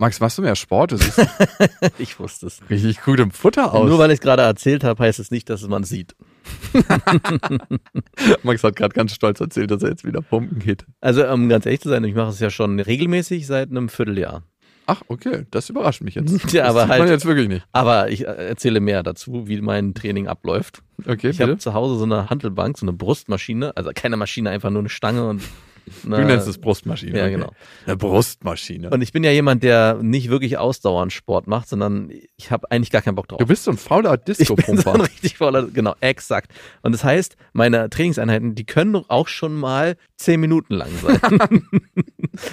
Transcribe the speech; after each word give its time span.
Max, 0.00 0.20
machst 0.20 0.38
du 0.38 0.42
mehr 0.42 0.54
Sport? 0.56 0.94
Ich 1.98 2.18
wusste 2.20 2.46
es. 2.46 2.60
richtig 2.70 3.00
gut 3.02 3.18
im 3.18 3.30
Futter 3.32 3.74
aus. 3.74 3.88
Nur 3.88 3.98
weil 3.98 4.10
ich 4.10 4.14
es 4.18 4.20
gerade 4.20 4.42
erzählt 4.42 4.84
habe, 4.84 5.02
heißt 5.02 5.18
es 5.18 5.30
nicht, 5.32 5.50
dass 5.50 5.66
man 5.66 5.82
sieht. 5.84 6.14
Max 8.42 8.62
hat 8.62 8.76
gerade 8.76 8.94
ganz 8.94 9.12
stolz 9.12 9.40
erzählt, 9.40 9.70
dass 9.70 9.82
er 9.82 9.90
jetzt 9.90 10.04
wieder 10.04 10.20
pumpen 10.22 10.58
geht. 10.60 10.86
Also, 11.00 11.26
um 11.28 11.48
ganz 11.48 11.66
ehrlich 11.66 11.80
zu 11.80 11.88
sein, 11.88 12.04
ich 12.04 12.14
mache 12.14 12.30
es 12.30 12.40
ja 12.40 12.50
schon 12.50 12.78
regelmäßig 12.80 13.46
seit 13.46 13.70
einem 13.70 13.88
Vierteljahr. 13.88 14.42
Ach, 14.86 15.02
okay, 15.08 15.44
das 15.50 15.68
überrascht 15.68 16.00
mich 16.00 16.14
jetzt. 16.14 16.30
Ja, 16.52 16.62
das 16.62 16.70
aber 16.70 16.86
man 16.86 17.00
halt- 17.00 17.10
jetzt 17.10 17.26
wirklich 17.26 17.48
nicht. 17.48 17.66
Aber 17.72 18.08
ich 18.10 18.22
äh, 18.26 18.48
erzähle 18.48 18.80
mehr 18.80 19.02
dazu, 19.02 19.46
wie 19.48 19.60
mein 19.60 19.94
Training 19.94 20.28
abläuft. 20.28 20.82
Okay, 21.06 21.28
Ich 21.30 21.40
habe 21.40 21.58
zu 21.58 21.74
Hause 21.74 21.98
so 21.98 22.04
eine 22.04 22.30
Handelbank, 22.30 22.78
so 22.78 22.84
eine 22.86 22.92
Brustmaschine, 22.94 23.76
also 23.76 23.90
keine 23.94 24.16
Maschine, 24.16 24.50
einfach 24.50 24.70
nur 24.70 24.80
eine 24.80 24.88
Stange 24.88 25.28
und 25.28 25.42
Du 26.02 26.10
nennst 26.10 26.46
es 26.46 26.58
Brustmaschine. 26.58 27.16
Ja, 27.16 27.24
okay. 27.24 27.32
genau. 27.34 27.52
Eine 27.86 27.96
Brustmaschine. 27.96 28.90
Und 28.90 29.02
ich 29.02 29.12
bin 29.12 29.24
ja 29.24 29.30
jemand, 29.30 29.62
der 29.62 29.98
nicht 30.02 30.30
wirklich 30.30 30.58
ausdauernd 30.58 31.12
Sport 31.12 31.46
macht, 31.46 31.68
sondern 31.68 32.10
ich 32.36 32.50
habe 32.50 32.70
eigentlich 32.70 32.90
gar 32.90 33.02
keinen 33.02 33.14
Bock 33.14 33.28
drauf. 33.28 33.38
du 33.38 33.46
bist 33.46 33.64
so 33.64 33.70
ein 33.70 33.76
fauler 33.76 34.18
Ich 34.26 34.38
bin 34.38 34.46
so 34.46 34.54
ein 34.54 34.56
Disco-Pumper. 34.76 35.04
richtig 35.04 35.36
voller, 35.36 35.66
genau, 35.66 35.94
exakt. 36.00 36.52
Und 36.82 36.92
das 36.92 37.04
heißt, 37.04 37.36
meine 37.52 37.90
Trainingseinheiten, 37.90 38.54
die 38.54 38.64
können 38.64 38.96
auch 39.08 39.28
schon 39.28 39.54
mal 39.54 39.96
zehn 40.16 40.40
Minuten 40.40 40.74
lang 40.74 40.90
sein. 41.02 41.20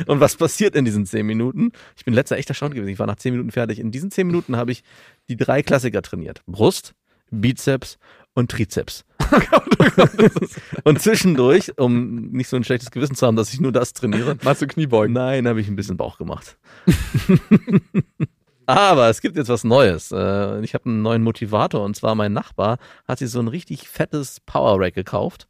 und 0.08 0.20
was 0.20 0.36
passiert 0.36 0.76
in 0.76 0.86
diesen 0.86 1.06
zehn 1.06 1.26
Minuten? 1.26 1.72
Ich 1.96 2.06
bin 2.06 2.14
letzter 2.14 2.38
echt 2.38 2.50
erstaunt 2.50 2.74
gewesen. 2.74 2.90
Ich 2.90 3.00
war 3.00 3.08
nach 3.08 3.18
zehn 3.18 3.34
Minuten 3.34 3.52
fertig. 3.52 3.80
In 3.80 3.92
diesen 3.92 4.12
zehn 4.12 4.28
Minuten 4.28 4.56
habe 4.56 4.72
ich 4.72 4.84
die 5.30 5.38
drei 5.38 5.64
Klassiker 5.64 6.02
trainiert. 6.02 6.42
Brust, 6.46 6.94
Bizeps 7.32 7.98
und 8.34 8.52
Trizeps. 8.52 9.06
und 10.84 11.02
zwischendurch, 11.02 11.74
um 11.78 12.32
nicht 12.32 12.48
so 12.50 12.56
ein 12.58 12.64
schlechtes 12.64 12.92
Gewissen 12.92 13.16
zu 13.16 13.26
haben, 13.28 13.36
dass 13.36 13.54
ich 13.54 13.60
nur 13.60 13.72
das 13.72 13.94
trainiere, 13.94 14.38
Machst 14.44 14.62
du 14.62 14.68
Kniebeugen? 14.68 15.14
Nein, 15.14 15.48
habe 15.48 15.62
ich 15.62 15.68
ein 15.68 15.76
bisschen 15.76 15.98
Bauch 15.98 16.18
gemacht. 16.18 16.58
Aber 18.68 19.10
es 19.10 19.22
gibt 19.22 19.38
jetzt 19.38 19.50
was 19.50 19.64
Neues. 19.64 20.12
Äh, 20.12 20.62
Ich 20.64 20.74
habe 20.74 20.86
einen 20.86 21.02
neuen 21.02 21.24
Motivator 21.24 21.84
und 21.84 21.96
zwar 21.96 22.16
mein 22.16 22.34
Nachbar 22.34 22.78
hat 23.08 23.20
sich 23.20 23.30
so 23.30 23.40
ein 23.40 23.48
richtig 23.48 23.88
fettes 23.88 24.40
Power 24.46 24.80
Rack 24.80 24.96
gekauft 24.96 25.48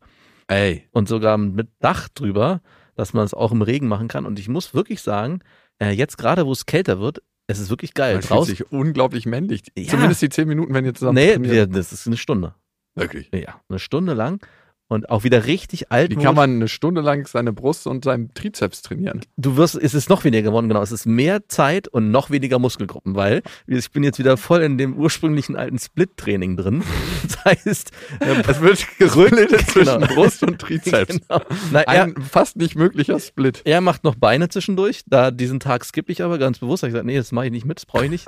Ey, 0.48 0.84
und 0.92 1.08
sogar 1.08 1.38
mit 1.38 1.70
Dach 1.80 2.08
drüber, 2.10 2.62
dass 2.96 3.14
man 3.14 3.26
es 3.26 3.34
auch 3.34 3.52
im 3.52 3.62
Regen 3.62 3.88
machen 3.88 4.08
kann. 4.08 4.26
Und 4.26 4.38
ich 4.38 4.48
muss 4.50 4.74
wirklich 4.76 5.02
sagen, 5.02 5.40
äh, 5.80 5.92
jetzt 5.92 6.18
gerade 6.18 6.46
wo 6.46 6.52
es 6.52 6.66
kälter 6.66 7.00
wird, 7.00 7.22
es 7.48 7.60
ist 7.60 7.70
wirklich 7.70 7.94
geil. 7.94 8.14
man 8.16 8.22
fühlt 8.22 8.32
Draußen. 8.32 8.56
sich 8.56 8.72
unglaublich 8.72 9.26
männlich. 9.26 9.64
Ja. 9.78 9.90
Zumindest 9.92 10.22
die 10.22 10.30
zehn 10.30 10.48
Minuten, 10.48 10.74
wenn 10.74 10.86
ihr 10.86 10.94
zusammen 10.94 11.16
Nee, 11.16 11.34
trainiert. 11.34 11.76
das 11.76 11.94
ist 11.94 12.06
eine 12.08 12.18
Stunde. 12.18 12.54
Wirklich. 12.96 13.30
Ja, 13.34 13.60
eine 13.70 13.80
Stunde 13.80 14.14
lang 14.14 14.46
und 14.88 15.10
auch 15.10 15.24
wieder 15.24 15.48
richtig 15.48 15.92
alt. 15.92 16.12
Wie 16.12 16.16
kann 16.16 16.36
man 16.36 16.52
eine 16.52 16.68
Stunde 16.68 17.02
lang 17.02 17.26
seine 17.28 17.52
Brust 17.54 17.88
und 17.88 18.06
seinen 18.06 18.32
Trizeps 18.36 18.84
trainieren? 18.84 19.22
du 19.36 19.58
wirst, 19.58 19.74
es 19.76 19.96
ist 19.96 20.10
noch 20.10 20.24
weniger 20.24 20.44
geworden, 20.44 20.68
genau. 20.70 20.82
Es 20.84 20.92
ist 20.92 21.08
mehr 21.08 21.48
Zeit 21.50 21.88
und 21.88 22.12
noch 22.12 22.30
weniger 22.30 22.60
Muskelgruppen, 22.60 23.16
weil 23.16 23.42
ich 23.66 23.90
bin 23.90 24.04
jetzt 24.04 24.20
wieder 24.20 24.38
voll 24.38 24.62
in 24.62 24.78
dem 24.78 24.96
ursprünglichen 24.96 25.56
alten 25.56 25.80
Split-Training 25.80 26.56
drin. 26.58 26.84
Das 27.24 27.44
heißt, 27.66 27.92
äh, 28.20 28.44
Es 28.48 28.62
wird 28.62 28.86
gesplittet 29.00 29.62
zwischen 29.72 30.00
Genau. 30.02 30.14
Brust 30.14 30.44
und 30.44 30.60
Trizeps. 30.60 31.20
genau. 31.20 31.42
Na, 31.72 31.82
er, 31.82 32.04
Ein 32.04 32.16
fast 32.22 32.56
nicht 32.56 32.76
möglicher 32.76 33.20
Split. 33.20 33.62
er 33.66 33.82
macht 33.82 34.04
noch 34.04 34.16
Beine 34.16 34.50
zwischendurch. 34.50 35.02
Da 35.08 35.32
diesen 35.32 35.60
Tag 35.60 35.84
skippe 35.86 36.12
ich 36.12 36.22
aber 36.24 36.38
ganz 36.38 36.60
bewusst. 36.60 36.84
Ich 36.84 36.90
gesagt, 36.90 37.06
nee, 37.06 37.18
das 37.18 37.32
mache 37.32 37.48
ich 37.48 37.52
nicht 37.52 37.66
mit, 37.66 37.78
das 37.80 37.86
brauche 37.88 38.06
ich 38.06 38.12
nicht. 38.12 38.28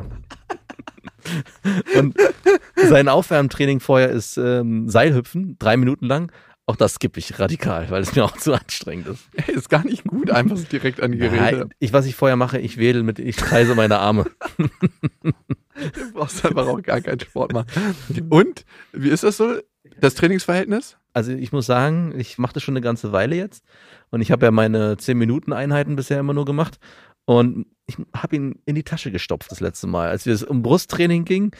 und 1.97 2.15
sein 2.75 3.07
Aufwärmtraining 3.09 3.79
vorher 3.79 4.09
ist 4.09 4.38
ähm, 4.38 4.89
Seilhüpfen, 4.89 5.57
drei 5.59 5.77
Minuten 5.77 6.05
lang. 6.05 6.31
Auch 6.69 6.75
das 6.75 6.95
skippe 6.95 7.19
ich 7.19 7.39
radikal, 7.39 7.89
weil 7.89 8.01
es 8.01 8.13
mir 8.15 8.25
auch 8.25 8.35
zu 8.35 8.53
anstrengend 8.53 9.07
ist. 9.07 9.29
Ey, 9.35 9.55
ist 9.55 9.69
gar 9.69 9.85
nicht 9.85 10.03
gut, 10.03 10.29
einfach 10.31 10.57
so 10.57 10.65
direkt 10.65 11.01
an 11.01 11.13
die 11.13 11.17
Geräte. 11.17 11.59
Nein, 11.59 11.69
ich, 11.79 11.93
was 11.93 12.05
ich 12.05 12.15
vorher 12.15 12.35
mache, 12.35 12.59
ich 12.59 12.77
wedel 12.77 13.03
mit, 13.03 13.19
ich 13.19 13.38
kreise 13.38 13.73
meine 13.75 13.99
Arme. 13.99 14.25
Du 15.77 16.11
brauchst 16.11 16.43
einfach 16.43 16.65
auch 16.65 16.81
gar 16.81 17.01
keinen 17.01 17.19
Sport 17.19 17.53
machen. 17.53 17.67
Und, 18.31 18.65
wie 18.94 19.09
ist 19.09 19.23
das 19.23 19.38
so, 19.38 19.57
das 19.99 20.15
Trainingsverhältnis? 20.15 20.97
Also 21.13 21.31
ich 21.31 21.51
muss 21.51 21.65
sagen, 21.65 22.13
ich 22.17 22.38
mache 22.38 22.53
das 22.53 22.63
schon 22.63 22.73
eine 22.73 22.81
ganze 22.81 23.11
Weile 23.11 23.35
jetzt 23.35 23.63
und 24.11 24.21
ich 24.21 24.31
habe 24.31 24.45
ja 24.45 24.51
meine 24.51 24.95
10-Minuten-Einheiten 24.95 25.95
bisher 25.95 26.19
immer 26.19 26.33
nur 26.33 26.45
gemacht 26.45 26.79
und 27.27 27.65
ich 27.88 27.97
habe 28.15 28.38
ihn 28.38 28.59
in 28.65 28.75
die 28.75 28.83
Tasche 28.83 29.11
gestopft 29.11 29.51
das 29.51 29.59
letzte 29.59 29.85
Mal. 29.85 30.07
Als 30.09 30.25
wir 30.25 30.33
es 30.33 30.43
um 30.43 30.63
Brusttraining 30.63 31.25
ging, 31.25 31.51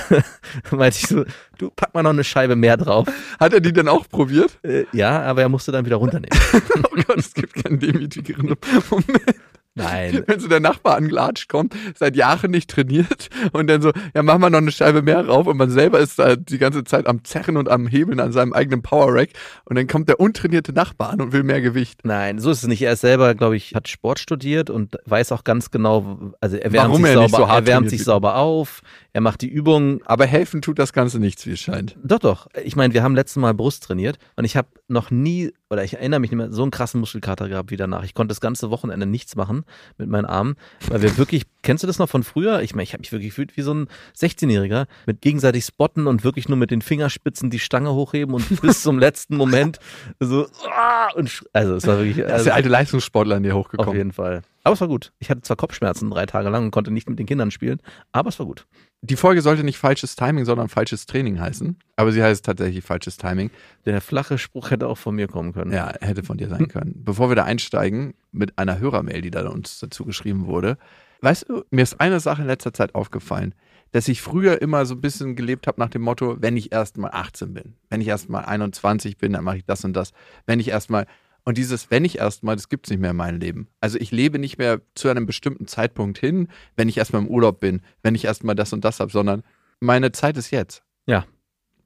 meinte 0.70 0.98
ich 0.98 1.06
so, 1.06 1.24
du 1.58 1.70
pack 1.70 1.94
mal 1.94 2.02
noch 2.02 2.10
eine 2.10 2.24
Scheibe 2.24 2.56
mehr 2.56 2.78
drauf. 2.78 3.06
Hat 3.38 3.52
er 3.52 3.60
die 3.60 3.74
denn 3.74 3.88
auch 3.88 4.08
probiert? 4.08 4.58
Äh, 4.62 4.86
ja, 4.92 5.20
aber 5.22 5.42
er 5.42 5.50
musste 5.50 5.72
dann 5.72 5.84
wieder 5.84 5.96
runternehmen. 5.96 6.38
Oh 6.76 7.02
Gott, 7.06 7.18
es 7.18 7.34
gibt 7.34 7.54
keinen 7.54 7.80
demütigeren 7.80 8.56
Moment. 8.90 9.34
Nein, 9.74 10.22
Wenn 10.26 10.38
so 10.38 10.48
der 10.48 10.60
Nachbar 10.60 10.96
angelatscht 10.96 11.48
kommt, 11.48 11.74
seit 11.96 12.14
Jahren 12.16 12.50
nicht 12.50 12.70
trainiert 12.70 13.28
und 13.52 13.68
dann 13.68 13.82
so, 13.82 13.90
ja, 14.14 14.22
mach 14.22 14.38
mal 14.38 14.50
noch 14.50 14.58
eine 14.58 14.70
Scheibe 14.70 15.02
mehr 15.02 15.26
rauf 15.26 15.46
und 15.46 15.56
man 15.56 15.70
selber 15.70 15.98
ist 15.98 16.18
da 16.18 16.36
die 16.36 16.58
ganze 16.58 16.84
Zeit 16.84 17.06
am 17.06 17.24
Zerren 17.24 17.56
und 17.56 17.68
am 17.68 17.86
Hebeln 17.86 18.20
an 18.20 18.32
seinem 18.32 18.52
eigenen 18.52 18.82
Power 18.82 19.12
Rack 19.12 19.30
und 19.64 19.76
dann 19.76 19.86
kommt 19.88 20.08
der 20.08 20.20
untrainierte 20.20 20.72
Nachbar 20.72 21.10
an 21.10 21.20
und 21.20 21.32
will 21.32 21.42
mehr 21.42 21.60
Gewicht. 21.60 22.00
nein, 22.04 22.38
so 22.38 22.50
ist 22.50 22.62
es 22.62 22.68
nicht. 22.68 22.82
Er 22.82 22.92
ist 22.92 23.00
selber, 23.00 23.34
glaube 23.34 23.56
ich, 23.56 23.74
hat 23.74 23.88
Sport 23.88 24.20
studiert 24.20 24.70
und 24.70 24.96
weiß 25.06 25.32
auch 25.32 25.42
ganz 25.42 25.70
genau, 25.70 26.32
also 26.40 26.56
er 26.56 26.72
wärmt, 26.72 26.88
Warum 26.88 27.02
sich, 27.02 27.10
er 27.10 27.28
sauber, 27.28 27.36
so 27.36 27.52
er 27.52 27.66
wärmt 27.66 27.90
sich 27.90 28.04
sauber 28.04 28.36
auf, 28.36 28.80
er 29.12 29.20
macht 29.20 29.40
die 29.40 29.48
Übungen 29.48 30.00
Aber 30.04 30.26
helfen 30.26 30.62
tut 30.62 30.78
das 30.78 30.92
Ganze 30.92 31.18
nichts, 31.18 31.46
wie 31.46 31.52
es 31.52 31.60
scheint. 31.60 31.96
Doch, 32.02 32.18
doch. 32.18 32.48
Ich 32.62 32.76
meine, 32.76 32.94
wir 32.94 33.02
haben 33.02 33.14
letztes 33.14 33.40
Mal 33.40 33.54
Brust 33.54 33.84
trainiert 33.84 34.18
und 34.36 34.44
ich 34.44 34.56
habe 34.56 34.68
noch 34.88 35.10
nie, 35.10 35.52
oder 35.70 35.82
ich 35.82 35.94
erinnere 35.94 36.20
mich 36.20 36.30
nicht 36.30 36.36
mehr, 36.38 36.52
so 36.52 36.62
einen 36.62 36.70
krassen 36.70 37.00
Muskelkater 37.00 37.48
gehabt 37.48 37.70
wie 37.70 37.76
danach. 37.76 38.04
Ich 38.04 38.14
konnte 38.14 38.32
das 38.32 38.40
ganze 38.40 38.70
Wochenende 38.70 39.06
nichts 39.06 39.34
machen 39.34 39.64
mit 39.96 40.08
meinen 40.08 40.26
Armen, 40.26 40.56
weil 40.88 41.02
wir 41.02 41.16
wirklich, 41.16 41.44
kennst 41.62 41.82
du 41.82 41.86
das 41.86 41.98
noch 41.98 42.08
von 42.08 42.22
früher? 42.22 42.60
Ich 42.62 42.74
meine, 42.74 42.84
ich 42.84 42.92
habe 42.92 43.00
mich 43.00 43.12
wirklich 43.12 43.30
gefühlt 43.30 43.56
wie 43.56 43.62
so 43.62 43.72
ein 43.72 43.88
16-Jähriger 44.16 44.86
mit 45.06 45.22
gegenseitig 45.22 45.64
spotten 45.64 46.06
und 46.06 46.24
wirklich 46.24 46.48
nur 46.48 46.58
mit 46.58 46.70
den 46.70 46.82
Fingerspitzen 46.82 47.50
die 47.50 47.58
Stange 47.58 47.92
hochheben 47.94 48.34
und 48.34 48.60
bis 48.62 48.82
zum 48.82 48.98
letzten 48.98 49.36
Moment 49.36 49.78
so, 50.20 50.46
ah, 50.70 51.08
und, 51.14 51.44
also 51.52 51.76
es 51.76 51.86
war 51.86 51.98
wirklich, 51.98 52.16
Da 52.16 52.24
ist 52.24 52.32
also, 52.32 52.44
der 52.44 52.54
alte 52.54 52.68
Leistungssportler 52.68 53.36
in 53.38 53.42
dir 53.42 53.54
auf 53.56 53.66
hochgekommen. 53.66 53.96
jeden 53.96 54.12
Fall. 54.12 54.42
Aber 54.64 54.74
es 54.74 54.80
war 54.80 54.88
gut. 54.88 55.12
Ich 55.18 55.28
hatte 55.30 55.42
zwar 55.42 55.56
Kopfschmerzen 55.56 56.10
drei 56.10 56.24
Tage 56.24 56.48
lang 56.48 56.64
und 56.64 56.70
konnte 56.70 56.90
nicht 56.90 57.08
mit 57.08 57.18
den 57.18 57.26
Kindern 57.26 57.50
spielen, 57.50 57.80
aber 58.12 58.30
es 58.30 58.38
war 58.38 58.46
gut. 58.46 58.66
Die 59.06 59.16
Folge 59.16 59.42
sollte 59.42 59.64
nicht 59.64 59.76
falsches 59.76 60.16
Timing, 60.16 60.46
sondern 60.46 60.70
falsches 60.70 61.04
Training 61.04 61.38
heißen. 61.38 61.76
Aber 61.96 62.10
sie 62.10 62.22
heißt 62.22 62.42
tatsächlich 62.42 62.82
falsches 62.82 63.18
Timing. 63.18 63.50
Der 63.84 64.00
flache 64.00 64.38
Spruch 64.38 64.70
hätte 64.70 64.88
auch 64.88 64.96
von 64.96 65.14
mir 65.14 65.28
kommen 65.28 65.52
können. 65.52 65.72
Ja, 65.72 65.92
hätte 66.00 66.22
von 66.22 66.38
dir 66.38 66.48
sein 66.48 66.68
können. 66.68 66.94
Bevor 67.04 67.28
wir 67.28 67.36
da 67.36 67.44
einsteigen, 67.44 68.14
mit 68.32 68.58
einer 68.58 68.78
Hörermail, 68.78 69.20
die 69.20 69.30
da 69.30 69.46
uns 69.46 69.78
dazu 69.78 70.06
geschrieben 70.06 70.46
wurde. 70.46 70.78
Weißt 71.20 71.50
du, 71.50 71.64
mir 71.70 71.82
ist 71.82 72.00
eine 72.00 72.18
Sache 72.18 72.42
in 72.42 72.48
letzter 72.48 72.72
Zeit 72.72 72.94
aufgefallen, 72.94 73.54
dass 73.92 74.08
ich 74.08 74.22
früher 74.22 74.62
immer 74.62 74.86
so 74.86 74.94
ein 74.94 75.02
bisschen 75.02 75.36
gelebt 75.36 75.66
habe 75.66 75.80
nach 75.82 75.90
dem 75.90 76.00
Motto, 76.00 76.36
wenn 76.40 76.56
ich 76.56 76.72
erst 76.72 76.96
mal 76.96 77.10
18 77.10 77.52
bin, 77.52 77.74
wenn 77.90 78.00
ich 78.00 78.08
erst 78.08 78.30
mal 78.30 78.40
21 78.40 79.18
bin, 79.18 79.34
dann 79.34 79.44
mache 79.44 79.58
ich 79.58 79.66
das 79.66 79.84
und 79.84 79.92
das. 79.92 80.12
Wenn 80.46 80.60
ich 80.60 80.68
erst 80.68 80.88
mal 80.88 81.06
und 81.44 81.58
dieses, 81.58 81.90
wenn 81.90 82.04
ich 82.04 82.18
erst 82.18 82.42
mal, 82.42 82.56
das 82.56 82.68
gibt's 82.68 82.90
nicht 82.90 83.00
mehr 83.00 83.10
in 83.10 83.16
meinem 83.16 83.38
Leben. 83.40 83.68
Also 83.80 83.98
ich 83.98 84.10
lebe 84.10 84.38
nicht 84.38 84.58
mehr 84.58 84.80
zu 84.94 85.08
einem 85.08 85.26
bestimmten 85.26 85.66
Zeitpunkt 85.66 86.18
hin, 86.18 86.48
wenn 86.76 86.88
ich 86.88 86.96
erst 86.96 87.12
mal 87.12 87.18
im 87.20 87.28
Urlaub 87.28 87.60
bin, 87.60 87.82
wenn 88.02 88.14
ich 88.14 88.24
erst 88.24 88.44
mal 88.44 88.54
das 88.54 88.72
und 88.72 88.84
das 88.84 89.00
habe, 89.00 89.12
sondern 89.12 89.42
meine 89.80 90.12
Zeit 90.12 90.36
ist 90.36 90.50
jetzt. 90.50 90.82
Ja. 91.06 91.26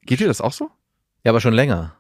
Geht 0.03 0.21
dir 0.21 0.29
das 0.29 0.41
auch 0.41 0.53
so? 0.53 0.71
Ja, 1.25 1.33
aber 1.33 1.41
schon 1.41 1.55
länger. 1.55 1.95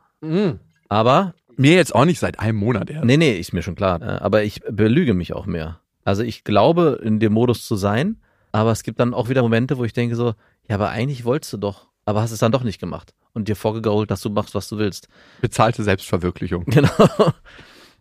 Aber, 0.88 1.34
Mir 1.56 1.74
jetzt 1.74 1.94
auch 1.94 2.04
nicht 2.04 2.20
seit 2.20 2.38
einem 2.38 2.58
Monat 2.58 2.88
erst. 2.90 3.04
nee, 3.04 3.16
nee, 3.16 3.36
ist 3.36 3.52
mir 3.52 3.62
schon 3.62 3.74
klar. 3.74 4.00
Äh, 4.00 4.04
Aber 4.22 4.44
ich 4.44 4.60
belüge 4.70 5.12
mich 5.14 5.32
auch 5.32 5.46
mehr. 5.46 5.80
Also 6.04 6.22
ich 6.22 6.44
glaube, 6.44 7.00
in 7.02 7.18
dem 7.20 7.32
Modus 7.32 7.66
zu 7.66 7.76
sein, 7.76 8.20
aber 8.52 8.70
es 8.72 8.82
gibt 8.82 9.00
dann 9.00 9.12
auch 9.12 9.28
wieder 9.28 9.42
Momente, 9.42 9.76
wo 9.76 9.84
ich 9.84 9.92
denke 9.92 10.14
so, 10.16 10.34
ja, 10.68 10.76
aber 10.76 10.90
eigentlich 10.90 11.24
wolltest 11.24 11.52
du 11.52 11.56
doch, 11.58 11.87
aber 12.08 12.22
hast 12.22 12.30
es 12.30 12.38
dann 12.38 12.52
doch 12.52 12.62
nicht 12.62 12.80
gemacht 12.80 13.12
und 13.34 13.48
dir 13.48 13.54
vorgegault, 13.54 14.10
dass 14.10 14.22
du 14.22 14.30
machst, 14.30 14.54
was 14.54 14.66
du 14.66 14.78
willst. 14.78 15.08
Bezahlte 15.42 15.84
Selbstverwirklichung. 15.84 16.64
Genau. 16.64 16.90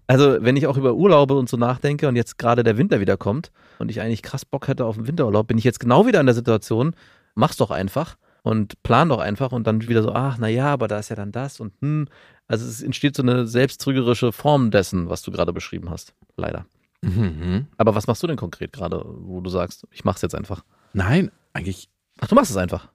Also, 0.10 0.38
wenn 0.40 0.56
ich 0.56 0.68
auch 0.68 0.78
über 0.78 0.94
Urlaube 0.94 1.34
und 1.34 1.50
so 1.50 1.58
nachdenke 1.58 2.08
und 2.08 2.16
jetzt 2.16 2.38
gerade 2.38 2.64
der 2.64 2.78
Winter 2.78 3.02
wieder 3.02 3.18
kommt 3.18 3.52
und 3.78 3.92
ich 3.92 4.00
eigentlich 4.00 4.22
krass 4.24 4.46
Bock 4.46 4.70
hätte 4.70 4.86
auf 4.86 4.96
den 4.96 5.06
Winterurlaub, 5.06 5.48
bin 5.48 5.58
ich 5.58 5.66
jetzt 5.66 5.82
genau 5.82 6.08
wieder 6.08 6.22
in 6.22 6.26
der 6.26 6.34
Situation, 6.34 6.96
mach's 7.36 7.58
doch 7.58 7.72
einfach 7.72 8.16
und 8.42 8.82
plan 8.84 9.10
doch 9.10 9.20
einfach 9.20 9.52
und 9.52 9.68
dann 9.68 9.86
wieder 9.86 10.04
so, 10.04 10.14
ach, 10.14 10.38
na 10.40 10.48
ja, 10.48 10.68
aber 10.68 10.88
da 10.88 10.98
ist 10.98 11.10
ja 11.10 11.18
dann 11.18 11.34
das 11.34 11.60
und 11.60 11.74
hm. 11.82 12.08
Also 12.48 12.66
es 12.66 12.82
entsteht 12.82 13.18
so 13.18 13.22
eine 13.22 13.48
selbsttrügerische 13.48 14.32
Form 14.32 14.72
dessen, 14.72 15.10
was 15.10 15.24
du 15.24 15.32
gerade 15.32 15.52
beschrieben 15.52 15.90
hast. 15.90 16.14
Leider. 16.38 16.66
Mhm. 17.02 17.68
Aber 17.76 17.94
was 17.94 18.08
machst 18.08 18.24
du 18.24 18.28
denn 18.28 18.38
konkret 18.38 18.72
gerade, 18.72 19.04
wo 19.06 19.42
du 19.42 19.50
sagst, 19.50 19.86
ich 19.92 20.06
mach's 20.06 20.22
jetzt 20.22 20.36
einfach? 20.36 20.64
Nein, 20.94 21.32
eigentlich 21.52 21.90
Ach, 22.22 22.30
du 22.30 22.36
machst 22.36 22.50
es 22.50 22.56
einfach. 22.56 22.88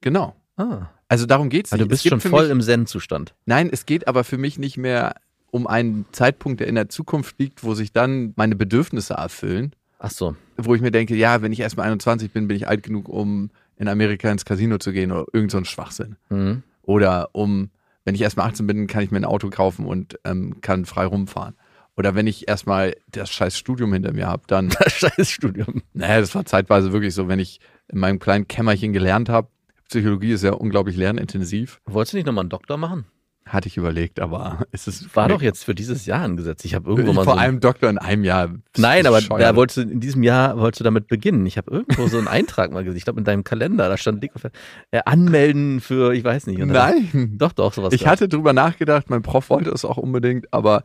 genau. 0.00 0.34
Ah. 0.56 0.86
Also 1.08 1.26
darum 1.26 1.48
geht's 1.48 1.72
Also 1.72 1.82
nicht. 1.84 1.90
du 1.90 1.94
bist 1.94 2.04
Es 2.06 2.10
schon 2.10 2.20
voll 2.20 2.44
mich, 2.44 2.52
im 2.52 2.60
Zen-Zustand. 2.60 3.34
Nein, 3.46 3.68
es 3.72 3.86
geht 3.86 4.08
aber 4.08 4.24
für 4.24 4.38
mich 4.38 4.58
nicht 4.58 4.76
mehr 4.76 5.14
um 5.50 5.66
einen 5.66 6.06
Zeitpunkt, 6.12 6.60
der 6.60 6.66
in 6.68 6.74
der 6.74 6.88
Zukunft 6.88 7.38
liegt, 7.38 7.62
wo 7.62 7.74
sich 7.74 7.92
dann 7.92 8.32
meine 8.36 8.56
Bedürfnisse 8.56 9.14
erfüllen, 9.14 9.74
Ach 9.98 10.10
so. 10.10 10.34
wo 10.56 10.74
ich 10.74 10.80
mir 10.80 10.90
denke, 10.90 11.14
ja, 11.14 11.42
wenn 11.42 11.52
ich 11.52 11.60
erst 11.60 11.76
mal 11.76 11.84
21 11.84 12.32
bin, 12.32 12.48
bin 12.48 12.56
ich 12.56 12.66
alt 12.68 12.82
genug, 12.82 13.08
um 13.08 13.50
in 13.76 13.88
Amerika 13.88 14.30
ins 14.30 14.44
Casino 14.44 14.78
zu 14.78 14.92
gehen 14.92 15.12
oder 15.12 15.26
irgend 15.32 15.50
so 15.52 15.58
ein 15.58 15.64
Schwachsinn. 15.64 16.16
Mhm. 16.28 16.62
Oder 16.82 17.28
um, 17.32 17.70
wenn 18.04 18.14
ich 18.14 18.20
erst 18.22 18.36
mal 18.36 18.44
18 18.46 18.66
bin, 18.66 18.86
kann 18.86 19.02
ich 19.02 19.10
mir 19.10 19.18
ein 19.18 19.24
Auto 19.24 19.50
kaufen 19.50 19.86
und 19.86 20.18
ähm, 20.24 20.60
kann 20.60 20.84
frei 20.84 21.06
rumfahren. 21.06 21.54
Oder 21.96 22.14
wenn 22.16 22.26
ich 22.26 22.48
erstmal 22.48 22.94
das 23.10 23.30
scheiß 23.30 23.56
Studium 23.56 23.92
hinter 23.92 24.12
mir 24.12 24.26
habe, 24.26 24.42
dann, 24.48 24.68
Das 24.80 24.92
Scheißstudium. 24.92 25.82
naja, 25.92 26.20
das 26.20 26.34
war 26.34 26.44
zeitweise 26.44 26.92
wirklich 26.92 27.14
so, 27.14 27.28
wenn 27.28 27.38
ich 27.38 27.60
in 27.88 27.98
meinem 28.00 28.18
kleinen 28.18 28.48
Kämmerchen 28.48 28.92
gelernt 28.92 29.28
habe, 29.28 29.48
Psychologie 29.94 30.32
ist 30.32 30.42
ja 30.44 30.52
unglaublich 30.52 30.96
lernintensiv, 30.96 31.80
Wolltest 31.86 32.12
du 32.14 32.16
nicht 32.16 32.26
nochmal 32.26 32.42
einen 32.42 32.50
Doktor 32.50 32.76
machen? 32.76 33.04
hatte 33.46 33.68
ich 33.68 33.76
überlegt, 33.76 34.20
aber 34.20 34.60
es 34.72 34.88
ist 34.88 35.14
War 35.14 35.28
doch 35.28 35.42
jetzt 35.42 35.64
für 35.64 35.74
dieses 35.74 36.06
Jahr 36.06 36.22
angesetzt. 36.22 36.64
Ich 36.64 36.74
habe 36.74 36.88
irgendwo 36.88 37.12
mal 37.12 37.24
vor 37.24 37.34
so 37.34 37.40
allem 37.40 37.60
Doktor 37.60 37.90
in 37.90 37.98
einem 37.98 38.24
Jahr. 38.24 38.48
Nein, 38.78 39.06
aber 39.06 39.20
da 39.20 39.54
wolltest 39.54 39.76
du 39.76 39.82
in 39.82 40.00
diesem 40.00 40.22
Jahr 40.22 40.58
wolltest 40.58 40.80
du 40.80 40.84
damit 40.84 41.08
beginnen. 41.08 41.44
Ich 41.44 41.58
habe 41.58 41.70
irgendwo 41.70 42.06
so 42.08 42.16
einen 42.16 42.26
Eintrag 42.38 42.72
mal 42.72 42.82
gesehen. 42.84 42.96
Ich 42.96 43.04
glaube 43.04 43.18
in 43.20 43.24
deinem 43.24 43.44
Kalender, 43.44 43.88
da 43.90 43.98
stand 43.98 44.22
dick 44.22 44.34
auf, 44.34 44.44
äh, 44.44 45.00
anmelden 45.04 45.80
für, 45.82 46.14
ich 46.14 46.24
weiß 46.24 46.46
nicht. 46.46 46.58
Dann- 46.58 46.68
Nein. 46.68 47.34
Doch, 47.38 47.52
doch, 47.52 47.74
sowas. 47.74 47.92
Ich 47.92 48.00
gab's. 48.00 48.12
hatte 48.12 48.28
drüber 48.30 48.54
nachgedacht, 48.54 49.10
mein 49.10 49.20
Prof 49.22 49.50
wollte 49.50 49.70
es 49.70 49.84
auch 49.84 49.98
unbedingt, 49.98 50.50
aber 50.52 50.82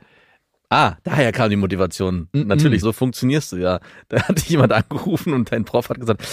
Ah, 0.72 0.98
daher 1.04 1.32
kam 1.32 1.50
die 1.50 1.56
Motivation. 1.56 2.28
Mhm. 2.34 2.46
Natürlich, 2.46 2.82
so 2.82 2.92
funktionierst 2.92 3.54
du 3.54 3.58
ja. 3.58 3.80
Da 4.10 4.22
hat 4.28 4.38
dich 4.38 4.50
jemand 4.50 4.72
angerufen 4.72 5.34
und 5.34 5.52
dein 5.52 5.66
Prof 5.66 5.90
hat 5.90 6.00
gesagt, 6.00 6.24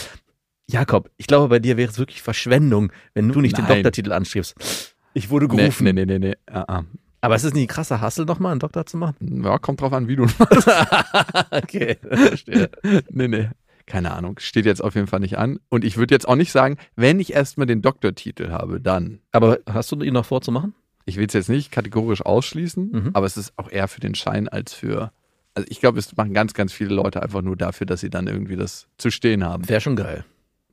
Jakob, 0.69 1.11
ich 1.17 1.27
glaube, 1.27 1.49
bei 1.49 1.59
dir 1.59 1.77
wäre 1.77 1.91
es 1.91 1.99
wirklich 1.99 2.23
Verschwendung, 2.23 2.91
wenn 3.15 3.29
du 3.29 3.41
nicht 3.41 3.57
den 3.57 3.65
Nein. 3.65 3.77
Doktortitel 3.77 4.13
anstrebst. 4.13 4.95
Ich 5.15 5.31
wurde 5.31 5.47
nee, 5.47 5.57
gerufen. 5.57 5.85
nee, 5.85 5.93
nee, 5.93 6.05
nee, 6.07 6.19
nee. 6.19 6.35
Ah, 6.47 6.65
ah. 6.67 6.85
Aber 7.21 7.35
es 7.35 7.45
ist 7.45 7.55
nicht 7.55 7.65
ein 7.65 7.69
krasser 7.75 8.01
Hassel, 8.01 8.25
nochmal 8.25 8.53
einen 8.53 8.61
Doktor 8.61 8.85
zu 8.87 8.97
machen? 8.97 9.17
Ja, 9.45 9.59
kommt 9.59 9.81
drauf 9.81 9.93
an, 9.93 10.09
wie 10.09 10.17
du. 10.17 10.25
okay, 11.51 11.97
verstehe. 12.03 12.71
nee, 13.11 13.29
nee. 13.29 13.49
Keine 13.87 14.13
Ahnung. 14.13 14.39
Steht 14.41 14.67
jetzt 14.67 14.83
auf 14.83 14.97
jeden 14.97 15.07
Fall 15.07 15.21
nicht 15.21 15.39
an. 15.39 15.61
Und 15.69 15.85
ich 15.85 15.97
würde 15.97 16.13
jetzt 16.15 16.27
auch 16.27 16.35
nicht 16.35 16.51
sagen, 16.51 16.77
wenn 16.97 17.21
ich 17.21 17.33
erstmal 17.33 17.67
den 17.69 17.83
Doktortitel 17.83 18.51
habe, 18.51 18.81
dann. 18.81 19.21
Aber 19.31 19.61
hast 19.71 19.93
du 19.93 20.01
ihn 20.03 20.15
noch 20.15 20.27
vorzumachen? 20.27 20.75
Ich 21.05 21.17
will 21.17 21.27
es 21.27 21.35
jetzt 21.35 21.49
nicht 21.49 21.71
kategorisch 21.71 22.23
ausschließen, 22.23 22.91
Mhm. 22.91 23.11
aber 23.13 23.27
es 23.27 23.37
ist 23.37 23.53
auch 23.57 23.71
eher 23.71 23.87
für 23.87 24.01
den 24.01 24.17
Schein 24.17 24.49
als 24.49 24.75
für. 24.75 25.13
Also 25.55 25.69
ich 25.71 25.79
glaube, 25.81 26.01
es 26.01 26.17
machen 26.17 26.35
ganz, 26.35 26.53
ganz 26.53 26.73
viele 26.73 26.95
Leute 26.97 27.23
einfach 27.23 27.43
nur 27.43 27.57
dafür, 27.57 27.87
dass 27.87 28.01
sie 28.01 28.11
dann 28.11 28.27
irgendwie 28.27 28.57
das 28.57 28.89
zu 28.99 29.11
stehen 29.13 29.45
haben. 29.45 29.69
Wäre 29.69 29.81
schon 29.81 29.95
geil. 29.95 30.25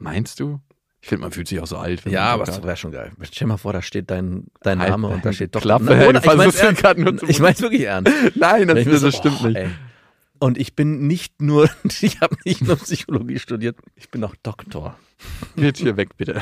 Meinst 0.03 0.39
du? 0.39 0.59
Ich 1.01 1.09
finde, 1.09 1.21
man 1.23 1.31
fühlt 1.31 1.47
sich 1.49 1.59
auch 1.59 1.67
so 1.67 1.77
alt. 1.77 2.05
wenn 2.05 2.13
Ja, 2.13 2.25
aber 2.33 2.43
es 2.43 2.55
hat. 2.55 2.63
wäre 2.63 2.77
schon 2.77 2.91
geil. 2.91 3.11
Stell 3.29 3.47
mal 3.47 3.57
vor, 3.57 3.73
da 3.73 3.81
steht 3.81 4.09
dein, 4.09 4.47
dein 4.61 4.79
Halt 4.79 4.89
Name 4.91 5.07
und 5.09 5.25
da 5.25 5.33
steht 5.33 5.53
Doktor. 5.53 5.67
Klappe, 5.67 5.85
Na, 5.85 6.07
oder, 6.07 6.19
ich 6.19 6.25
nur 6.25 6.43
ernst. 6.45 7.19
zu- 7.19 7.25
Ich 7.27 7.39
mein's 7.39 7.61
wirklich 7.61 7.81
ernst. 7.83 8.11
Nein, 8.35 8.67
das, 8.69 8.85
das 8.85 9.01
so, 9.01 9.11
stimmt 9.11 9.39
boah, 9.39 9.47
nicht. 9.47 9.57
ey. 9.57 9.69
Und 10.39 10.57
ich 10.57 10.75
bin 10.75 11.07
nicht 11.07 11.41
nur, 11.41 11.69
ich 12.01 12.21
habe 12.21 12.35
nicht 12.45 12.61
nur 12.61 12.75
Psychologie 12.77 13.39
studiert, 13.39 13.77
ich 13.95 14.09
bin 14.09 14.23
auch 14.23 14.35
Doktor. 14.43 14.97
Geht 15.57 15.77
hier 15.77 15.97
weg, 15.97 16.15
bitte. 16.17 16.41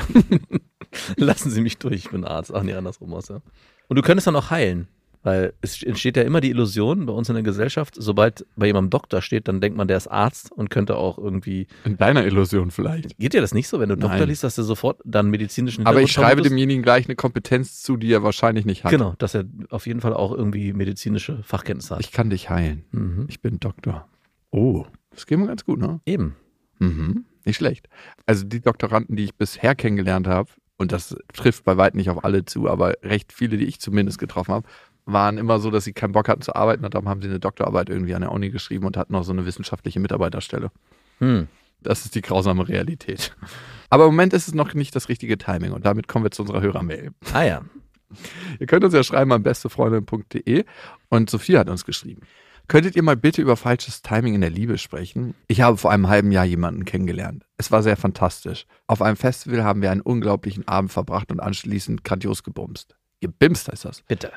Lassen 1.15 1.49
Sie 1.49 1.61
mich 1.61 1.77
durch, 1.77 1.93
ich 1.95 2.09
bin 2.09 2.25
Arzt. 2.25 2.53
Ach 2.53 2.63
nee, 2.63 2.73
andersrum 2.73 3.13
aus, 3.13 3.29
ja. 3.29 3.41
Und 3.87 3.95
du 3.95 4.01
könntest 4.01 4.27
dann 4.27 4.35
auch 4.35 4.49
heilen. 4.51 4.87
Weil 5.23 5.53
es 5.61 5.83
entsteht 5.83 6.17
ja 6.17 6.23
immer 6.23 6.41
die 6.41 6.49
Illusion 6.49 7.05
bei 7.05 7.13
uns 7.13 7.29
in 7.29 7.35
der 7.35 7.43
Gesellschaft, 7.43 7.95
sobald 7.97 8.45
bei 8.55 8.65
jemandem 8.65 8.89
Doktor 8.89 9.21
steht, 9.21 9.47
dann 9.47 9.61
denkt 9.61 9.77
man, 9.77 9.87
der 9.87 9.97
ist 9.97 10.07
Arzt 10.07 10.51
und 10.51 10.69
könnte 10.69 10.95
auch 10.95 11.19
irgendwie. 11.19 11.67
In 11.83 11.97
deiner 11.97 12.25
Illusion 12.25 12.71
vielleicht. 12.71 13.17
Geht 13.19 13.33
dir 13.33 13.41
das 13.41 13.53
nicht 13.53 13.67
so, 13.67 13.79
wenn 13.79 13.89
du 13.89 13.97
Doktor 13.97 14.17
Nein. 14.17 14.29
liest, 14.29 14.43
dass 14.43 14.55
du 14.55 14.63
sofort 14.63 14.99
dann 15.05 15.29
medizinischen 15.29 15.85
Aber 15.85 16.01
ich 16.01 16.11
schreibe 16.11 16.41
demjenigen 16.41 16.81
gleich 16.81 17.05
eine 17.05 17.15
Kompetenz 17.15 17.83
zu, 17.83 17.97
die 17.97 18.11
er 18.11 18.23
wahrscheinlich 18.23 18.65
nicht 18.65 18.83
hat. 18.83 18.91
Genau, 18.91 19.13
dass 19.19 19.35
er 19.35 19.45
auf 19.69 19.85
jeden 19.85 20.01
Fall 20.01 20.13
auch 20.15 20.31
irgendwie 20.31 20.73
medizinische 20.73 21.43
Fachkenntnisse 21.43 21.95
hat. 21.95 22.01
Ich 22.01 22.11
kann 22.11 22.31
dich 22.31 22.49
heilen. 22.49 22.85
Mhm. 22.91 23.25
Ich 23.29 23.41
bin 23.41 23.59
Doktor. 23.59 24.07
Oh, 24.49 24.85
das 25.11 25.27
geht 25.27 25.37
mir 25.37 25.47
ganz 25.47 25.65
gut, 25.65 25.79
ne? 25.79 26.01
Eben. 26.05 26.35
Mhm. 26.79 27.25
Nicht 27.45 27.57
schlecht. 27.57 27.87
Also 28.25 28.45
die 28.45 28.61
Doktoranden, 28.61 29.15
die 29.15 29.25
ich 29.25 29.35
bisher 29.35 29.75
kennengelernt 29.75 30.27
habe, 30.27 30.49
und 30.77 30.91
das 30.91 31.15
trifft 31.33 31.63
bei 31.63 31.77
weitem 31.77 31.99
nicht 31.99 32.09
auf 32.09 32.23
alle 32.23 32.43
zu, 32.43 32.67
aber 32.67 32.95
recht 33.03 33.31
viele, 33.31 33.57
die 33.57 33.65
ich 33.65 33.79
zumindest 33.79 34.17
getroffen 34.17 34.55
habe, 34.55 34.67
waren 35.13 35.37
immer 35.37 35.59
so, 35.59 35.71
dass 35.71 35.83
sie 35.83 35.93
keinen 35.93 36.11
Bock 36.11 36.27
hatten 36.27 36.41
zu 36.41 36.55
arbeiten 36.55 36.85
und 36.85 36.93
darum 36.93 37.09
haben 37.09 37.21
sie 37.21 37.27
eine 37.27 37.39
Doktorarbeit 37.39 37.89
irgendwie 37.89 38.15
an 38.15 38.21
der 38.21 38.31
Uni 38.31 38.49
geschrieben 38.49 38.85
und 38.85 38.97
hatten 38.97 39.13
noch 39.13 39.23
so 39.23 39.31
eine 39.31 39.45
wissenschaftliche 39.45 39.99
Mitarbeiterstelle. 39.99 40.71
Hm. 41.19 41.47
Das 41.81 42.05
ist 42.05 42.15
die 42.15 42.21
grausame 42.21 42.67
Realität. 42.67 43.35
Aber 43.89 44.05
im 44.05 44.11
Moment 44.11 44.33
ist 44.33 44.47
es 44.47 44.53
noch 44.53 44.73
nicht 44.73 44.95
das 44.95 45.09
richtige 45.09 45.37
Timing 45.37 45.71
und 45.71 45.85
damit 45.85 46.07
kommen 46.07 46.25
wir 46.25 46.31
zu 46.31 46.43
unserer 46.43 46.61
Hörermail. 46.61 47.11
Ah 47.33 47.43
ja. 47.43 47.61
Ihr 48.59 48.67
könnt 48.67 48.83
uns 48.83 48.93
ja 48.93 49.03
schreiben 49.03 49.31
an 49.31 49.43
bestefreundin.de 49.43 50.65
und 51.09 51.29
Sophia 51.29 51.59
hat 51.59 51.69
uns 51.69 51.85
geschrieben. 51.85 52.21
Könntet 52.67 52.95
ihr 52.95 53.03
mal 53.03 53.17
bitte 53.17 53.41
über 53.41 53.57
falsches 53.57 54.01
Timing 54.01 54.35
in 54.35 54.41
der 54.41 54.49
Liebe 54.49 54.77
sprechen? 54.77 55.33
Ich 55.47 55.61
habe 55.61 55.77
vor 55.77 55.91
einem 55.91 56.07
halben 56.07 56.31
Jahr 56.31 56.45
jemanden 56.45 56.85
kennengelernt. 56.85 57.45
Es 57.57 57.71
war 57.71 57.83
sehr 57.83 57.97
fantastisch. 57.97 58.65
Auf 58.87 59.01
einem 59.01 59.17
Festival 59.17 59.63
haben 59.63 59.81
wir 59.81 59.91
einen 59.91 60.01
unglaublichen 60.01 60.67
Abend 60.67 60.91
verbracht 60.91 61.31
und 61.31 61.41
anschließend 61.41 62.03
grandios 62.03 62.43
gebumst. 62.43 62.95
Gebimst 63.19 63.69
heißt 63.69 63.85
das. 63.85 64.03
Bitte. 64.03 64.31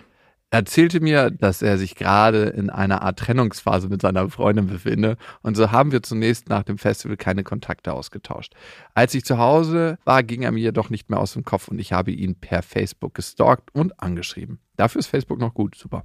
Er 0.51 0.61
erzählte 0.61 1.01
mir, 1.01 1.31
dass 1.31 1.63
er 1.63 1.79
sich 1.79 1.97
gerade 1.97 2.45
in 2.45 2.71
einer 2.71 3.03
Art 3.03 3.19
Trennungsphase 3.19 3.89
mit 3.89 4.03
seiner 4.03 4.31
Freundin 4.31 4.69
befinde 4.69 5.17
und 5.43 5.57
so 5.57 5.73
haben 5.73 5.91
wir 5.91 6.03
zunächst 6.03 6.49
nach 6.49 6.63
dem 6.63 6.79
Festival 6.79 7.17
keine 7.17 7.43
Kontakte 7.43 7.93
ausgetauscht. 7.93 8.55
Als 8.95 9.15
ich 9.15 9.25
zu 9.25 9.39
Hause 9.39 9.99
war, 10.05 10.23
ging 10.23 10.43
er 10.43 10.53
mir 10.53 10.61
jedoch 10.61 10.91
nicht 10.91 11.11
mehr 11.11 11.19
aus 11.19 11.33
dem 11.33 11.45
Kopf 11.45 11.69
und 11.69 11.81
ich 11.81 11.93
habe 11.93 12.13
ihn 12.13 12.37
per 12.37 12.63
Facebook 12.63 13.15
gestalkt 13.15 13.75
und 13.75 14.01
angeschrieben. 14.01 14.61
Dafür 14.77 15.01
ist 15.01 15.09
Facebook 15.09 15.41
noch 15.41 15.55
gut, 15.55 15.75
super. 15.75 16.05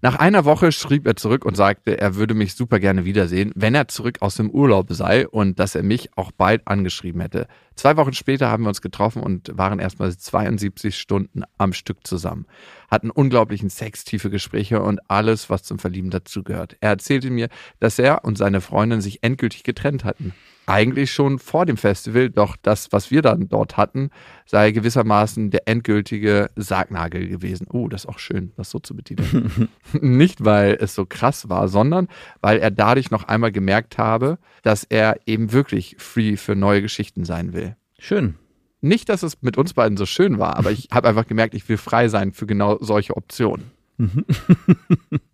Nach 0.00 0.14
einer 0.14 0.44
Woche 0.44 0.70
schrieb 0.70 1.06
er 1.08 1.16
zurück 1.16 1.44
und 1.44 1.56
sagte, 1.56 1.98
er 1.98 2.14
würde 2.14 2.34
mich 2.34 2.54
super 2.54 2.78
gerne 2.78 3.04
wiedersehen, 3.04 3.50
wenn 3.56 3.74
er 3.74 3.88
zurück 3.88 4.18
aus 4.20 4.36
dem 4.36 4.48
Urlaub 4.50 4.86
sei 4.90 5.26
und 5.26 5.58
dass 5.58 5.74
er 5.74 5.82
mich 5.82 6.16
auch 6.16 6.30
bald 6.30 6.68
angeschrieben 6.68 7.20
hätte. 7.20 7.48
Zwei 7.74 7.96
Wochen 7.96 8.12
später 8.12 8.48
haben 8.48 8.62
wir 8.62 8.68
uns 8.68 8.80
getroffen 8.80 9.22
und 9.22 9.50
waren 9.58 9.80
erstmal 9.80 10.16
72 10.16 10.96
Stunden 10.96 11.42
am 11.56 11.72
Stück 11.72 12.06
zusammen. 12.06 12.46
Hatten 12.88 13.10
unglaublichen 13.10 13.70
Sex, 13.70 14.04
tiefe 14.04 14.30
Gespräche 14.30 14.82
und 14.82 15.00
alles, 15.10 15.50
was 15.50 15.64
zum 15.64 15.80
Verlieben 15.80 16.10
dazugehört. 16.10 16.76
Er 16.80 16.90
erzählte 16.90 17.30
mir, 17.30 17.48
dass 17.80 17.98
er 17.98 18.24
und 18.24 18.38
seine 18.38 18.60
Freundin 18.60 19.00
sich 19.00 19.24
endgültig 19.24 19.64
getrennt 19.64 20.04
hatten. 20.04 20.32
Eigentlich 20.68 21.12
schon 21.12 21.38
vor 21.38 21.66
dem 21.66 21.76
Festival, 21.76 22.30
doch 22.30 22.56
das, 22.60 22.92
was 22.92 23.10
wir 23.10 23.22
dann 23.22 23.48
dort 23.48 23.76
hatten, 23.76 24.10
sei 24.46 24.70
gewissermaßen 24.70 25.50
der 25.50 25.66
endgültige 25.66 26.50
Sargnagel 26.56 27.28
gewesen. 27.28 27.66
Oh, 27.70 27.88
das 27.88 28.04
ist 28.04 28.08
auch 28.08 28.18
schön, 28.18 28.52
das 28.56 28.70
so 28.70 28.78
zu 28.78 28.94
betiteln. 28.94 29.68
Nicht, 30.00 30.44
weil 30.44 30.76
es 30.80 30.94
so 30.94 31.06
krass 31.06 31.48
war, 31.48 31.68
sondern 31.68 32.08
weil 32.40 32.58
er 32.58 32.70
dadurch 32.70 33.10
noch 33.10 33.24
einmal 33.24 33.52
gemerkt 33.52 33.98
habe, 33.98 34.38
dass 34.62 34.84
er 34.84 35.16
eben 35.26 35.52
wirklich 35.52 35.96
free 35.98 36.36
für 36.36 36.54
neue 36.54 36.82
Geschichten 36.82 37.24
sein 37.24 37.52
will. 37.52 37.76
Schön. 37.98 38.34
Nicht, 38.80 39.08
dass 39.08 39.22
es 39.22 39.42
mit 39.42 39.56
uns 39.56 39.74
beiden 39.74 39.96
so 39.96 40.06
schön 40.06 40.38
war, 40.38 40.56
aber 40.56 40.70
ich 40.70 40.88
habe 40.92 41.08
einfach 41.08 41.26
gemerkt, 41.26 41.54
ich 41.54 41.68
will 41.68 41.78
frei 41.78 42.08
sein 42.08 42.32
für 42.32 42.46
genau 42.46 42.78
solche 42.80 43.16
Optionen. 43.16 43.70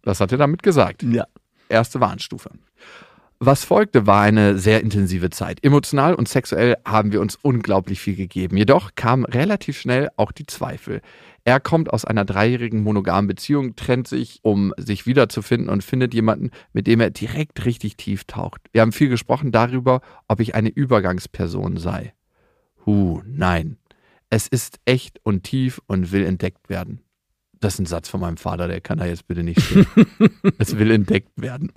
das 0.03 0.21
hat 0.21 0.33
er 0.33 0.39
damit 0.39 0.63
gesagt 0.63 1.03
Ja. 1.03 1.27
erste 1.69 2.01
Warnstufe. 2.01 2.51
Was 3.41 3.65
folgte, 3.65 4.07
war 4.07 4.23
eine 4.23 4.59
sehr 4.59 4.81
intensive 4.81 5.29
Zeit. 5.29 5.63
Emotional 5.63 6.15
und 6.15 6.29
sexuell 6.29 6.77
haben 6.87 7.13
wir 7.13 7.21
uns 7.21 7.37
unglaublich 7.43 8.01
viel 8.01 8.17
gegeben. 8.17 8.57
Jedoch 8.57 8.93
kamen 8.95 9.25
relativ 9.25 9.79
schnell 9.79 10.09
auch 10.17 10.33
die 10.33 10.47
Zweifel. 10.47 11.01
Er 11.45 11.61
kommt 11.61 11.93
aus 11.93 12.07
einer 12.07 12.25
dreijährigen 12.25 12.83
monogamen 12.83 13.29
Beziehung, 13.29 13.77
trennt 13.77 14.09
sich, 14.09 14.39
um 14.43 14.73
sich 14.79 15.05
wiederzufinden 15.07 15.69
und 15.69 15.85
findet 15.85 16.15
jemanden, 16.15 16.53
mit 16.73 16.87
dem 16.87 17.01
er 17.01 17.11
direkt 17.11 17.67
richtig 17.67 17.99
tief 17.99 18.25
taucht. 18.25 18.63
Wir 18.73 18.81
haben 18.81 18.93
viel 18.93 19.11
gesprochen 19.11 19.53
darüber, 19.53 20.01
ob 20.27 20.41
ich 20.41 20.55
eine 20.55 20.71
Übergangsperson 20.71 21.77
sei. 21.77 22.15
Huh, 22.87 23.21
nein. 23.27 23.77
Es 24.31 24.49
ist 24.49 24.79
echt 24.87 25.21
und 25.23 25.43
tief 25.43 25.83
und 25.87 26.13
will 26.13 26.25
entdeckt 26.25 26.71
werden. 26.71 27.04
Das 27.65 27.75
ist 27.75 27.81
ein 27.81 27.87
Satz 27.87 28.11
von 28.11 28.21
meinem 28.21 28.37
Vater, 28.37 28.69
der 28.69 28.83
kann 28.83 28.99
da 28.99 29.07
jetzt 29.07 29.27
bitte 29.27 29.43
nicht 29.43 29.59
stehen. 29.59 29.87
es 30.59 30.79
will 30.79 30.91
entdeckt 30.91 31.31
werden. 31.37 31.73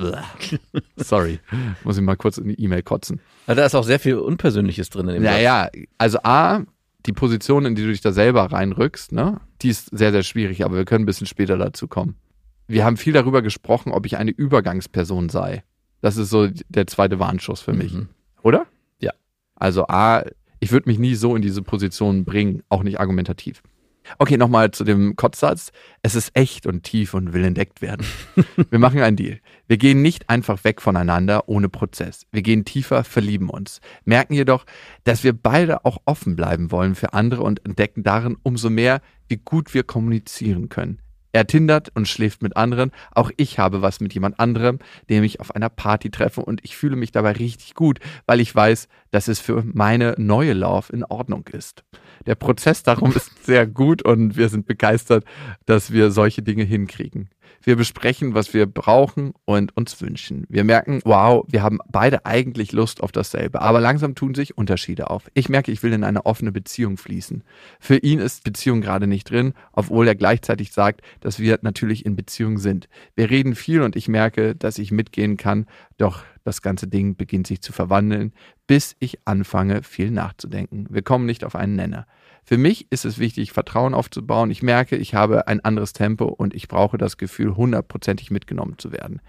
Sorry, 0.98 1.40
muss 1.86 1.96
ich 1.96 2.04
mal 2.04 2.18
kurz 2.18 2.38
in 2.38 2.50
die 2.50 2.62
E-Mail 2.62 2.84
kotzen. 2.84 3.22
Also 3.46 3.62
da 3.62 3.66
ist 3.66 3.74
auch 3.74 3.86
sehr 3.86 3.98
viel 3.98 4.16
Unpersönliches 4.16 4.90
drin 4.90 5.08
in 5.08 5.14
dem 5.14 5.24
Satz. 5.24 5.32
Naja, 5.32 5.70
also 5.98 6.20
A, 6.24 6.64
die 7.06 7.14
Position, 7.14 7.66
in 7.66 7.76
die 7.76 7.84
du 7.84 7.88
dich 7.88 8.02
da 8.02 8.12
selber 8.12 8.52
reinrückst, 8.52 9.14
ne, 9.14 9.40
die 9.62 9.70
ist 9.70 9.86
sehr, 9.98 10.12
sehr 10.12 10.24
schwierig, 10.24 10.66
aber 10.66 10.76
wir 10.76 10.84
können 10.84 11.04
ein 11.04 11.06
bisschen 11.06 11.26
später 11.26 11.58
dazu 11.58 11.88
kommen. 11.88 12.18
Wir 12.68 12.84
haben 12.84 12.98
viel 12.98 13.14
darüber 13.14 13.42
gesprochen, 13.42 13.94
ob 13.94 14.06
ich 14.06 14.18
eine 14.18 14.32
Übergangsperson 14.32 15.30
sei. 15.30 15.64
Das 16.02 16.18
ist 16.18 16.30
so 16.30 16.50
der 16.68 16.88
zweite 16.88 17.18
Warnschuss 17.18 17.62
für 17.62 17.72
mich. 17.72 17.94
Mhm. 17.94 18.10
Oder? 18.44 18.68
Ja. 19.00 19.14
Also 19.56 19.88
A, 19.88 20.26
ich 20.60 20.74
würde 20.74 20.90
mich 20.90 21.00
nie 21.00 21.16
so 21.16 21.34
in 21.34 21.42
diese 21.42 21.62
Position 21.62 22.26
bringen, 22.26 22.62
auch 22.68 22.84
nicht 22.84 23.00
argumentativ. 23.00 23.64
Okay, 24.18 24.38
nochmal 24.38 24.72
zu 24.72 24.84
dem 24.84 25.16
Kotzsatz. 25.16 25.72
Es 26.02 26.16
ist 26.16 26.32
echt 26.34 26.66
und 26.66 26.84
tief 26.84 27.14
und 27.14 27.34
will 27.34 27.44
entdeckt 27.44 27.82
werden. 27.82 28.06
Wir 28.70 28.80
machen 28.80 29.02
einen 29.02 29.18
Deal. 29.18 29.40
Wir 29.68 29.78
gehen 29.78 30.02
nicht 30.02 30.30
einfach 30.30 30.64
weg 30.64 30.82
voneinander 30.82 31.50
ohne 31.50 31.70
Prozess. 31.70 32.26
Wir 32.32 32.42
gehen 32.42 32.66
tiefer, 32.66 33.04
verlieben 33.04 33.50
uns. 33.50 33.82
Merken 34.06 34.34
jedoch, 34.34 34.66
dass 35.04 35.24
wir 35.24 35.34
beide 35.34 35.86
auch 35.86 35.98
offen 36.06 36.36
bleiben 36.36 36.72
wollen 36.72 36.96
für 36.96 37.14
andere 37.14 37.44
und 37.44 37.66
entdecken 37.66 38.04
darin 38.04 38.38
umso 38.44 38.70
mehr, 38.70 39.02
wie 39.28 39.38
gut 39.38 39.74
wir 39.74 39.84
kommunizieren 39.84 40.70
können. 40.70 41.02
Er 41.34 41.46
tindert 41.46 41.92
und 41.94 42.08
schläft 42.08 42.42
mit 42.42 42.58
anderen. 42.58 42.92
Auch 43.12 43.30
ich 43.38 43.60
habe 43.60 43.82
was 43.82 44.00
mit 44.00 44.14
jemand 44.14 44.40
anderem, 44.40 44.80
dem 45.10 45.24
ich 45.24 45.40
auf 45.40 45.54
einer 45.54 45.70
Party 45.70 46.10
treffe 46.10 46.42
und 46.42 46.62
ich 46.64 46.76
fühle 46.76 46.96
mich 46.96 47.12
dabei 47.12 47.34
richtig 47.34 47.76
gut, 47.76 48.00
weil 48.26 48.40
ich 48.40 48.56
weiß, 48.56 48.88
dass 49.12 49.28
es 49.28 49.40
für 49.40 49.64
meine 49.64 50.16
neue 50.18 50.54
Love 50.54 50.92
in 50.92 51.04
Ordnung 51.04 51.46
ist. 51.52 51.84
Der 52.26 52.36
Prozess 52.36 52.84
darum 52.84 53.12
ist 53.14 53.46
sehr 53.46 53.68
gut 53.68 54.02
und 54.02 54.38
wir 54.38 54.50
sind 54.50 54.66
begeistert, 54.66 55.26
dass 55.66 55.92
wir 55.92 56.12
solche 56.12 56.42
Dinge 56.42 56.64
hinkriegen. 56.64 57.30
Wir 57.64 57.76
besprechen, 57.76 58.34
was 58.34 58.54
wir 58.54 58.66
brauchen 58.66 59.34
und 59.46 59.76
uns 59.76 60.00
wünschen. 60.02 60.46
Wir 60.50 60.64
merken, 60.64 61.02
wow, 61.04 61.46
wir 61.48 61.64
haben 61.64 61.80
beide 61.90 62.26
eigentlich 62.26 62.72
Lust 62.72 63.02
auf 63.02 63.12
dasselbe, 63.12 63.62
aber 63.62 63.82
langsam 63.82 64.16
tun 64.16 64.36
sich 64.36 64.58
Unterschiede 64.58 65.10
auf. 65.10 65.30
Ich 65.34 65.50
merke, 65.50 65.72
ich 65.72 65.84
will 65.84 65.94
in 65.94 66.04
eine 66.04 66.26
offene 66.26 66.52
Beziehung 66.52 66.98
fließen. 66.98 67.44
Für 67.80 67.98
ihn 67.98 68.20
ist 68.20 68.44
Beziehung 68.44 68.82
gerade 68.82 69.08
nicht 69.08 69.30
drin, 69.30 69.54
obwohl 69.74 70.08
er 70.08 70.16
gleichzeitig 70.16 70.72
sagt, 70.72 71.02
dass 71.20 71.40
wir 71.40 71.60
natürlich 71.62 72.06
in 72.06 72.16
Beziehung 72.16 72.58
sind. 72.58 72.88
Wir 73.16 73.30
reden 73.30 73.56
viel 73.56 73.82
und 73.82 73.96
ich 73.96 74.08
merke, 74.08 74.56
dass 74.56 74.78
ich 74.78 74.92
mitgehen 74.92 75.38
kann, 75.38 75.66
doch 75.98 76.24
das 76.44 76.62
ganze 76.62 76.88
Ding 76.88 77.18
beginnt 77.18 77.48
sich 77.48 77.62
zu 77.62 77.74
verwandeln, 77.74 78.32
bis 78.68 78.96
ich 79.00 79.20
anfange, 79.26 79.84
viel 79.84 80.12
nachzudenken. 80.12 80.88
Wir 80.90 81.02
kommen 81.02 81.26
nicht 81.26 81.44
auf 81.44 81.56
einen 81.56 81.76
Nenner. 81.76 82.08
Für 82.48 82.58
mich 82.58 82.90
ist 82.94 83.04
es 83.04 83.20
wichtig, 83.20 83.52
Vertrauen 83.52 83.94
aufzubauen. 83.94 84.52
Ich 84.52 84.64
merke, 84.64 84.96
ich 84.96 85.14
habe 85.14 85.50
ein 85.50 85.60
anderes 85.60 85.92
Tempo 85.92 86.28
und 86.28 86.56
ich 86.56 86.70
brauche 86.70 86.98
das 86.98 87.18
Gefühl, 87.18 87.58
hundertprozentig 87.58 88.32
mitgenommen 88.32 88.76
zu 88.78 88.94
werden. 88.94 89.20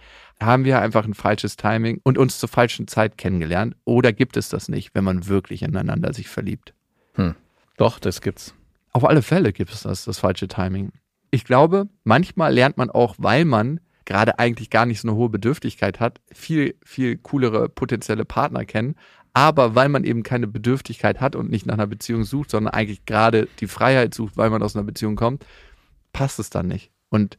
Haben 0.41 0.65
wir 0.65 0.81
einfach 0.81 1.05
ein 1.05 1.15
falsches 1.15 1.57
Timing 1.57 2.01
und 2.05 2.17
uns 2.17 2.39
zur 2.39 2.49
falschen 2.49 2.87
Zeit 2.87 3.19
kennengelernt? 3.19 3.75
Oder 3.85 4.13
gibt 4.13 4.37
es 4.37 4.51
das 4.51 4.69
nicht, 4.69 4.95
wenn 4.95 5.03
man 5.03 5.27
wirklich 5.27 5.63
ineinander 5.63 6.15
sich 6.15 6.29
verliebt? 6.29 6.75
Hm. 7.15 7.35
Doch, 7.77 7.99
das 7.99 8.21
gibt's. 8.21 8.55
Auf 8.93 9.05
alle 9.05 9.23
Fälle 9.23 9.53
gibt 9.53 9.73
es 9.73 9.83
das, 9.83 10.05
das 10.05 10.21
falsche 10.21 10.47
Timing. 10.47 10.93
Ich 11.33 11.43
glaube, 11.43 11.89
manchmal 12.05 12.55
lernt 12.55 12.77
man 12.77 12.89
auch, 12.89 13.17
weil 13.19 13.45
man 13.45 13.81
gerade 14.09 14.39
eigentlich 14.39 14.71
gar 14.71 14.87
nicht 14.87 15.01
so 15.01 15.09
eine 15.09 15.17
hohe 15.17 15.29
Bedürftigkeit 15.29 16.01
hat, 16.01 16.21
viel, 16.33 16.77
viel 16.83 17.19
coolere 17.19 17.69
potenzielle 17.69 18.25
Partner 18.25 18.65
kennen, 18.65 18.95
aber 19.39 19.77
weil 19.77 19.89
man 19.89 20.03
eben 20.03 20.25
keine 20.25 20.49
Bedürftigkeit 20.49 21.21
hat 21.21 21.37
und 21.37 21.49
nicht 21.49 21.65
nach 21.65 21.75
einer 21.75 21.87
Beziehung 21.87 22.25
sucht, 22.25 22.51
sondern 22.51 22.75
eigentlich 22.75 23.05
gerade 23.05 23.47
die 23.61 23.69
Freiheit 23.69 24.13
sucht, 24.13 24.37
weil 24.37 24.51
man 24.51 24.65
aus 24.65 24.75
einer 24.75 24.85
Beziehung 24.85 25.15
kommt, 25.15 25.47
passt 26.13 26.41
es 26.41 26.51
dann 26.51 26.67
nicht. 26.67 26.91
Und 27.09 27.39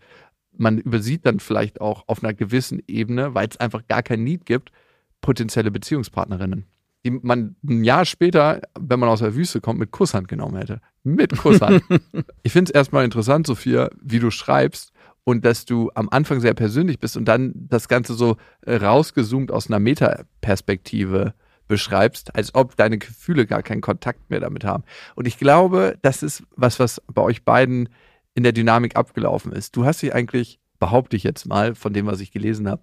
man 0.57 0.77
übersieht 0.77 1.25
dann 1.25 1.41
vielleicht 1.41 1.81
auch 1.81 2.05
auf 2.07 2.23
einer 2.23 2.33
gewissen 2.33 2.81
Ebene, 2.87 3.35
weil 3.35 3.49
es 3.49 3.57
einfach 3.57 3.85
gar 3.85 4.01
kein 4.01 4.23
Need 4.23 4.45
gibt, 4.45 4.71
potenzielle 5.19 5.71
Beziehungspartnerinnen, 5.71 6.63
die 7.03 7.11
man 7.11 7.57
ein 7.67 7.83
Jahr 7.83 8.05
später, 8.05 8.61
wenn 8.79 9.01
man 9.01 9.09
aus 9.09 9.19
der 9.19 9.35
Wüste 9.35 9.59
kommt, 9.59 9.79
mit 9.79 9.91
Kusshand 9.91 10.29
genommen 10.29 10.55
hätte. 10.55 10.79
Mit 11.03 11.37
Kusshand. 11.37 11.83
ich 12.43 12.53
finde 12.53 12.71
es 12.71 12.75
erstmal 12.75 13.03
interessant, 13.03 13.45
Sophia, 13.45 13.89
wie 14.01 14.19
du 14.19 14.31
schreibst 14.31 14.93
und 15.25 15.43
dass 15.43 15.65
du 15.65 15.91
am 15.95 16.07
Anfang 16.07 16.39
sehr 16.39 16.53
persönlich 16.53 16.97
bist 16.97 17.17
und 17.17 17.25
dann 17.25 17.51
das 17.55 17.89
Ganze 17.89 18.13
so 18.13 18.37
äh, 18.61 18.77
rausgezoomt 18.77 19.51
aus 19.51 19.67
einer 19.67 19.79
Metaperspektive 19.79 21.33
beschreibst, 21.69 22.35
als 22.35 22.53
ob 22.53 22.75
deine 22.75 22.97
Gefühle 22.97 23.45
gar 23.45 23.63
keinen 23.63 23.79
Kontakt 23.79 24.29
mehr 24.29 24.41
damit 24.41 24.65
haben. 24.65 24.83
Und 25.15 25.27
ich 25.27 25.37
glaube, 25.37 25.97
das 26.01 26.21
ist 26.21 26.43
was, 26.57 26.79
was 26.79 27.01
bei 27.07 27.21
euch 27.21 27.45
beiden 27.45 27.87
in 28.33 28.43
der 28.43 28.51
Dynamik 28.51 28.97
abgelaufen 28.97 29.53
ist. 29.53 29.77
Du 29.77 29.85
hast 29.85 30.01
dich 30.01 30.13
eigentlich, 30.13 30.59
behaupte 30.79 31.15
ich 31.15 31.23
jetzt 31.23 31.45
mal, 31.45 31.75
von 31.75 31.93
dem, 31.93 32.07
was 32.07 32.19
ich 32.19 32.31
gelesen 32.31 32.67
habe, 32.67 32.81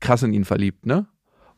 krass 0.00 0.22
in 0.22 0.34
ihn 0.34 0.44
verliebt, 0.44 0.84
ne? 0.84 1.06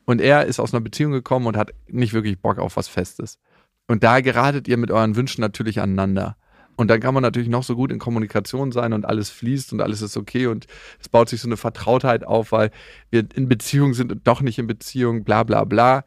Und 0.05 0.21
er 0.21 0.45
ist 0.45 0.61
aus 0.61 0.73
einer 0.73 0.83
Beziehung 0.83 1.11
gekommen 1.11 1.47
und 1.47 1.57
hat 1.57 1.73
nicht 1.89 2.13
wirklich 2.13 2.41
Bock 2.41 2.59
auf 2.59 2.77
was 2.77 2.87
Festes. 2.87 3.41
Und 3.89 4.05
da 4.05 4.21
geratet 4.21 4.69
ihr 4.69 4.77
mit 4.77 4.93
euren 4.93 5.17
Wünschen 5.17 5.41
natürlich 5.41 5.81
aneinander. 5.81 6.37
Und 6.77 6.89
dann 6.89 7.01
kann 7.01 7.15
man 7.15 7.23
natürlich 7.23 7.49
noch 7.49 7.65
so 7.65 7.75
gut 7.75 7.91
in 7.91 7.99
Kommunikation 7.99 8.71
sein 8.71 8.93
und 8.93 9.05
alles 9.05 9.31
fließt 9.31 9.73
und 9.73 9.81
alles 9.81 10.03
ist 10.03 10.17
okay 10.17 10.47
und 10.47 10.67
es 11.01 11.09
baut 11.09 11.29
sich 11.29 11.41
so 11.41 11.49
eine 11.49 11.57
Vertrautheit 11.57 12.25
auf, 12.25 12.53
weil 12.53 12.71
wir 13.11 13.27
in 13.35 13.49
Beziehung 13.49 13.95
sind 13.95 14.13
und 14.13 14.27
doch 14.27 14.43
nicht 14.43 14.59
in 14.59 14.67
Beziehung, 14.67 15.25
bla 15.25 15.43
bla 15.43 15.65
bla 15.65 16.05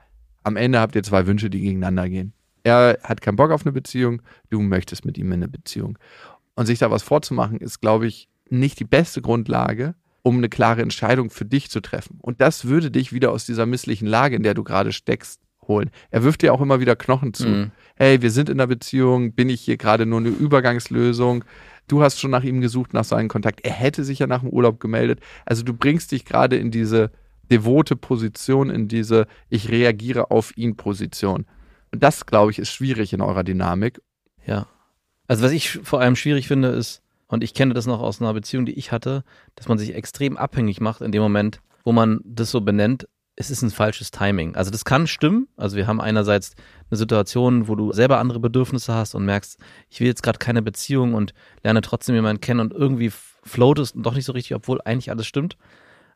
am 0.50 0.58
Ende 0.58 0.80
habt 0.80 0.96
ihr 0.96 1.04
zwei 1.04 1.26
Wünsche, 1.26 1.50
die 1.50 1.62
gegeneinander 1.62 2.10
gehen. 2.10 2.34
Er 2.64 3.00
hat 3.04 3.22
keinen 3.22 3.38
Bock 3.38 3.52
auf 3.52 3.66
eine 3.66 3.72
Beziehung, 3.72 4.22
du 4.50 4.60
möchtest 4.62 5.06
mit 5.06 5.18
ihm 5.18 5.28
in 5.28 5.34
eine 5.34 5.48
Beziehung. 5.48 5.98
Und 6.56 6.66
sich 6.66 6.80
da 6.80 6.92
was 6.92 7.04
vorzumachen, 7.04 7.60
ist, 7.60 7.80
glaube 7.80 8.08
ich, 8.08 8.28
nicht 8.50 8.80
die 8.80 8.86
beste 8.86 9.22
Grundlage, 9.22 9.96
um 10.24 10.38
eine 10.38 10.50
klare 10.50 10.82
Entscheidung 10.82 11.30
für 11.30 11.46
dich 11.46 11.70
zu 11.70 11.80
treffen. 11.80 12.18
Und 12.22 12.42
das 12.42 12.66
würde 12.66 12.92
dich 12.92 13.14
wieder 13.14 13.32
aus 13.32 13.46
dieser 13.46 13.66
misslichen 13.66 14.08
Lage, 14.08 14.36
in 14.36 14.44
der 14.44 14.54
du 14.54 14.64
gerade 14.64 14.92
steckst, 14.92 15.40
holen. 15.68 15.90
Er 16.12 16.24
wirft 16.24 16.42
dir 16.42 16.54
auch 16.54 16.62
immer 16.62 16.82
wieder 16.82 16.98
Knochen 16.98 17.34
zu. 17.34 17.48
Mhm. 17.48 17.72
Hey, 17.96 18.22
wir 18.22 18.32
sind 18.32 18.50
in 18.50 18.60
einer 18.60 18.68
Beziehung, 18.68 19.34
bin 19.34 19.50
ich 19.50 19.62
hier 19.62 19.78
gerade 19.78 20.06
nur 20.06 20.20
eine 20.20 20.30
Übergangslösung? 20.30 21.46
Du 21.88 22.04
hast 22.04 22.20
schon 22.20 22.32
nach 22.32 22.44
ihm 22.44 22.60
gesucht, 22.60 22.94
nach 22.94 23.06
seinem 23.06 23.30
Kontakt. 23.30 23.62
Er 23.66 23.72
hätte 23.72 24.04
sich 24.04 24.20
ja 24.20 24.28
nach 24.28 24.42
dem 24.42 24.50
Urlaub 24.50 24.80
gemeldet. 24.80 25.22
Also 25.46 25.64
du 25.64 25.74
bringst 25.74 26.12
dich 26.12 26.26
gerade 26.26 26.58
in 26.58 26.72
diese 26.72 27.12
devote 27.52 27.96
Position, 27.96 28.70
in 28.70 28.88
diese 28.88 29.28
Ich 29.50 29.70
reagiere 29.70 30.32
auf 30.32 30.56
ihn 30.58 30.76
Position. 30.76 31.46
Und 31.92 32.04
das, 32.04 32.26
glaube 32.26 32.52
ich, 32.52 32.60
ist 32.60 32.72
schwierig 32.72 33.14
in 33.14 33.22
eurer 33.22 33.44
Dynamik. 33.44 34.02
Ja. 34.46 34.68
Also 35.28 35.44
was 35.44 35.52
ich 35.52 35.72
vor 35.72 36.02
allem 36.02 36.16
schwierig 36.16 36.48
finde, 36.48 36.70
ist, 36.70 37.02
und 37.28 37.44
ich 37.44 37.54
kenne 37.54 37.74
das 37.74 37.86
noch 37.86 38.02
aus 38.02 38.22
einer 38.22 38.34
Beziehung, 38.34 38.66
die 38.66 38.74
ich 38.74 38.92
hatte, 38.92 39.24
dass 39.56 39.68
man 39.68 39.78
sich 39.78 39.94
extrem 39.94 40.38
abhängig 40.38 40.82
macht 40.82 41.02
in 41.02 41.12
dem 41.12 41.22
Moment, 41.22 41.62
wo 41.84 41.92
man 41.92 42.22
das 42.24 42.52
so 42.52 42.62
benennt, 42.62 43.08
es 43.36 43.50
ist 43.50 43.62
ein 43.62 43.70
falsches 43.70 44.12
Timing. 44.12 44.56
Also 44.56 44.70
das 44.70 44.84
kann 44.84 45.08
stimmen. 45.08 45.48
Also 45.56 45.78
wir 45.78 45.88
haben 45.88 46.02
einerseits 46.02 46.56
eine 46.90 46.98
Situation, 46.98 47.70
wo 47.70 47.76
du 47.76 47.94
selber 47.94 48.18
andere 48.18 48.40
Bedürfnisse 48.40 48.94
hast 48.94 49.16
und 49.16 49.24
merkst, 49.24 49.58
ich 49.90 50.02
will 50.02 50.08
jetzt 50.08 50.24
gerade 50.24 50.40
keine 50.40 50.62
Beziehung 50.62 51.14
und 51.14 51.34
lerne 51.64 51.80
trotzdem 51.82 52.16
jemanden 52.16 52.42
kennen 52.42 52.60
und 52.60 52.74
irgendwie 52.74 53.12
float 53.44 53.80
es 53.80 53.94
doch 53.96 54.14
nicht 54.14 54.26
so 54.26 54.34
richtig, 54.34 54.56
obwohl 54.56 54.82
eigentlich 54.84 55.10
alles 55.10 55.26
stimmt. 55.26 55.56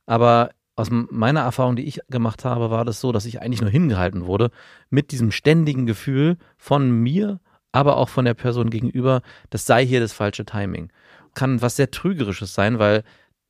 Aber 0.06 0.50
aus 0.76 0.90
meiner 0.90 1.42
Erfahrung, 1.42 1.76
die 1.76 1.86
ich 1.86 2.02
gemacht 2.10 2.46
habe, 2.46 2.72
war 2.72 2.84
das 2.84 3.00
so, 3.00 3.12
dass 3.12 3.26
ich 3.26 3.42
eigentlich 3.42 3.62
nur 3.62 3.70
hingehalten 3.70 4.26
wurde 4.26 4.50
mit 4.90 5.12
diesem 5.12 5.32
ständigen 5.32 5.86
Gefühl 5.86 6.38
von 6.58 6.92
mir, 6.92 7.40
aber 7.72 7.98
auch 7.98 8.10
von 8.10 8.26
der 8.26 8.34
Person 8.34 8.70
gegenüber, 8.70 9.22
das 9.50 9.66
sei 9.66 9.86
hier 9.86 10.00
das 10.00 10.14
falsche 10.14 10.46
Timing. 10.46 10.92
Kann 11.36 11.62
was 11.62 11.76
sehr 11.76 11.92
Trügerisches 11.92 12.54
sein, 12.54 12.80
weil 12.80 13.04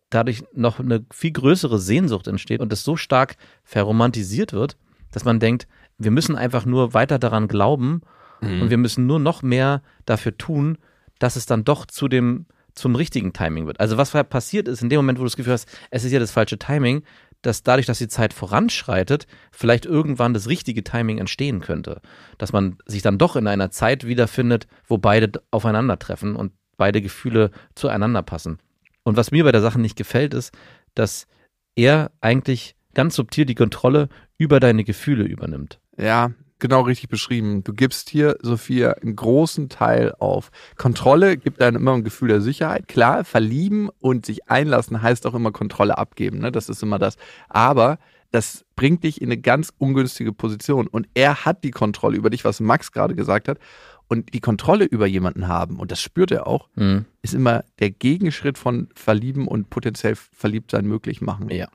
dadurch 0.10 0.44
noch 0.54 0.80
eine 0.80 1.06
viel 1.12 1.32
größere 1.32 1.80
Sehnsucht 1.80 2.28
entsteht 2.28 2.62
und 2.62 2.72
es 2.74 2.84
so 2.84 2.98
stark 2.98 3.36
verromantisiert 3.64 4.54
wird, 4.54 4.78
dass 5.12 5.26
man 5.26 5.40
denkt, 5.40 5.68
wir 5.98 6.12
müssen 6.12 6.36
einfach 6.36 6.66
nur 6.66 6.94
weiter 6.94 7.20
daran 7.20 7.48
glauben 7.48 8.02
mhm. 8.42 8.64
und 8.64 8.70
wir 8.70 8.78
müssen 8.78 9.06
nur 9.06 9.20
noch 9.20 9.42
mehr 9.42 9.82
dafür 10.06 10.38
tun, 10.38 10.78
dass 11.20 11.36
es 11.36 11.46
dann 11.46 11.64
doch 11.64 11.86
zu 11.86 12.08
dem 12.08 12.46
zum 12.76 12.96
richtigen 12.96 13.34
Timing 13.34 13.68
wird. 13.68 13.80
Also 13.80 13.98
was 13.98 14.12
passiert 14.12 14.68
ist 14.68 14.82
in 14.82 14.90
dem 14.90 14.98
Moment, 14.98 15.20
wo 15.20 15.24
du 15.24 15.28
das 15.28 15.36
Gefühl 15.36 15.54
hast, 15.54 15.68
es 15.92 16.04
ist 16.04 16.12
ja 16.12 16.20
das 16.20 16.32
falsche 16.32 16.58
Timing, 16.58 17.04
dass 17.42 17.62
dadurch, 17.62 17.86
dass 17.86 17.98
die 17.98 18.08
Zeit 18.08 18.34
voranschreitet, 18.34 19.28
vielleicht 19.52 19.86
irgendwann 19.86 20.34
das 20.34 20.48
richtige 20.48 20.84
Timing 20.84 21.18
entstehen 21.18 21.60
könnte. 21.60 22.02
Dass 22.38 22.54
man 22.54 22.78
sich 22.86 23.02
dann 23.02 23.18
doch 23.18 23.36
in 23.36 23.48
einer 23.48 23.70
Zeit 23.70 24.08
wiederfindet, 24.08 24.68
wo 24.88 24.98
beide 24.98 25.32
aufeinandertreffen 25.52 26.36
und 26.36 26.54
beide 26.78 27.02
Gefühle 27.02 27.52
zueinander 27.76 28.24
passen. 28.24 28.60
Und 29.04 29.18
was 29.18 29.32
mir 29.32 29.44
bei 29.44 29.52
der 29.52 29.62
Sache 29.62 29.80
nicht 29.80 29.98
gefällt, 29.98 30.34
ist, 30.34 30.54
dass 30.96 31.28
er 31.76 32.12
eigentlich 32.22 32.76
ganz 32.94 33.16
subtil 33.16 33.46
die 33.46 33.56
Kontrolle 33.56 34.08
über 34.38 34.60
deine 34.60 34.84
Gefühle 34.84 35.26
übernimmt. 35.26 35.80
Ja, 35.98 36.32
genau 36.64 36.82
richtig 36.82 37.10
beschrieben. 37.10 37.64
Du 37.64 37.74
gibst 37.74 38.10
hier, 38.10 38.38
Sophia, 38.42 38.94
einen 38.94 39.18
großen 39.18 39.68
Teil 39.68 40.14
auf. 40.18 40.50
Kontrolle 40.78 41.36
gibt 41.36 41.62
einem 41.62 41.76
immer 41.76 41.94
ein 41.94 42.06
Gefühl 42.06 42.30
der 42.30 42.40
Sicherheit. 42.40 42.88
Klar, 42.88 43.26
verlieben 43.26 43.90
und 44.00 44.26
sich 44.26 44.50
einlassen 44.50 45.02
heißt 45.02 45.28
auch 45.28 45.34
immer 45.34 45.52
Kontrolle 45.52 45.98
abgeben. 45.98 46.40
Ne? 46.40 46.54
Das 46.54 46.70
ist 46.70 46.82
immer 46.82 47.00
das. 47.00 47.18
Aber 47.50 48.00
das 48.32 48.64
bringt 48.78 49.04
dich 49.04 49.22
in 49.22 49.28
eine 49.28 49.38
ganz 49.38 49.74
ungünstige 49.78 50.32
Position. 50.32 50.88
Und 50.88 51.10
er 51.14 51.44
hat 51.44 51.66
die 51.66 51.72
Kontrolle 51.72 52.16
über 52.16 52.30
dich, 52.30 52.46
was 52.46 52.62
Max 52.62 52.94
gerade 52.94 53.14
gesagt 53.14 53.50
hat. 53.50 53.60
Und 54.08 54.34
die 54.34 54.40
Kontrolle 54.40 54.86
über 54.86 55.06
jemanden 55.06 55.50
haben, 55.50 55.80
und 55.80 55.92
das 55.92 56.00
spürt 56.00 56.32
er 56.32 56.48
auch, 56.48 56.70
mhm. 56.76 57.04
ist 57.22 57.34
immer 57.34 57.66
der 57.80 57.92
Gegenschritt 57.92 58.58
von 58.58 58.88
verlieben 58.96 59.50
und 59.50 59.70
potenziell 59.70 60.16
verliebt 60.16 60.72
sein 60.72 60.86
möglich 60.86 61.20
machen. 61.20 61.50
Ja. 61.50 61.68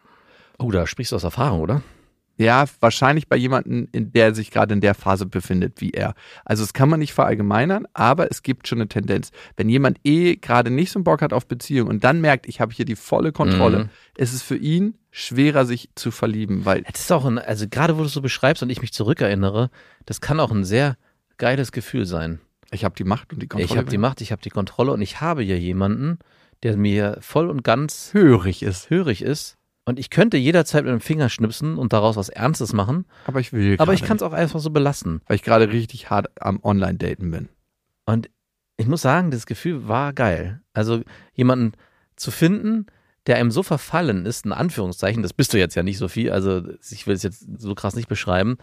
Oh, 0.58 0.70
da 0.70 0.86
sprichst 0.86 1.12
du 1.12 1.16
aus 1.16 1.24
Erfahrung, 1.24 1.60
oder? 1.60 1.82
Ja, 2.38 2.66
wahrscheinlich 2.78 3.28
bei 3.28 3.36
jemandem, 3.36 3.88
in 3.90 4.12
der 4.12 4.32
sich 4.32 4.52
gerade 4.52 4.72
in 4.72 4.80
der 4.80 4.94
Phase 4.94 5.26
befindet 5.26 5.80
wie 5.80 5.90
er. 5.90 6.14
Also 6.44 6.62
es 6.62 6.72
kann 6.72 6.88
man 6.88 7.00
nicht 7.00 7.12
verallgemeinern, 7.12 7.86
aber 7.94 8.30
es 8.30 8.44
gibt 8.44 8.68
schon 8.68 8.78
eine 8.78 8.88
Tendenz. 8.88 9.32
Wenn 9.56 9.68
jemand 9.68 9.98
eh 10.04 10.36
gerade 10.36 10.70
nicht 10.70 10.92
so 10.92 11.00
einen 11.00 11.04
Bock 11.04 11.20
hat 11.20 11.32
auf 11.32 11.46
Beziehung 11.46 11.88
und 11.88 12.04
dann 12.04 12.20
merkt, 12.20 12.46
ich 12.48 12.60
habe 12.60 12.72
hier 12.72 12.84
die 12.84 12.94
volle 12.94 13.32
Kontrolle, 13.32 13.78
mhm. 13.78 13.88
ist 14.16 14.32
es 14.32 14.42
für 14.42 14.56
ihn 14.56 14.94
schwerer, 15.10 15.66
sich 15.66 15.90
zu 15.96 16.12
verlieben, 16.12 16.64
weil. 16.64 16.82
Das 16.82 17.00
ist 17.00 17.12
auch 17.12 17.24
ein, 17.24 17.38
also 17.38 17.66
gerade 17.68 17.96
wo 17.96 18.02
du 18.02 18.06
es 18.06 18.12
so 18.12 18.22
beschreibst 18.22 18.62
und 18.62 18.70
ich 18.70 18.80
mich 18.80 18.92
zurückerinnere, 18.92 19.70
das 20.06 20.20
kann 20.20 20.38
auch 20.38 20.52
ein 20.52 20.64
sehr 20.64 20.96
geiles 21.38 21.72
Gefühl 21.72 22.06
sein. 22.06 22.40
Ich 22.70 22.84
habe 22.84 22.94
die 22.94 23.04
Macht 23.04 23.32
und 23.32 23.42
die 23.42 23.48
Kontrolle. 23.48 23.72
ich 23.72 23.76
habe 23.76 23.90
die 23.90 23.98
Macht, 23.98 24.20
ich 24.20 24.30
habe 24.30 24.42
die 24.42 24.50
Kontrolle 24.50 24.92
und 24.92 25.02
ich 25.02 25.20
habe 25.20 25.42
hier 25.42 25.58
jemanden, 25.58 26.18
der 26.62 26.76
mir 26.76 27.18
voll 27.20 27.50
und 27.50 27.64
ganz 27.64 28.10
hörig 28.12 28.62
ist. 28.62 28.90
hörig 28.90 29.22
ist. 29.22 29.57
Und 29.88 29.98
ich 29.98 30.10
könnte 30.10 30.36
jederzeit 30.36 30.84
mit 30.84 30.92
dem 30.92 31.00
Finger 31.00 31.30
schnipsen 31.30 31.78
und 31.78 31.94
daraus 31.94 32.16
was 32.16 32.28
Ernstes 32.28 32.74
machen. 32.74 33.06
Aber 33.24 33.40
ich 33.40 33.54
will 33.54 33.76
Aber 33.78 33.94
ich 33.94 34.02
kann 34.04 34.18
es 34.18 34.22
auch 34.22 34.34
einfach 34.34 34.60
so 34.60 34.68
belassen. 34.68 35.22
Weil 35.26 35.36
ich 35.36 35.42
gerade 35.42 35.72
richtig 35.72 36.10
hart 36.10 36.26
am 36.42 36.62
Online-Daten 36.62 37.30
bin. 37.30 37.48
Und 38.04 38.28
ich 38.76 38.86
muss 38.86 39.00
sagen, 39.00 39.30
das 39.30 39.46
Gefühl 39.46 39.88
war 39.88 40.12
geil. 40.12 40.60
Also 40.74 41.00
jemanden 41.32 41.72
zu 42.16 42.30
finden, 42.30 42.84
der 43.26 43.36
einem 43.36 43.50
so 43.50 43.62
verfallen 43.62 44.26
ist, 44.26 44.44
in 44.44 44.52
Anführungszeichen, 44.52 45.22
das 45.22 45.32
bist 45.32 45.54
du 45.54 45.58
jetzt 45.58 45.74
ja 45.74 45.82
nicht, 45.82 45.96
Sophie, 45.96 46.30
also 46.30 46.64
ich 46.90 47.06
will 47.06 47.14
es 47.14 47.22
jetzt 47.22 47.46
so 47.58 47.74
krass 47.74 47.96
nicht 47.96 48.08
beschreiben, 48.08 48.58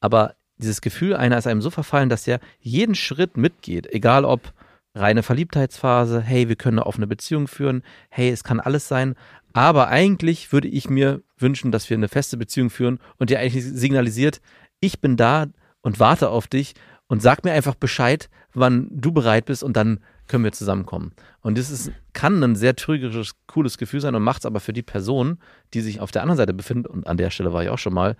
aber 0.00 0.36
dieses 0.56 0.80
Gefühl, 0.80 1.16
einer 1.16 1.36
ist 1.36 1.46
einem 1.46 1.60
so 1.60 1.68
verfallen, 1.68 2.08
dass 2.08 2.26
er 2.26 2.40
jeden 2.60 2.94
Schritt 2.94 3.36
mitgeht, 3.36 3.92
egal 3.92 4.24
ob 4.24 4.54
reine 4.94 5.22
Verliebtheitsphase, 5.22 6.20
hey, 6.20 6.48
wir 6.48 6.56
können 6.56 6.78
eine 6.78 6.86
offene 6.86 7.06
Beziehung 7.06 7.48
führen, 7.48 7.82
hey, 8.10 8.30
es 8.30 8.44
kann 8.44 8.60
alles 8.60 8.88
sein, 8.88 9.14
aber 9.52 9.88
eigentlich 9.88 10.52
würde 10.52 10.68
ich 10.68 10.88
mir 10.88 11.22
wünschen, 11.38 11.72
dass 11.72 11.90
wir 11.90 11.96
eine 11.96 12.08
feste 12.08 12.36
Beziehung 12.36 12.70
führen 12.70 12.98
und 13.18 13.30
dir 13.30 13.38
eigentlich 13.38 13.64
signalisiert, 13.64 14.40
ich 14.80 15.00
bin 15.00 15.16
da 15.16 15.46
und 15.82 16.00
warte 16.00 16.30
auf 16.30 16.46
dich 16.46 16.74
und 17.06 17.22
sag 17.22 17.44
mir 17.44 17.52
einfach 17.52 17.74
Bescheid, 17.74 18.30
wann 18.54 18.88
du 18.90 19.12
bereit 19.12 19.46
bist 19.46 19.62
und 19.62 19.76
dann 19.76 20.00
können 20.28 20.44
wir 20.44 20.52
zusammenkommen. 20.52 21.12
Und 21.40 21.58
das 21.58 21.70
ist, 21.70 21.92
kann 22.12 22.42
ein 22.42 22.56
sehr 22.56 22.76
trügerisches, 22.76 23.34
cooles 23.46 23.76
Gefühl 23.76 24.00
sein 24.00 24.14
und 24.14 24.22
macht 24.22 24.42
es 24.42 24.46
aber 24.46 24.60
für 24.60 24.72
die 24.72 24.82
Person, 24.82 25.38
die 25.74 25.80
sich 25.80 26.00
auf 26.00 26.10
der 26.10 26.22
anderen 26.22 26.38
Seite 26.38 26.54
befindet, 26.54 26.90
und 26.90 27.06
an 27.06 27.16
der 27.16 27.30
Stelle 27.30 27.52
war 27.52 27.62
ich 27.62 27.68
auch 27.68 27.78
schon 27.78 27.94
mal, 27.94 28.16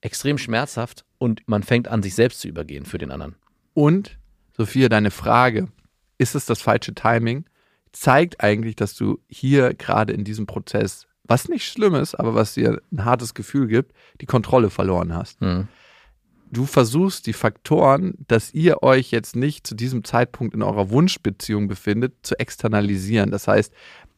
extrem 0.00 0.38
schmerzhaft 0.38 1.04
und 1.18 1.42
man 1.46 1.62
fängt 1.62 1.88
an, 1.88 2.02
sich 2.02 2.14
selbst 2.14 2.40
zu 2.40 2.48
übergehen 2.48 2.84
für 2.84 2.98
den 2.98 3.10
anderen. 3.10 3.34
Und, 3.74 4.18
Sophia, 4.56 4.88
deine 4.88 5.10
Frage, 5.10 5.68
ist 6.18 6.34
es 6.34 6.46
das 6.46 6.60
falsche 6.60 6.94
Timing, 6.94 7.46
zeigt 8.00 8.42
eigentlich, 8.42 8.76
dass 8.76 8.94
du 8.94 9.18
hier 9.28 9.74
gerade 9.74 10.12
in 10.12 10.24
diesem 10.24 10.46
Prozess, 10.46 11.06
was 11.24 11.48
nicht 11.48 11.66
schlimm 11.66 11.94
ist, 11.94 12.14
aber 12.14 12.34
was 12.34 12.54
dir 12.54 12.80
ein 12.92 13.04
hartes 13.04 13.34
Gefühl 13.34 13.66
gibt, 13.66 13.92
die 14.20 14.26
Kontrolle 14.26 14.70
verloren 14.70 15.14
hast. 15.14 15.40
Hm. 15.40 15.68
Du 16.50 16.64
versuchst 16.64 17.26
die 17.26 17.32
Faktoren, 17.32 18.14
dass 18.28 18.54
ihr 18.54 18.82
euch 18.82 19.10
jetzt 19.10 19.34
nicht 19.34 19.66
zu 19.66 19.74
diesem 19.74 20.04
Zeitpunkt 20.04 20.54
in 20.54 20.62
eurer 20.62 20.90
Wunschbeziehung 20.90 21.66
befindet, 21.66 22.14
zu 22.22 22.38
externalisieren. 22.38 23.30
Das 23.30 23.48
heißt, 23.48 23.72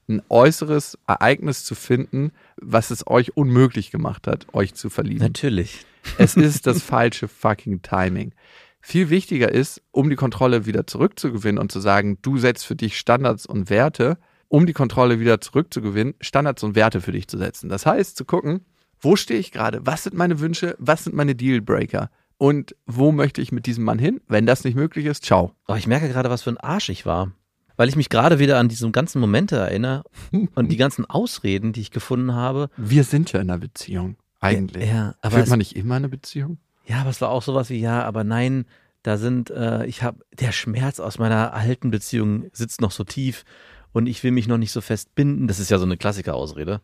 ein 0.08 0.22
äußeres 0.28 0.98
Ereignis 1.06 1.64
zu 1.64 1.74
finden, 1.74 2.32
was 2.56 2.90
es 2.90 3.06
euch 3.06 3.36
unmöglich 3.36 3.90
gemacht 3.90 4.26
hat, 4.26 4.46
euch 4.52 4.74
zu 4.74 4.90
verlieben. 4.90 5.20
Natürlich. 5.20 5.86
Es 6.18 6.36
ist 6.36 6.66
das 6.66 6.82
falsche 6.82 7.28
fucking 7.28 7.82
Timing. 7.82 8.32
Viel 8.80 9.10
wichtiger 9.10 9.50
ist, 9.50 9.82
um 9.90 10.08
die 10.08 10.16
Kontrolle 10.16 10.66
wieder 10.66 10.86
zurückzugewinnen 10.86 11.60
und 11.60 11.72
zu 11.72 11.80
sagen, 11.80 12.18
du 12.22 12.38
setzt 12.38 12.66
für 12.66 12.76
dich 12.76 12.98
Standards 12.98 13.44
und 13.46 13.70
Werte, 13.70 14.18
um 14.48 14.66
die 14.66 14.72
Kontrolle 14.72 15.20
wieder 15.20 15.40
zurückzugewinnen, 15.40 16.14
Standards 16.20 16.62
und 16.62 16.74
Werte 16.74 17.00
für 17.00 17.12
dich 17.12 17.28
zu 17.28 17.38
setzen. 17.38 17.68
Das 17.68 17.86
heißt, 17.86 18.16
zu 18.16 18.24
gucken, 18.24 18.64
wo 19.00 19.16
stehe 19.16 19.38
ich 19.38 19.52
gerade? 19.52 19.84
Was 19.84 20.04
sind 20.04 20.16
meine 20.16 20.40
Wünsche? 20.40 20.74
Was 20.78 21.04
sind 21.04 21.14
meine 21.14 21.34
Dealbreaker? 21.34 22.10
Und 22.36 22.76
wo 22.86 23.12
möchte 23.12 23.42
ich 23.42 23.52
mit 23.52 23.66
diesem 23.66 23.84
Mann 23.84 23.98
hin? 23.98 24.20
Wenn 24.28 24.46
das 24.46 24.64
nicht 24.64 24.76
möglich 24.76 25.06
ist, 25.06 25.24
ciao. 25.24 25.52
Oh, 25.66 25.74
ich 25.74 25.86
merke 25.86 26.08
gerade, 26.08 26.30
was 26.30 26.42
für 26.42 26.50
ein 26.50 26.56
Arsch 26.56 26.88
ich 26.88 27.04
war. 27.04 27.32
Weil 27.76 27.88
ich 27.88 27.96
mich 27.96 28.08
gerade 28.08 28.38
wieder 28.38 28.58
an 28.58 28.68
diese 28.68 28.90
ganzen 28.90 29.20
Momente 29.20 29.56
erinnere 29.56 30.04
und 30.54 30.70
die 30.70 30.76
ganzen 30.76 31.04
Ausreden, 31.04 31.72
die 31.72 31.80
ich 31.80 31.90
gefunden 31.90 32.34
habe. 32.34 32.70
Wir 32.76 33.04
sind 33.04 33.32
ja 33.32 33.40
in 33.40 33.50
einer 33.50 33.58
Beziehung. 33.58 34.16
Eigentlich. 34.40 34.88
Ja, 34.88 35.14
aber 35.20 35.36
Führt 35.36 35.48
man 35.48 35.58
nicht 35.58 35.76
immer 35.76 35.96
eine 35.96 36.08
Beziehung? 36.08 36.58
Ja, 36.88 37.00
aber 37.00 37.10
es 37.10 37.20
war 37.20 37.28
auch 37.30 37.42
sowas 37.42 37.70
wie, 37.70 37.78
ja, 37.80 38.02
aber 38.02 38.24
nein, 38.24 38.64
da 39.02 39.16
sind, 39.16 39.50
äh, 39.50 39.86
ich 39.86 40.02
habe, 40.02 40.18
der 40.32 40.52
Schmerz 40.52 40.98
aus 41.00 41.18
meiner 41.18 41.52
alten 41.54 41.90
Beziehung 41.90 42.46
sitzt 42.52 42.80
noch 42.80 42.90
so 42.90 43.04
tief 43.04 43.44
und 43.92 44.06
ich 44.06 44.22
will 44.24 44.32
mich 44.32 44.48
noch 44.48 44.58
nicht 44.58 44.72
so 44.72 44.80
fest 44.80 45.14
binden. 45.14 45.46
Das 45.46 45.58
ist 45.60 45.70
ja 45.70 45.78
so 45.78 45.84
eine 45.84 45.96
Klassiker-Ausrede. 45.96 46.80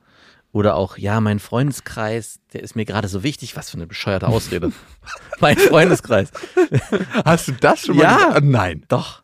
Oder 0.53 0.77
auch, 0.77 0.97
ja, 0.99 1.21
mein 1.21 1.41
Freundeskreis, 1.41 2.39
der 2.53 2.63
ist 2.63 2.77
mir 2.77 2.85
gerade 2.85 3.09
so 3.09 3.25
wichtig. 3.25 3.57
Was 3.57 3.71
für 3.71 3.77
eine 3.77 3.89
bescheuerte 3.89 4.29
Ausrede. 4.29 4.71
mein 5.41 5.57
Freundeskreis. 5.57 6.31
Hast 7.25 7.49
du 7.49 7.53
das 7.53 7.81
schon 7.81 7.97
mal 7.97 8.03
Ja. 8.05 8.17
gesagt? 8.29 8.45
Nein. 8.45 8.85
Doch, 8.89 9.23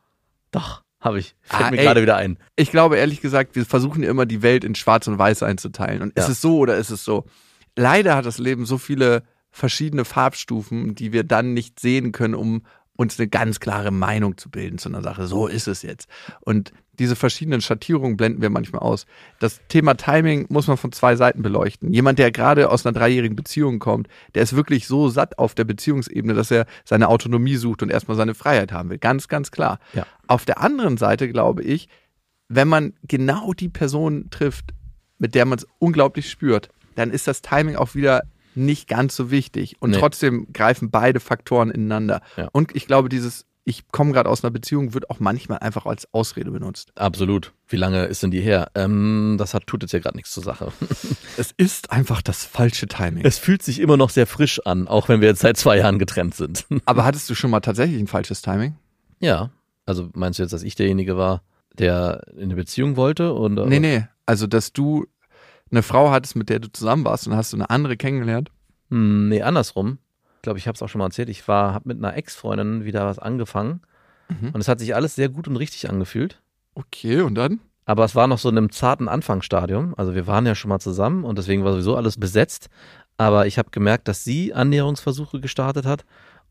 doch, 0.51 0.83
habe 1.01 1.21
ich. 1.21 1.37
Fällt 1.43 1.63
Ah, 1.63 1.71
mir 1.71 1.77
gerade 1.77 2.03
wieder 2.03 2.17
ein. 2.17 2.37
Ich 2.57 2.71
glaube 2.73 2.97
ehrlich 2.97 3.21
gesagt, 3.21 3.55
wir 3.55 3.65
versuchen 3.65 4.03
ja 4.03 4.11
immer 4.11 4.27
die 4.27 4.43
Welt 4.43 4.65
in 4.65 4.75
Schwarz 4.75 5.07
und 5.07 5.19
Weiß 5.19 5.43
einzuteilen. 5.45 6.03
Und 6.03 6.09
ist 6.17 6.25
Ja. 6.27 6.33
es 6.33 6.41
so 6.41 6.59
oder 6.59 6.77
ist 6.77 6.91
es 6.91 7.05
so? 7.05 7.25
Leider 7.77 8.17
hat 8.17 8.27
das 8.27 8.39
Leben 8.39 8.67
so 8.67 8.77
viele 8.79 9.23
verschiedene 9.51 10.05
Farbstufen, 10.05 10.95
die 10.95 11.13
wir 11.13 11.25
dann 11.25 11.55
nicht 11.55 11.81
sehen 11.81 12.13
können, 12.13 12.35
um 12.35 12.63
uns 13.01 13.19
eine 13.19 13.29
ganz 13.29 13.61
klare 13.61 13.91
Meinung 13.91 14.37
zu 14.37 14.51
bilden 14.51 14.77
zu 14.79 14.91
einer 14.91 15.03
Sache. 15.03 15.27
So 15.27 15.47
ist 15.47 15.69
es 15.69 15.83
jetzt. 15.83 16.09
Und 16.41 16.73
diese 16.99 17.17
verschiedenen 17.17 17.63
Schattierungen 17.63 18.19
blenden 18.19 18.43
wir 18.43 18.51
manchmal 18.51 18.83
aus. 18.83 19.07
Das 19.39 19.61
Thema 19.69 19.95
Timing 19.95 20.45
muss 20.51 20.67
man 20.67 20.77
von 20.77 20.93
zwei 20.93 21.17
Seiten 21.17 21.41
beleuchten. 21.41 21.95
Jemand, 21.95 22.19
der 22.19 22.31
gerade 22.31 22.71
aus 22.71 22.85
einer 22.85 22.93
dreijährigen 22.93 23.37
Beziehung 23.37 23.79
kommt, 23.79 24.09
der 24.35 24.43
ist 24.43 24.55
wirklich 24.55 24.87
so 24.87 25.09
satt 25.09 25.39
auf 25.39 25.55
der 25.55 25.65
Beziehungsebene, 25.65 26.35
dass 26.35 26.51
er 26.51 26.67
seine 26.85 27.09
Autonomie 27.09 27.57
sucht 27.57 27.83
und 27.83 27.91
erstmal 27.91 28.19
seine 28.19 28.35
Freiheit 28.35 28.71
haben 28.71 28.91
will. 28.91 28.99
Ganz, 28.99 29.29
ganz 29.29 29.51
klar. 29.51 29.79
Ja. 29.95 30.07
Auf 30.27 30.45
der 30.45 30.61
anderen 30.61 30.99
Seite 30.99 31.31
glaube 31.31 31.63
ich, 31.63 31.89
wenn 32.49 32.69
man 32.69 32.93
genau 33.05 33.55
die 33.55 33.71
Person 33.71 34.29
trifft, 34.29 34.75
mit 35.17 35.35
der 35.35 35.47
man 35.47 35.59
es 35.59 35.67
unglaublich 35.79 36.31
spürt, 36.31 36.69
dann 36.97 37.11
ist 37.11 37.27
das 37.27 37.41
Timing 37.41 37.77
auch 37.77 37.95
wieder 37.95 38.25
nicht 38.55 38.89
ganz 38.89 39.15
so 39.17 39.31
wichtig. 39.31 39.77
Und 39.81 39.91
Nee. 39.91 39.99
trotzdem 39.99 40.49
greifen 40.53 40.91
beide 40.91 41.21
Faktoren 41.21 41.71
ineinander. 41.71 42.21
Ja. 42.37 42.49
Und 42.53 42.75
ich 42.77 42.87
glaube, 42.87 43.09
dieses 43.09 43.47
ich 43.65 43.89
komme 43.89 44.13
gerade 44.13 44.29
aus 44.29 44.43
einer 44.43 44.51
Beziehung 44.51 44.95
wird 44.95 45.11
auch 45.11 45.21
manchmal 45.21 45.59
einfach 45.59 45.85
als 45.85 46.13
Ausrede 46.15 46.51
benutzt. 46.51 46.93
Absolut. 46.97 47.53
Wie 47.69 47.77
lange 47.77 48.07
ist 48.07 48.23
denn 48.23 48.31
die 48.31 48.41
her? 48.41 48.71
Ähm, 48.75 49.37
das 49.39 49.53
hat, 49.53 49.67
tut 49.67 49.83
jetzt 49.83 49.93
ja 49.93 49.99
gerade 50.01 50.17
nichts 50.17 50.33
zur 50.33 50.43
Sache. 50.43 50.73
Es 51.37 51.53
ist 51.57 51.91
einfach 51.93 52.23
das 52.23 52.45
falsche 52.45 52.89
Timing. 52.89 53.25
Es 53.25 53.39
fühlt 53.39 53.63
sich 53.63 53.79
immer 53.79 53.97
noch 53.99 54.11
sehr 54.11 54.27
frisch 54.27 54.61
an, 54.67 54.89
auch 54.89 55.09
wenn 55.09 55.21
wir 55.21 55.29
jetzt 55.29 55.41
seit 55.41 55.57
zwei 55.59 55.77
Jahren 55.77 55.99
getrennt 55.99 56.35
sind. 56.35 56.67
Aber 56.87 57.05
hattest 57.05 57.29
du 57.31 57.35
schon 57.35 57.51
mal 57.51 57.61
tatsächlich 57.61 58.01
ein 58.01 58.09
falsches 58.09 58.43
Timing? 58.43 58.77
ja. 59.21 59.51
Also 59.87 60.09
meinst 60.15 60.39
du 60.39 60.43
jetzt, 60.45 60.53
dass 60.53 60.63
ich 60.63 60.75
derjenige 60.75 61.17
war, 61.17 61.43
der 61.79 62.23
in 62.37 62.45
eine 62.45 62.55
Beziehung 62.57 62.97
wollte? 62.97 63.33
Und, 63.35 63.55
Nee, 63.69 63.81
nee. 63.81 64.07
Also, 64.25 64.47
dass 64.47 64.73
du 64.73 65.07
eine 65.71 65.83
Frau 65.83 66.11
hattest, 66.11 66.37
mit 66.37 66.49
der 66.49 66.59
du 66.59 66.69
zusammen 66.73 67.05
warst 67.05 67.27
und 67.27 67.37
hast 67.37 67.53
du 67.53 67.57
eine 67.57 67.71
andere 67.71 67.97
kennengelernt? 67.97 68.51
Hm, 68.91 69.29
nee, 69.29 69.43
andersrum. 69.43 69.99
Ich 70.37 70.43
glaube, 70.43 70.59
ich 70.59 70.67
habe 70.67 70.75
es 70.77 70.83
auch 70.83 70.89
schon 70.89 70.99
mal 71.01 71.07
erzählt. 71.07 71.29
Ich 71.29 71.47
war, 71.49 71.75
habe 71.75 71.89
mit 71.89 71.99
einer 71.99 72.17
Ex-Freundin 72.17 72.85
wieder 72.85 73.07
was 73.07 73.19
angefangen 73.19 73.81
Mhm. 74.29 74.51
und 74.53 74.61
es 74.61 74.69
hat 74.69 74.79
sich 74.79 74.95
alles 74.95 75.17
sehr 75.17 75.29
gut 75.29 75.49
und 75.49 75.57
richtig 75.57 75.91
angefühlt. 75.91 76.41
Okay, 76.77 77.21
und 77.23 77.35
dann? 77.35 77.59
Aber 77.85 78.05
es 78.05 78.15
war 78.15 78.29
noch 78.29 78.39
so 78.39 78.49
in 78.49 78.57
einem 78.57 78.71
zarten 78.71 79.09
Anfangsstadium. 79.09 79.95
Also 79.97 80.15
wir 80.15 80.29
waren 80.29 80.47
ja 80.47 80.55
schon 80.55 80.69
mal 80.69 80.79
zusammen 80.79 81.25
und 81.25 81.37
deswegen 81.37 81.65
war 81.65 81.73
sowieso 81.73 81.97
alles 81.97 82.17
besetzt. 82.17 82.69
Aber 83.17 83.47
ich 83.49 83.59
habe 83.59 83.71
gemerkt, 83.73 84.07
dass 84.07 84.23
sie 84.23 84.55
Annäherungsversuche 84.55 85.41
gestartet 85.41 85.85
hat 85.85 86.05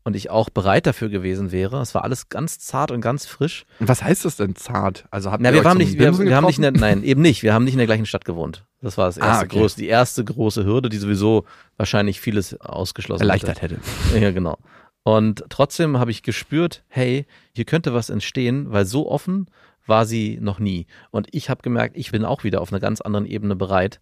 und 0.04 0.14
ich 0.14 0.28
auch 0.28 0.50
bereit 0.50 0.86
dafür 0.86 1.08
gewesen 1.08 1.52
wäre. 1.52 1.80
Es 1.80 1.94
war 1.94 2.04
alles 2.04 2.28
ganz 2.28 2.58
zart 2.58 2.90
und 2.90 3.00
ganz 3.00 3.24
frisch. 3.24 3.64
Und 3.78 3.88
was 3.88 4.02
heißt 4.04 4.26
das 4.26 4.36
denn 4.36 4.54
zart? 4.56 5.06
Also 5.10 5.30
habt 5.32 5.42
Na, 5.42 5.48
ihr 5.48 5.54
wir 5.54 5.62
zum 5.62 5.78
nicht, 5.78 5.98
wir, 5.98 6.18
wir 6.18 6.36
haben 6.36 6.44
nicht, 6.46 6.58
nein, 6.60 7.02
eben 7.02 7.22
nicht. 7.22 7.42
Wir 7.42 7.54
haben 7.54 7.64
nicht 7.64 7.74
in 7.74 7.78
der 7.78 7.86
gleichen 7.86 8.06
Stadt 8.06 8.26
gewohnt. 8.26 8.66
Das 8.82 8.96
war 8.96 9.06
das 9.06 9.18
Ah, 9.18 9.26
erste 9.26 9.44
okay. 9.46 9.58
große, 9.58 9.76
die 9.76 9.88
erste 9.88 10.24
große 10.24 10.64
Hürde, 10.64 10.88
die 10.88 10.96
sowieso 10.96 11.44
wahrscheinlich 11.76 12.20
vieles 12.20 12.58
ausgeschlossen 12.60 13.22
erleichtert 13.22 13.60
hätte. 13.62 13.76
hätte. 13.76 14.18
Ja, 14.24 14.30
genau. 14.30 14.58
Und 15.02 15.44
trotzdem 15.48 15.98
habe 15.98 16.10
ich 16.10 16.22
gespürt, 16.22 16.84
hey, 16.88 17.26
hier 17.54 17.64
könnte 17.64 17.94
was 17.94 18.10
entstehen, 18.10 18.70
weil 18.70 18.84
so 18.84 19.10
offen 19.10 19.46
war 19.86 20.04
sie 20.06 20.38
noch 20.40 20.58
nie. 20.58 20.86
Und 21.10 21.28
ich 21.32 21.50
habe 21.50 21.62
gemerkt, 21.62 21.96
ich 21.96 22.10
bin 22.12 22.24
auch 22.24 22.44
wieder 22.44 22.60
auf 22.60 22.72
einer 22.72 22.80
ganz 22.80 23.00
anderen 23.00 23.26
Ebene 23.26 23.56
bereit. 23.56 24.00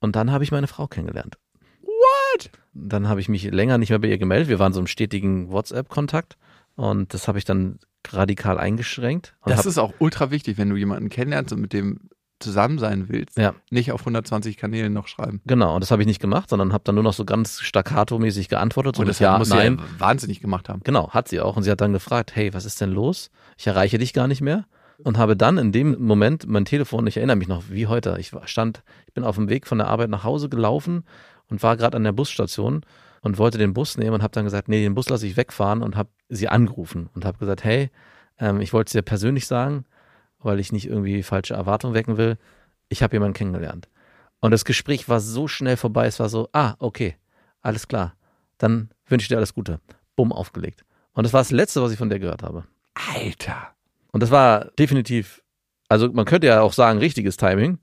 Und 0.00 0.16
dann 0.16 0.32
habe 0.32 0.44
ich 0.44 0.50
meine 0.50 0.66
Frau 0.66 0.86
kennengelernt. 0.86 1.36
What? 1.82 2.50
Dann 2.72 3.08
habe 3.08 3.20
ich 3.20 3.28
mich 3.28 3.44
länger 3.50 3.78
nicht 3.78 3.90
mehr 3.90 3.98
bei 3.98 4.08
ihr 4.08 4.18
gemeldet. 4.18 4.48
Wir 4.48 4.58
waren 4.58 4.72
so 4.72 4.80
im 4.80 4.86
stetigen 4.86 5.50
WhatsApp-Kontakt. 5.50 6.36
Und 6.74 7.12
das 7.12 7.28
habe 7.28 7.38
ich 7.38 7.44
dann 7.44 7.78
radikal 8.08 8.58
eingeschränkt. 8.58 9.36
Das 9.44 9.66
ist 9.66 9.76
auch 9.78 9.92
ultra 9.98 10.30
wichtig, 10.30 10.56
wenn 10.56 10.70
du 10.70 10.76
jemanden 10.76 11.10
kennenlernst 11.10 11.52
und 11.52 11.60
mit 11.60 11.72
dem 11.74 12.08
zusammen 12.40 12.78
sein 12.78 13.08
willst. 13.08 13.38
Ja. 13.38 13.54
Nicht 13.70 13.92
auf 13.92 14.00
120 14.00 14.56
Kanälen 14.56 14.92
noch 14.92 15.06
schreiben. 15.06 15.40
Genau, 15.46 15.74
und 15.74 15.80
das 15.82 15.90
habe 15.90 16.02
ich 16.02 16.06
nicht 16.06 16.20
gemacht, 16.20 16.50
sondern 16.50 16.72
habe 16.72 16.82
dann 16.84 16.94
nur 16.94 17.04
noch 17.04 17.12
so 17.12 17.24
ganz 17.24 17.60
staccato-mäßig 17.60 18.48
geantwortet. 18.48 18.96
So 18.96 19.02
Und 19.02 19.08
das 19.08 19.18
ja, 19.18 19.38
muss 19.38 19.50
nein. 19.50 19.78
sie 19.78 19.84
ja 19.84 20.00
wahnsinnig 20.00 20.40
gemacht 20.40 20.68
haben. 20.68 20.80
Genau, 20.84 21.10
hat 21.10 21.28
sie 21.28 21.40
auch. 21.40 21.56
Und 21.56 21.62
sie 21.62 21.70
hat 21.70 21.80
dann 21.80 21.92
gefragt, 21.92 22.34
hey, 22.34 22.52
was 22.52 22.64
ist 22.64 22.80
denn 22.80 22.90
los? 22.90 23.30
Ich 23.56 23.66
erreiche 23.66 23.98
dich 23.98 24.12
gar 24.12 24.26
nicht 24.26 24.40
mehr. 24.40 24.64
Und 25.02 25.16
habe 25.16 25.36
dann 25.36 25.56
in 25.56 25.72
dem 25.72 25.96
Moment 26.04 26.46
mein 26.46 26.64
Telefon, 26.64 27.06
ich 27.06 27.16
erinnere 27.16 27.36
mich 27.36 27.48
noch 27.48 27.64
wie 27.70 27.86
heute, 27.86 28.16
ich 28.18 28.32
stand, 28.44 28.82
ich 29.06 29.14
bin 29.14 29.24
auf 29.24 29.36
dem 29.36 29.48
Weg 29.48 29.66
von 29.66 29.78
der 29.78 29.88
Arbeit 29.88 30.10
nach 30.10 30.24
Hause 30.24 30.50
gelaufen 30.50 31.04
und 31.48 31.62
war 31.62 31.76
gerade 31.76 31.96
an 31.96 32.04
der 32.04 32.12
Busstation 32.12 32.82
und 33.22 33.38
wollte 33.38 33.56
den 33.56 33.72
Bus 33.72 33.96
nehmen 33.96 34.14
und 34.14 34.22
habe 34.22 34.32
dann 34.32 34.44
gesagt, 34.44 34.68
nee, 34.68 34.82
den 34.82 34.94
Bus 34.94 35.08
lasse 35.08 35.26
ich 35.26 35.36
wegfahren 35.36 35.82
und 35.82 35.96
habe 35.96 36.10
sie 36.28 36.48
angerufen 36.48 37.08
und 37.14 37.24
habe 37.24 37.38
gesagt, 37.38 37.64
hey, 37.64 37.90
ähm, 38.38 38.60
ich 38.60 38.72
wollte 38.72 38.88
es 38.88 38.92
dir 38.92 39.02
persönlich 39.02 39.46
sagen, 39.46 39.84
weil 40.42 40.60
ich 40.60 40.72
nicht 40.72 40.86
irgendwie 40.86 41.22
falsche 41.22 41.54
Erwartungen 41.54 41.94
wecken 41.94 42.16
will. 42.16 42.36
Ich 42.88 43.02
habe 43.02 43.14
jemanden 43.14 43.34
kennengelernt. 43.34 43.88
Und 44.40 44.50
das 44.52 44.64
Gespräch 44.64 45.08
war 45.08 45.20
so 45.20 45.48
schnell 45.48 45.76
vorbei, 45.76 46.06
es 46.06 46.18
war 46.18 46.28
so, 46.28 46.48
ah, 46.52 46.74
okay, 46.78 47.16
alles 47.60 47.88
klar. 47.88 48.14
Dann 48.58 48.90
wünsche 49.06 49.24
ich 49.24 49.28
dir 49.28 49.36
alles 49.36 49.54
Gute. 49.54 49.80
Bumm, 50.16 50.32
aufgelegt. 50.32 50.84
Und 51.12 51.24
das 51.24 51.32
war 51.32 51.40
das 51.40 51.50
Letzte, 51.50 51.82
was 51.82 51.92
ich 51.92 51.98
von 51.98 52.08
der 52.08 52.18
gehört 52.18 52.42
habe. 52.42 52.64
Alter. 53.14 53.74
Und 54.12 54.22
das 54.22 54.30
war 54.30 54.66
definitiv, 54.78 55.42
also 55.88 56.10
man 56.10 56.24
könnte 56.24 56.46
ja 56.46 56.62
auch 56.62 56.72
sagen, 56.72 56.98
richtiges 56.98 57.36
Timing, 57.36 57.78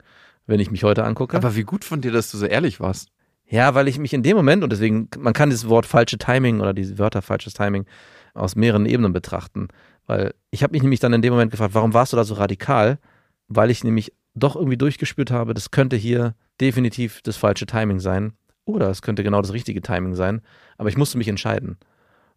wenn 0.46 0.60
ich 0.60 0.70
mich 0.70 0.84
heute 0.84 1.04
angucke. 1.04 1.36
Aber 1.36 1.56
wie 1.56 1.62
gut 1.62 1.84
von 1.84 2.00
dir, 2.00 2.12
dass 2.12 2.30
du 2.30 2.38
so 2.38 2.46
ehrlich 2.46 2.80
warst. 2.80 3.08
Ja, 3.46 3.74
weil 3.74 3.88
ich 3.88 3.98
mich 3.98 4.12
in 4.12 4.22
dem 4.22 4.36
Moment, 4.36 4.62
und 4.62 4.70
deswegen, 4.70 5.08
man 5.18 5.32
kann 5.32 5.50
dieses 5.50 5.68
Wort 5.68 5.86
falsche 5.86 6.18
Timing 6.18 6.60
oder 6.60 6.74
diese 6.74 6.98
Wörter 6.98 7.22
falsches 7.22 7.54
Timing 7.54 7.86
aus 8.34 8.56
mehreren 8.56 8.86
Ebenen 8.86 9.12
betrachten. 9.12 9.68
Weil 10.08 10.34
ich 10.50 10.64
habe 10.64 10.72
mich 10.72 10.82
nämlich 10.82 10.98
dann 10.98 11.12
in 11.12 11.22
dem 11.22 11.32
Moment 11.32 11.52
gefragt, 11.52 11.74
warum 11.74 11.94
warst 11.94 12.12
du 12.12 12.16
da 12.16 12.24
so 12.24 12.34
radikal? 12.34 12.98
Weil 13.46 13.70
ich 13.70 13.84
nämlich 13.84 14.12
doch 14.34 14.56
irgendwie 14.56 14.76
durchgespürt 14.76 15.30
habe, 15.30 15.54
das 15.54 15.70
könnte 15.70 15.94
hier 15.96 16.34
definitiv 16.60 17.22
das 17.22 17.36
falsche 17.36 17.66
Timing 17.66 18.00
sein. 18.00 18.32
Oder 18.64 18.90
es 18.90 19.02
könnte 19.02 19.22
genau 19.22 19.40
das 19.40 19.52
richtige 19.52 19.80
Timing 19.80 20.14
sein. 20.14 20.42
Aber 20.76 20.88
ich 20.88 20.96
musste 20.96 21.18
mich 21.18 21.28
entscheiden. 21.28 21.78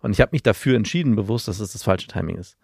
Und 0.01 0.11
ich 0.11 0.21
habe 0.21 0.29
mich 0.33 0.43
dafür 0.43 0.75
entschieden, 0.75 1.15
bewusst, 1.15 1.47
dass 1.47 1.59
es 1.59 1.71
das 1.73 1.83
falsche 1.83 2.07
Timing 2.07 2.37
ist. 2.37 2.57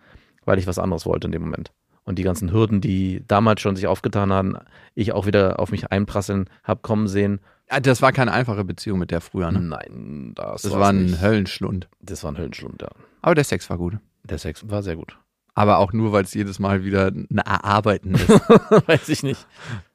Weil 0.45 0.59
ich 0.59 0.67
was 0.67 0.79
anderes 0.79 1.05
wollte 1.05 1.27
in 1.27 1.31
dem 1.31 1.41
Moment. 1.41 1.71
Und 2.03 2.17
die 2.19 2.23
ganzen 2.23 2.51
Hürden, 2.53 2.79
die 2.79 3.23
damals 3.27 3.59
schon 3.61 3.75
sich 3.75 3.87
aufgetan 3.87 4.31
haben, 4.31 4.55
ich 4.95 5.11
auch 5.11 5.25
wieder 5.25 5.59
auf 5.59 5.71
mich 5.71 5.91
einprasseln 5.91 6.49
habe 6.63 6.81
kommen 6.81 7.07
sehen. 7.07 7.39
Ah, 7.67 7.81
Das 7.81 8.01
war 8.01 8.13
keine 8.13 8.31
einfache 8.31 8.63
Beziehung 8.63 8.99
mit 8.99 9.11
der 9.11 9.19
früher, 9.19 9.51
ne? 9.51 9.59
Nein, 9.59 10.31
das, 10.35 10.61
Das 10.61 10.71
war 10.71 10.89
ein 10.89 11.05
nicht. 11.07 11.21
Höllenschlund. 11.21 11.89
Das 11.99 12.23
war 12.23 12.31
ein 12.31 12.37
Höllenschlund, 12.37 12.81
ja. 12.81 12.89
Aber 13.21 13.35
der 13.35 13.43
Sex 13.43 13.69
war 13.69 13.77
gut. 13.77 13.97
Der 14.29 14.37
Sex 14.37 14.69
war 14.69 14.83
sehr 14.83 14.95
gut. 14.95 15.17
Aber 15.53 15.79
auch 15.79 15.91
nur, 15.91 16.11
weil 16.11 16.23
es 16.23 16.35
jedes 16.35 16.59
Mal 16.59 16.83
wieder 16.85 17.07
ein 17.07 17.39
Erarbeiten 17.39 18.13
ist. 18.13 18.29
Weiß 18.87 19.09
ich 19.09 19.23
nicht. 19.23 19.47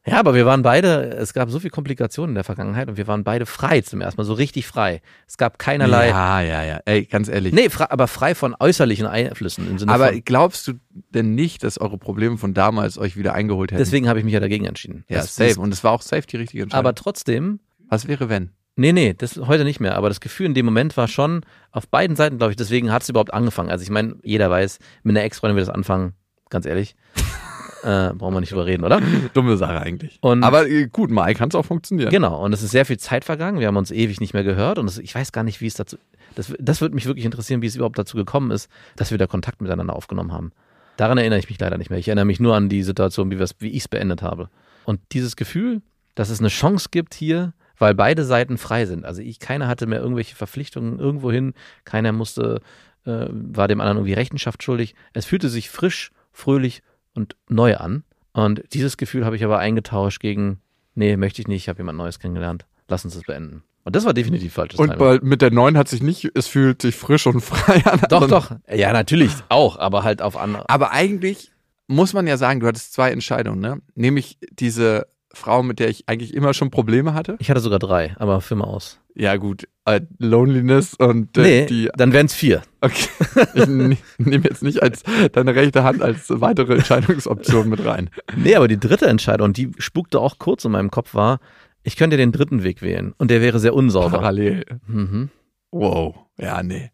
Ja, 0.05 0.19
aber 0.19 0.35
wir 0.35 0.45
waren 0.45 0.63
beide, 0.63 1.11
es 1.15 1.33
gab 1.35 1.51
so 1.51 1.61
viele 1.61 1.71
Komplikationen 1.71 2.31
in 2.31 2.35
der 2.35 2.43
Vergangenheit 2.43 2.89
und 2.89 2.97
wir 2.97 3.07
waren 3.07 3.23
beide 3.23 3.47
frei 3.47 3.81
zum 3.81 4.01
ersten 4.01 4.21
Mal, 4.21 4.25
so 4.25 4.33
richtig 4.33 4.67
frei. 4.67 5.01
Es 5.29 5.37
gab 5.37 5.61
keinerlei. 5.61 6.09
Ja, 6.09 6.41
ja, 6.41 6.65
ja. 6.65 6.81
Ey, 6.85 7.05
ganz 7.05 7.29
ehrlich. 7.29 7.53
Nee, 7.55 7.69
aber 7.79 8.09
frei 8.09 8.35
von 8.35 8.57
äußerlichen 8.59 9.07
Einflüssen 9.07 9.71
im 9.71 9.79
Sinne 9.79 9.93
Aber 9.93 10.09
von. 10.09 10.25
glaubst 10.25 10.67
du 10.67 10.73
denn 11.15 11.37
nicht, 11.37 11.63
dass 11.63 11.79
eure 11.79 11.97
Probleme 11.99 12.39
von 12.39 12.55
damals 12.55 12.99
euch 12.99 13.17
wieder 13.17 13.33
eingeholt 13.35 13.71
hätten? 13.71 13.79
Deswegen 13.79 14.09
habe 14.09 14.19
ich 14.19 14.25
mich 14.25 14.35
ja 14.35 14.41
dagegen 14.41 14.65
entschieden. 14.65 15.05
ja, 15.09 15.19
Das- 15.21 15.37
safe. 15.37 15.51
das- 15.51 15.59
Und 15.59 15.73
es 15.73 15.85
war 15.85 15.93
auch 15.93 16.03
safe 16.03 16.27
die 16.27 16.39
richtige 16.39 16.65
Entscheidung. 16.65 16.81
Aber 16.87 16.97
trotzdem, 16.97 17.61
was 17.89 18.09
wäre 18.09 18.29
wenn? 18.29 18.51
Nee, 18.77 18.93
nee, 18.93 19.15
das 19.15 19.37
heute 19.37 19.65
nicht 19.65 19.81
mehr. 19.81 19.97
Aber 19.97 20.09
das 20.09 20.21
Gefühl 20.21 20.47
in 20.47 20.55
dem 20.55 20.67
Moment 20.67 20.97
war 20.97 21.09
schon 21.09 21.45
auf 21.71 21.89
beiden 21.89 22.17
Seiten, 22.17 22.39
glaube 22.39 22.53
ich, 22.53 22.57
deswegen 22.57 22.93
hat 22.93 23.03
es 23.03 23.09
überhaupt 23.09 23.33
angefangen. 23.33 23.71
Also 23.71 23.83
ich 23.83 23.91
meine, 23.91 24.17
jeder 24.23 24.51
weiß, 24.51 24.79
mit 25.03 25.17
einer 25.17 25.25
Ex-Freundin 25.25 25.57
wird 25.57 25.69
das 25.69 25.75
anfangen, 25.75 26.15
ganz 26.51 26.67
ehrlich. 26.67 26.95
äh, 27.83 28.13
brauchen 28.15 28.35
wir 28.35 28.41
nicht 28.41 28.53
drüber 28.53 28.67
reden, 28.67 28.85
oder? 28.85 29.01
Dumme 29.35 29.57
Sache 29.57 29.81
eigentlich. 29.81 30.19
Und- 30.21 30.45
Aber 30.45 30.69
äh, 30.69 30.87
gut, 30.87 31.11
mal 31.11 31.35
kann 31.35 31.49
es 31.49 31.55
auch 31.55 31.65
funktionieren. 31.65 32.11
Genau, 32.11 32.43
und 32.45 32.53
es 32.53 32.63
ist 32.63 32.71
sehr 32.71 32.87
viel 32.87 32.99
Zeit 32.99 33.25
vergangen. 33.25 33.61
Wir 33.61 33.67
haben 33.67 33.77
uns 33.77 33.91
ewig 33.91 34.21
nicht 34.21 34.35
mehr 34.35 34.45
gehört 34.45 34.79
und 34.79 34.87
es, 34.89 34.99
ich 34.99 35.15
weiß 35.15 35.33
gar 35.33 35.45
nicht, 35.45 35.61
wie 35.61 35.67
es 35.67 35.75
dazu. 35.75 35.97
Das, 36.35 36.53
das 36.59 36.81
würde 36.81 36.95
mich 36.95 37.07
wirklich 37.07 37.27
interessieren, 37.27 37.61
wie 37.61 37.67
es 37.67 37.77
überhaupt 37.77 37.99
dazu 37.99 38.17
gekommen 38.17 38.51
ist, 38.51 38.71
dass 38.97 39.11
wir 39.11 39.19
da 39.19 39.27
Kontakt 39.27 39.61
miteinander 39.61 39.95
aufgenommen 39.95 40.33
haben. 40.33 40.53
Daran 40.97 41.19
erinnere 41.19 41.39
ich 41.39 41.49
mich 41.49 41.59
leider 41.59 41.79
nicht 41.79 41.91
mehr. 41.91 41.99
Ich 41.99 42.09
erinnere 42.09 42.25
mich 42.25 42.41
nur 42.41 42.55
an 42.55 42.69
die 42.69 42.83
Situation, 42.83 43.31
wie, 43.31 43.39
wie 43.39 43.69
ich 43.71 43.79
es 43.83 43.89
beendet 43.89 44.23
habe. 44.23 44.49
Und 44.85 45.01
dieses 45.13 45.37
Gefühl, 45.37 45.83
dass 46.15 46.31
es 46.31 46.39
eine 46.39 46.49
Chance 46.49 46.89
gibt 46.91 47.15
hier, 47.15 47.53
weil 47.83 47.97
beide 47.97 48.25
Seiten 48.25 48.59
frei 48.59 48.87
sind. 48.87 49.05
Also 49.05 49.23
ich, 49.23 49.41
keiner 49.41 49.67
hatte 49.67 49.87
mehr 49.87 49.99
irgendwelche 49.99 50.37
Verpflichtungen 50.37 51.01
irgendwohin, 51.01 51.53
keiner 51.85 52.13
musste, 52.13 52.61
äh, 53.05 53.27
war 53.29 53.67
dem 53.67 53.81
anderen 53.81 53.99
irgendwie 53.99 54.13
Rechenschaft 54.13 54.63
schuldig. 54.63 54.95
Es 55.15 55.27
fühlte 55.27 55.49
sich 55.49 55.69
frisch, 55.69 56.13
fröhlich 56.31 56.83
und 57.13 57.35
neu 57.49 57.77
an. 57.77 58.05
Und 58.35 58.63
dieses 58.73 58.97
Gefühl 58.97 59.25
habe 59.25 59.35
ich 59.35 59.43
aber 59.43 59.59
eingetauscht 59.59 60.21
gegen, 60.21 60.61
nee, 60.95 61.17
möchte 61.17 61.43
ich 61.43 61.49
nicht, 61.49 61.63
ich 61.63 61.69
habe 61.69 61.81
jemand 61.81 61.99
Neues 61.99 62.21
kennengelernt, 62.21 62.67
lass 62.87 63.05
uns 63.05 63.15
das 63.15 63.25
beenden. 63.25 63.65
Und 63.83 63.97
das 63.97 64.05
war 64.05 64.15
definitiv 64.15 64.53
falsches 64.53 64.79
Und 64.79 64.97
bei, 64.97 65.19
mit 65.21 65.43
der 65.43 65.51
neuen 65.51 65.77
hat 65.77 65.89
sich 65.89 66.05
nicht, 66.05 66.31
es 66.37 66.47
fühlt 66.47 66.83
sich 66.83 66.95
frisch 66.95 67.27
und 67.27 67.41
frei 67.45 67.85
an. 67.85 68.01
Doch, 68.09 68.29
doch. 68.29 68.53
Ja, 68.73 68.93
natürlich 68.93 69.33
auch, 69.49 69.77
aber 69.77 70.05
halt 70.05 70.23
auf 70.23 70.37
andere. 70.37 70.69
Aber 70.69 70.93
eigentlich 70.93 71.51
muss 71.89 72.13
man 72.13 72.29
ja 72.29 72.37
sagen, 72.37 72.61
du 72.61 72.69
hattest 72.69 72.93
zwei 72.93 73.11
Entscheidungen, 73.11 73.59
ne? 73.59 73.83
Nämlich 73.97 74.39
diese 74.53 75.09
Frau, 75.35 75.63
mit 75.63 75.79
der 75.79 75.89
ich 75.89 76.09
eigentlich 76.09 76.35
immer 76.35 76.53
schon 76.55 76.71
Probleme 76.71 77.15
hatte. 77.15 77.37
Ich 77.41 77.51
hatte 77.51 77.61
sogar 77.61 77.79
drei, 77.79 78.15
aber 78.19 78.41
führ 78.41 78.57
mal 78.59 78.65
aus. 78.65 79.01
Ja, 79.15 79.37
gut. 79.37 79.67
Äh, 79.85 80.01
Loneliness 80.19 80.95
und 80.95 81.37
äh, 81.39 81.43
nee, 81.43 81.67
die. 81.67 81.89
dann 81.97 82.13
wären 82.13 82.27
es 82.27 82.35
vier. 82.35 82.63
Okay. 82.81 83.09
Ich 83.55 83.67
ne- 83.67 83.97
nehme 84.19 84.45
jetzt 84.45 84.63
nicht 84.63 84.83
als 84.83 85.03
deine 85.33 85.55
rechte 85.55 85.85
Hand 85.85 86.03
als 86.03 86.27
weitere 86.29 86.75
Entscheidungsoption 86.77 87.69
mit 87.69 87.85
rein. 87.85 88.11
Nee, 88.37 88.55
aber 88.57 88.69
die 88.69 88.79
dritte 88.81 89.07
Entscheidung, 89.07 89.47
und 89.47 89.57
die 89.57 89.71
spukte 89.79 90.21
auch 90.21 90.39
kurz 90.39 90.65
in 90.65 90.73
meinem 90.73 90.91
Kopf, 90.91 91.15
war, 91.15 91.41
ich 91.83 91.97
könnte 91.97 92.17
den 92.17 92.33
dritten 92.33 92.63
Weg 92.63 92.81
wählen. 92.83 93.13
Und 93.19 93.31
der 93.31 93.41
wäre 93.41 93.59
sehr 93.59 93.75
unsauber. 93.75 94.11
Parallel. 94.19 94.65
Mhm. 94.87 95.31
Wow. 95.71 96.15
Ja, 96.39 96.63
nee. 96.63 96.91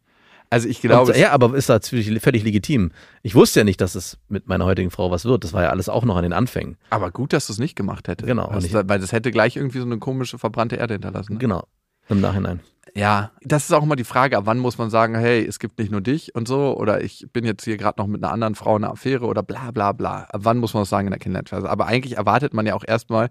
Also 0.51 0.69
ich 0.69 0.81
glaube, 0.81 1.13
Und, 1.13 1.19
ja, 1.19 1.31
aber 1.33 1.55
ist 1.55 1.69
natürlich 1.69 2.21
völlig 2.23 2.43
legitim. 2.43 2.91
Ich 3.23 3.35
wusste 3.35 3.61
ja 3.61 3.65
nicht, 3.65 3.81
dass 3.81 3.95
es 3.95 4.19
mit 4.29 4.49
meiner 4.49 4.65
heutigen 4.65 4.91
Frau 4.91 5.11
was 5.11 5.25
wird. 5.25 5.45
Das 5.45 5.53
war 5.53 5.63
ja 5.63 5.71
alles 5.71 5.89
auch 5.89 6.05
noch 6.05 6.17
an 6.17 6.23
den 6.23 6.33
Anfängen. 6.33 6.77
aber 6.91 7.11
gut, 7.11 7.33
dass 7.33 7.47
du 7.49 7.53
es 7.53 7.59
nicht 7.59 7.77
gemacht 7.77 8.09
hättest. 8.09 8.27
Genau. 8.27 8.51
Ich- 8.59 8.73
weil 8.73 8.99
das 8.99 9.13
hätte 9.13 9.31
gleich 9.31 9.57
irgendwie 9.57 9.79
so 9.79 9.85
eine 9.85 9.99
komische 9.99 10.39
verbrannte 10.39 10.77
Erde 10.77 10.95
hinterlassen. 10.95 11.35
Ne? 11.35 11.39
Genau. 11.39 11.65
Im 12.09 12.21
Nachhinein. 12.23 12.61
Ja, 12.95 13.33
das 13.43 13.65
ist 13.65 13.73
auch 13.73 13.83
immer 13.83 13.97
die 13.97 14.05
Frage, 14.05 14.39
ab 14.39 14.45
wann 14.47 14.57
muss 14.59 14.79
man 14.79 14.89
sagen, 14.89 15.15
hey, 15.15 15.45
es 15.45 15.59
gibt 15.59 15.79
nicht 15.79 15.93
nur 15.93 16.01
dich 16.01 16.35
und 16.35 16.49
so, 16.49 16.75
oder 16.75 17.03
ich 17.03 17.27
bin 17.35 17.45
jetzt 17.45 17.65
hier 17.65 17.77
gerade 17.77 18.01
noch 18.01 18.07
mit 18.07 18.25
einer 18.25 18.33
anderen 18.33 18.55
Frau 18.55 18.79
in 18.79 18.85
einer 18.85 18.93
Affäre 18.95 19.27
oder 19.27 19.43
bla 19.43 19.71
bla 19.73 19.93
bla. 19.93 20.23
Ab 20.31 20.41
wann 20.45 20.57
muss 20.57 20.73
man 20.73 20.81
das 20.83 20.89
sagen 20.89 21.07
in 21.07 21.11
der 21.11 21.19
Kennenlernphase? 21.21 21.69
Aber 21.69 21.85
eigentlich 21.87 22.17
erwartet 22.17 22.55
man 22.55 22.65
ja 22.65 22.75
auch 22.75 22.85
erstmal 22.87 23.29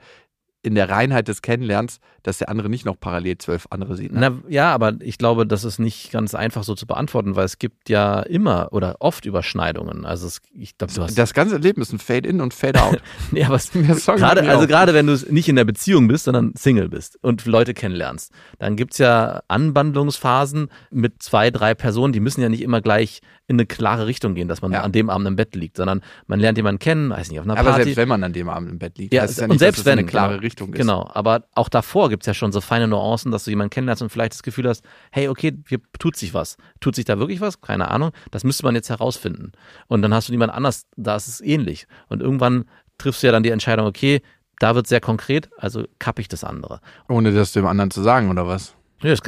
in 0.67 0.75
der 0.75 0.89
Reinheit 0.89 1.27
des 1.27 1.41
Kennenlernens, 1.41 1.99
dass 2.23 2.37
der 2.37 2.49
andere 2.49 2.69
nicht 2.69 2.85
noch 2.85 2.99
parallel 2.99 3.37
zwölf 3.37 3.67
andere 3.69 3.95
sieht. 3.95 4.11
Ne? 4.11 4.19
Na, 4.19 4.49
ja, 4.49 4.73
aber 4.73 4.93
ich 4.99 5.17
glaube, 5.17 5.47
das 5.47 5.63
ist 5.63 5.79
nicht 5.79 6.11
ganz 6.11 6.35
einfach 6.35 6.63
so 6.63 6.75
zu 6.75 6.85
beantworten, 6.85 7.35
weil 7.35 7.45
es 7.45 7.57
gibt 7.57 7.89
ja 7.89 8.19
immer 8.21 8.67
oder 8.71 8.97
oft 8.99 9.25
Überschneidungen. 9.25 10.05
Also 10.05 10.27
es, 10.27 10.41
ich 10.53 10.77
glaube, 10.77 10.93
du 10.93 11.01
hast 11.01 11.17
Das 11.17 11.33
ganze 11.33 11.57
Leben 11.57 11.81
ist 11.81 11.93
ein 11.93 11.99
Fade-in 11.99 12.41
und 12.41 12.53
Fade-out. 12.53 13.01
es, 13.33 13.71
Der 13.71 13.95
Song 13.95 14.17
gerade, 14.17 14.41
nie 14.41 14.49
also 14.49 14.67
gerade 14.67 14.93
wenn 14.93 15.07
du 15.07 15.15
nicht 15.29 15.47
in 15.47 15.55
der 15.55 15.65
Beziehung 15.65 16.07
bist, 16.07 16.25
sondern 16.25 16.53
Single 16.55 16.89
bist 16.89 17.17
und 17.23 17.45
Leute 17.45 17.73
kennenlernst, 17.73 18.31
dann 18.59 18.75
gibt's 18.75 18.97
ja 18.97 19.41
Anwandlungsphasen 19.47 20.69
mit 20.91 21.23
zwei, 21.23 21.49
drei 21.49 21.73
Personen, 21.73 22.13
die 22.13 22.19
müssen 22.19 22.41
ja 22.41 22.49
nicht 22.49 22.61
immer 22.61 22.81
gleich 22.81 23.21
in 23.49 23.55
eine 23.55 23.65
klare 23.65 24.07
Richtung 24.07 24.35
gehen, 24.35 24.49
dass 24.49 24.61
man 24.61 24.73
Ja. 24.73 24.81
an 24.81 24.91
dem 24.91 25.09
Abend 25.09 25.25
im 25.25 25.37
Bett 25.37 25.55
liegt, 25.55 25.77
sondern 25.77 26.01
man 26.27 26.39
lernt 26.41 26.57
jemanden 26.57 26.79
kennen, 26.79 27.09
weiß 27.11 27.29
nicht, 27.29 27.39
auf 27.39 27.45
einer 27.45 27.57
Aber 27.57 27.69
Party. 27.69 27.83
selbst 27.85 27.97
wenn 27.97 28.09
man 28.09 28.21
an 28.23 28.33
dem 28.33 28.49
Abend 28.49 28.69
im 28.69 28.77
Bett 28.77 28.97
liegt, 28.97 29.13
Ja, 29.13 29.21
heißt 29.21 29.31
es 29.31 29.37
ja 29.37 29.43
und 29.45 29.51
nicht, 29.51 29.59
selbst 29.59 29.77
dass 29.79 29.81
es 29.83 29.85
wenn 29.85 29.99
eine 29.99 30.05
klare 30.07 30.31
genau, 30.33 30.41
Richtung 30.41 30.73
ist. 30.73 30.77
Genau, 30.79 31.09
aber 31.13 31.45
auch 31.55 31.69
davor 31.69 32.09
gibt's 32.09 32.25
ja 32.27 32.33
schon 32.33 32.51
so 32.51 32.59
feine 32.59 32.89
Nuancen, 32.89 33.31
dass 33.31 33.45
du 33.45 33.49
jemanden 33.51 33.69
kennenlernst 33.69 34.03
und 34.03 34.09
vielleicht 34.09 34.33
das 34.33 34.43
Gefühl 34.43 34.67
hast, 34.67 34.83
hey, 35.11 35.29
okay, 35.29 35.57
hier 35.67 35.79
tut 35.97 36.17
sich 36.17 36.33
was. 36.33 36.57
Tut 36.81 36.95
sich 36.95 37.05
da 37.05 37.19
wirklich 37.19 37.39
was? 37.39 37.61
Keine 37.61 37.89
Ahnung. 37.89 38.11
Das 38.31 38.43
müsste 38.43 38.65
man 38.65 38.75
jetzt 38.75 38.89
herausfinden. 38.89 39.53
Und 39.87 40.01
dann 40.01 40.13
hast 40.13 40.27
du 40.27 40.33
jemand 40.33 40.51
anders, 40.53 40.85
da 40.97 41.15
ist 41.15 41.27
es 41.29 41.39
ähnlich. 41.39 41.87
Und 42.09 42.21
irgendwann 42.21 42.65
triffst 42.97 43.23
du 43.23 43.27
ja 43.27 43.31
dann 43.31 43.43
die 43.43 43.51
Entscheidung, 43.51 43.87
okay, 43.87 44.21
da 44.59 44.75
wird 44.75 44.87
sehr 44.87 44.99
konkret, 44.99 45.49
also 45.57 45.85
kapp 45.99 46.19
ich 46.19 46.27
das 46.27 46.43
andere. 46.43 46.81
Ohne 47.07 47.31
das 47.31 47.53
dem 47.53 47.65
anderen 47.65 47.91
zu 47.91 48.01
sagen, 48.01 48.29
oder 48.29 48.45
was? 48.47 48.73
Ja, 49.01 49.09
das 49.11 49.19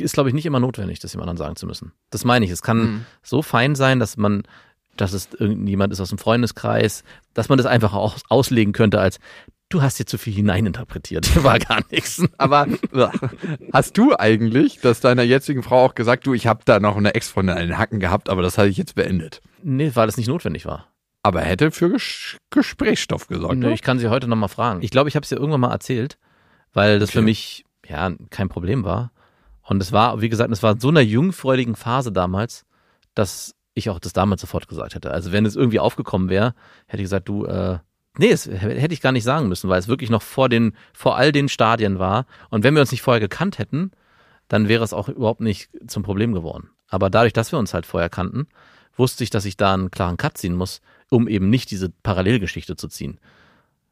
ist, 0.00 0.14
glaube 0.14 0.28
ich, 0.28 0.34
nicht 0.34 0.46
immer 0.46 0.60
notwendig, 0.60 0.98
das 0.98 1.12
dem 1.12 1.20
anderen 1.20 1.36
sagen 1.36 1.56
zu 1.56 1.66
müssen. 1.66 1.92
Das 2.10 2.24
meine 2.24 2.44
ich. 2.44 2.50
Es 2.50 2.62
kann 2.62 2.78
Mhm. 2.78 3.06
so 3.22 3.42
fein 3.42 3.74
sein, 3.74 4.00
dass 4.00 4.16
man, 4.16 4.42
dass 4.96 5.12
es 5.12 5.28
irgendjemand 5.38 5.92
ist 5.92 6.00
aus 6.00 6.08
dem 6.08 6.18
Freundeskreis, 6.18 7.04
dass 7.32 7.48
man 7.48 7.58
das 7.58 7.66
einfach 7.66 7.92
auch 7.94 8.16
auslegen 8.28 8.72
könnte 8.72 9.00
als, 9.00 9.18
du 9.68 9.82
hast 9.82 9.96
hier 9.96 10.06
zu 10.06 10.18
viel 10.18 10.32
hineininterpretiert. 10.34 11.26
War 11.44 11.58
gar 11.58 11.80
nichts. 11.90 12.22
Aber 12.38 12.66
hast 13.72 13.96
du 13.98 14.14
eigentlich, 14.16 14.80
dass 14.80 15.00
deiner 15.00 15.22
jetzigen 15.22 15.62
Frau 15.62 15.84
auch 15.84 15.94
gesagt, 15.94 16.26
du, 16.26 16.34
ich 16.34 16.46
habe 16.46 16.60
da 16.64 16.80
noch 16.80 16.96
eine 16.96 17.14
Ex-Freundin 17.14 17.56
den 17.56 17.78
Hacken 17.78 18.00
gehabt, 18.00 18.28
aber 18.28 18.42
das 18.42 18.58
hatte 18.58 18.68
ich 18.68 18.76
jetzt 18.76 18.94
beendet? 18.94 19.40
Nee, 19.62 19.90
weil 19.94 20.08
es 20.08 20.16
nicht 20.16 20.28
notwendig 20.28 20.66
war. 20.66 20.88
Aber 21.22 21.40
hätte 21.40 21.70
für 21.70 21.90
Ges 21.90 22.36
Gesprächsstoff 22.50 23.28
gesorgt. 23.28 23.56
Nö, 23.56 23.70
ich 23.72 23.80
kann 23.82 23.98
sie 23.98 24.08
heute 24.08 24.28
nochmal 24.28 24.50
fragen. 24.50 24.82
Ich 24.82 24.90
glaube, 24.90 25.08
ich 25.08 25.16
habe 25.16 25.24
es 25.24 25.30
dir 25.30 25.36
irgendwann 25.36 25.60
mal 25.60 25.70
erzählt, 25.72 26.18
weil 26.74 26.98
das 26.98 27.10
Okay. 27.10 27.18
für 27.18 27.22
mich 27.24 27.64
ja 27.88 28.12
kein 28.30 28.48
Problem 28.48 28.84
war. 28.84 29.12
Und 29.62 29.80
es 29.80 29.92
war, 29.92 30.20
wie 30.20 30.28
gesagt, 30.28 30.50
es 30.52 30.62
war 30.62 30.72
in 30.72 30.80
so 30.80 30.88
einer 30.88 31.00
jungfräuligen 31.00 31.74
Phase 31.74 32.12
damals, 32.12 32.66
dass 33.14 33.54
ich 33.74 33.90
auch 33.90 33.98
das 33.98 34.12
damals 34.12 34.40
sofort 34.40 34.68
gesagt 34.68 34.94
hätte. 34.94 35.10
Also 35.10 35.32
wenn 35.32 35.46
es 35.46 35.56
irgendwie 35.56 35.80
aufgekommen 35.80 36.28
wäre, 36.28 36.54
hätte 36.86 37.02
ich 37.02 37.06
gesagt, 37.06 37.28
du, 37.28 37.46
äh, 37.46 37.78
nee, 38.18 38.30
das 38.30 38.46
hätte 38.46 38.94
ich 38.94 39.00
gar 39.00 39.12
nicht 39.12 39.24
sagen 39.24 39.48
müssen, 39.48 39.68
weil 39.68 39.78
es 39.78 39.88
wirklich 39.88 40.10
noch 40.10 40.22
vor 40.22 40.48
den, 40.48 40.74
vor 40.92 41.16
all 41.16 41.32
den 41.32 41.48
Stadien 41.48 41.98
war. 41.98 42.26
Und 42.50 42.62
wenn 42.62 42.74
wir 42.74 42.80
uns 42.80 42.92
nicht 42.92 43.02
vorher 43.02 43.20
gekannt 43.20 43.58
hätten, 43.58 43.90
dann 44.48 44.68
wäre 44.68 44.84
es 44.84 44.92
auch 44.92 45.08
überhaupt 45.08 45.40
nicht 45.40 45.70
zum 45.86 46.02
Problem 46.02 46.32
geworden. 46.32 46.70
Aber 46.88 47.10
dadurch, 47.10 47.32
dass 47.32 47.50
wir 47.50 47.58
uns 47.58 47.74
halt 47.74 47.86
vorher 47.86 48.10
kannten, 48.10 48.46
wusste 48.96 49.24
ich, 49.24 49.30
dass 49.30 49.44
ich 49.44 49.56
da 49.56 49.74
einen 49.74 49.90
klaren 49.90 50.16
Cut 50.16 50.38
ziehen 50.38 50.54
muss, 50.54 50.80
um 51.10 51.26
eben 51.26 51.50
nicht 51.50 51.70
diese 51.70 51.88
Parallelgeschichte 51.90 52.76
zu 52.76 52.88
ziehen. 52.88 53.18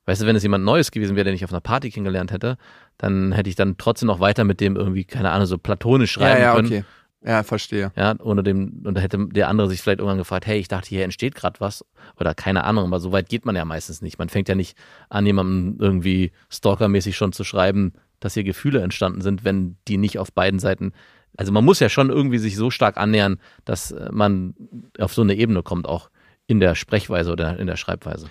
Weißt 0.04 0.20
du, 0.20 0.26
wenn 0.26 0.36
es 0.36 0.42
jemand 0.42 0.64
Neues 0.64 0.90
gewesen 0.90 1.14
wäre, 1.16 1.24
den 1.24 1.34
ich 1.34 1.44
auf 1.44 1.52
einer 1.52 1.60
Party 1.60 1.90
kennengelernt 1.90 2.32
hätte, 2.32 2.56
dann 2.98 3.32
hätte 3.32 3.48
ich 3.48 3.56
dann 3.56 3.76
trotzdem 3.78 4.08
noch 4.08 4.20
weiter 4.20 4.44
mit 4.44 4.60
dem 4.60 4.76
irgendwie, 4.76 5.04
keine 5.04 5.30
Ahnung, 5.30 5.46
so 5.46 5.58
platonisch 5.58 6.16
ja, 6.16 6.22
schreiben 6.22 6.42
ja, 6.42 6.54
können. 6.54 6.66
okay. 6.66 6.84
Ja, 7.24 7.44
verstehe. 7.44 7.92
Ja, 7.94 8.16
ohne 8.20 8.42
dem, 8.42 8.82
und 8.84 8.96
da 8.96 9.00
hätte 9.00 9.28
der 9.28 9.48
andere 9.48 9.68
sich 9.68 9.80
vielleicht 9.80 10.00
irgendwann 10.00 10.18
gefragt, 10.18 10.46
hey, 10.46 10.58
ich 10.58 10.66
dachte, 10.66 10.88
hier 10.88 11.04
entsteht 11.04 11.36
gerade 11.36 11.60
was. 11.60 11.84
Oder 12.18 12.34
keine 12.34 12.64
Ahnung, 12.64 12.86
aber 12.86 12.98
so 12.98 13.12
weit 13.12 13.28
geht 13.28 13.46
man 13.46 13.54
ja 13.54 13.64
meistens 13.64 14.02
nicht. 14.02 14.18
Man 14.18 14.28
fängt 14.28 14.48
ja 14.48 14.56
nicht 14.56 14.76
an, 15.08 15.24
jemandem 15.24 15.76
irgendwie 15.78 16.32
stalkermäßig 16.50 17.16
schon 17.16 17.32
zu 17.32 17.44
schreiben, 17.44 17.92
dass 18.18 18.34
hier 18.34 18.42
Gefühle 18.44 18.82
entstanden 18.82 19.20
sind, 19.20 19.44
wenn 19.44 19.76
die 19.86 19.98
nicht 19.98 20.18
auf 20.18 20.32
beiden 20.32 20.58
Seiten 20.58 20.92
Also 21.36 21.52
man 21.52 21.64
muss 21.64 21.78
ja 21.78 21.88
schon 21.88 22.10
irgendwie 22.10 22.38
sich 22.38 22.56
so 22.56 22.70
stark 22.70 22.96
annähern, 22.96 23.38
dass 23.64 23.94
man 24.10 24.54
auf 24.98 25.14
so 25.14 25.22
eine 25.22 25.34
Ebene 25.34 25.62
kommt, 25.62 25.86
auch 25.86 26.10
in 26.48 26.58
der 26.58 26.74
Sprechweise 26.74 27.30
oder 27.30 27.56
in 27.58 27.68
der 27.68 27.76
Schreibweise. 27.76 28.28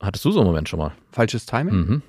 Hattest 0.00 0.24
du 0.24 0.30
so 0.30 0.40
einen 0.40 0.48
Moment 0.48 0.68
schon 0.68 0.78
mal? 0.78 0.92
Falsches 1.10 1.46
Timing? 1.46 1.74
Mhm. 1.74 2.02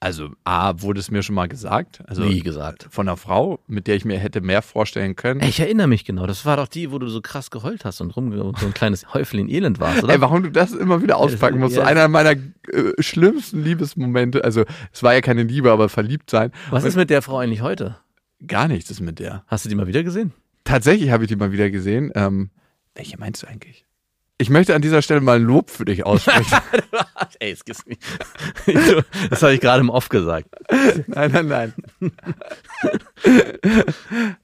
Also, 0.00 0.28
A, 0.44 0.80
wurde 0.80 1.00
es 1.00 1.10
mir 1.10 1.24
schon 1.24 1.34
mal 1.34 1.48
gesagt. 1.48 2.02
Also 2.06 2.24
Wie 2.28 2.38
gesagt. 2.38 2.86
von 2.88 3.08
einer 3.08 3.16
Frau, 3.16 3.58
mit 3.66 3.88
der 3.88 3.96
ich 3.96 4.04
mir 4.04 4.16
hätte 4.18 4.40
mehr 4.40 4.62
vorstellen 4.62 5.16
können. 5.16 5.40
Ey, 5.40 5.48
Ich 5.48 5.58
erinnere 5.58 5.88
mich 5.88 6.04
genau. 6.04 6.24
Das 6.26 6.46
war 6.46 6.56
doch 6.56 6.68
die, 6.68 6.92
wo 6.92 7.00
du 7.00 7.08
so 7.08 7.20
krass 7.20 7.50
geheult 7.50 7.84
hast 7.84 8.00
und 8.00 8.12
rum 8.16 8.30
und 8.30 8.58
so 8.60 8.66
ein 8.66 8.74
kleines 8.74 9.12
Häufchen 9.14 9.48
Elend 9.48 9.80
warst, 9.80 10.04
oder? 10.04 10.12
Ey, 10.14 10.20
warum 10.20 10.44
du 10.44 10.52
das 10.52 10.72
immer 10.72 11.02
wieder 11.02 11.16
auspacken 11.16 11.58
musst? 11.58 11.74
ja. 11.76 11.82
Einer 11.84 12.06
meiner 12.06 12.30
äh, 12.32 12.92
schlimmsten 13.00 13.64
Liebesmomente. 13.64 14.44
Also, 14.44 14.64
es 14.92 15.02
war 15.02 15.14
ja 15.14 15.20
keine 15.20 15.42
Liebe, 15.42 15.72
aber 15.72 15.88
verliebt 15.88 16.30
sein. 16.30 16.52
Was 16.70 16.84
ist 16.84 16.94
mit 16.94 17.10
der 17.10 17.20
Frau 17.20 17.38
eigentlich 17.38 17.62
heute? 17.62 17.96
Gar 18.46 18.68
nichts 18.68 18.88
ist 18.92 19.00
mit 19.00 19.18
der. 19.18 19.42
Hast 19.48 19.64
du 19.64 19.68
die 19.68 19.74
mal 19.74 19.88
wieder 19.88 20.04
gesehen? 20.04 20.32
Tatsächlich 20.62 21.10
habe 21.10 21.24
ich 21.24 21.28
die 21.28 21.34
mal 21.36 21.50
wieder 21.50 21.70
gesehen. 21.70 22.12
Ähm, 22.14 22.50
welche 22.94 23.18
meinst 23.18 23.42
du 23.42 23.48
eigentlich? 23.48 23.84
Ich 24.40 24.50
möchte 24.50 24.74
an 24.74 24.82
dieser 24.82 25.02
Stelle 25.02 25.20
mal 25.20 25.36
ein 25.36 25.42
Lob 25.42 25.68
für 25.68 25.84
dich 25.84 26.06
aussprechen. 26.06 26.58
Ey, 27.40 27.50
es 27.50 27.64
gibt's 27.64 27.84
nicht. 27.86 28.00
Das 29.30 29.42
habe 29.42 29.54
ich 29.54 29.60
gerade 29.60 29.80
im 29.80 29.90
Off 29.90 30.08
gesagt. 30.08 30.48
nein, 31.08 31.32
nein, 31.32 31.48
nein. 31.48 31.74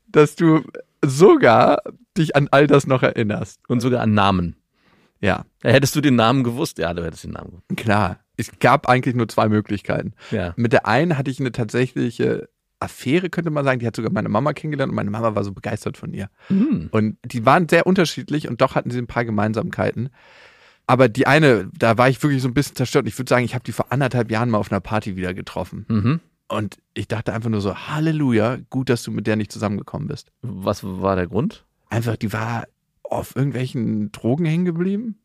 Dass 0.09 0.35
du 0.37 0.63
sogar 1.05 1.83
dich 2.17 2.35
an 2.37 2.49
all 2.51 2.67
das 2.67 2.87
noch 2.87 3.03
erinnerst. 3.03 3.61
Und 3.69 3.81
sogar 3.81 4.01
an 4.03 4.15
Namen. 4.15 4.57
Ja, 5.21 5.45
Ja, 5.63 5.71
Hättest 5.71 5.95
du 5.97 6.01
den 6.01 6.17
Namen 6.17 6.45
gewusst? 6.45 6.79
Ja, 6.79 6.93
du 6.93 7.05
hättest 7.05 7.25
den 7.25 7.33
Namen 7.33 7.51
gewusst. 7.51 7.77
klar. 7.77 8.19
Es 8.37 8.51
gab 8.59 8.89
eigentlich 8.89 9.15
nur 9.15 9.29
zwei 9.29 9.49
Möglichkeiten. 9.49 10.13
Ja. 10.33 10.55
Mit 10.57 10.73
der 10.73 10.87
einen 10.89 11.17
hatte 11.17 11.31
ich 11.31 11.39
eine 11.39 11.53
tatsächliche 11.53 12.49
Affäre, 12.85 13.31
könnte 13.31 13.51
man 13.51 13.65
sagen. 13.65 13.81
Die 13.81 13.87
hat 13.87 13.97
sogar 13.97 14.13
meine 14.13 14.29
Mama 14.29 14.53
kennengelernt 14.53 14.91
und 14.91 14.97
meine 14.97 15.11
Mama 15.11 15.35
war 15.35 15.45
so 15.45 15.53
begeistert 15.53 15.97
von 15.97 16.13
ihr. 16.13 16.29
Hm. 16.49 16.89
Und 16.91 17.17
die 17.25 17.45
waren 17.45 17.69
sehr 17.69 17.87
unterschiedlich 17.87 18.49
und 18.49 18.61
doch 18.61 18.75
hatten 18.75 18.91
sie 18.91 18.99
ein 18.99 19.07
paar 19.07 19.25
Gemeinsamkeiten. 19.25 20.11
Aber 20.87 21.09
die 21.09 21.27
eine, 21.27 21.71
da 21.77 21.97
war 21.97 22.09
ich 22.09 22.23
wirklich 22.23 22.43
so 22.43 22.49
ein 22.49 22.55
bisschen 22.55 22.77
zerstört. 22.77 23.09
Ich 23.09 23.19
würde 23.19 23.31
sagen, 23.31 23.45
ich 23.45 23.55
habe 23.55 23.65
die 23.65 23.73
vor 23.73 23.91
anderthalb 23.91 24.31
Jahren 24.31 24.51
mal 24.51 24.59
auf 24.59 24.71
einer 24.71 24.81
Party 24.81 25.17
wieder 25.17 25.33
getroffen. 25.33 25.87
Mhm. 25.89 26.21
Und 26.49 26.77
ich 26.93 27.09
dachte 27.09 27.33
einfach 27.33 27.49
nur 27.49 27.63
so, 27.63 27.75
Halleluja, 27.75 28.59
gut, 28.69 28.91
dass 28.91 29.03
du 29.03 29.11
mit 29.11 29.27
der 29.27 29.37
nicht 29.37 29.51
zusammengekommen 29.51 30.09
bist. 30.09 30.31
Was 30.43 30.85
war 30.85 31.17
der 31.17 31.27
Grund? 31.27 31.65
Einfach, 31.89 32.17
die 32.17 32.33
war 32.33 32.65
auf 33.03 33.35
irgendwelchen 33.35 34.13
Drogen 34.13 34.45
hängen 34.45 34.65
geblieben. 34.65 35.19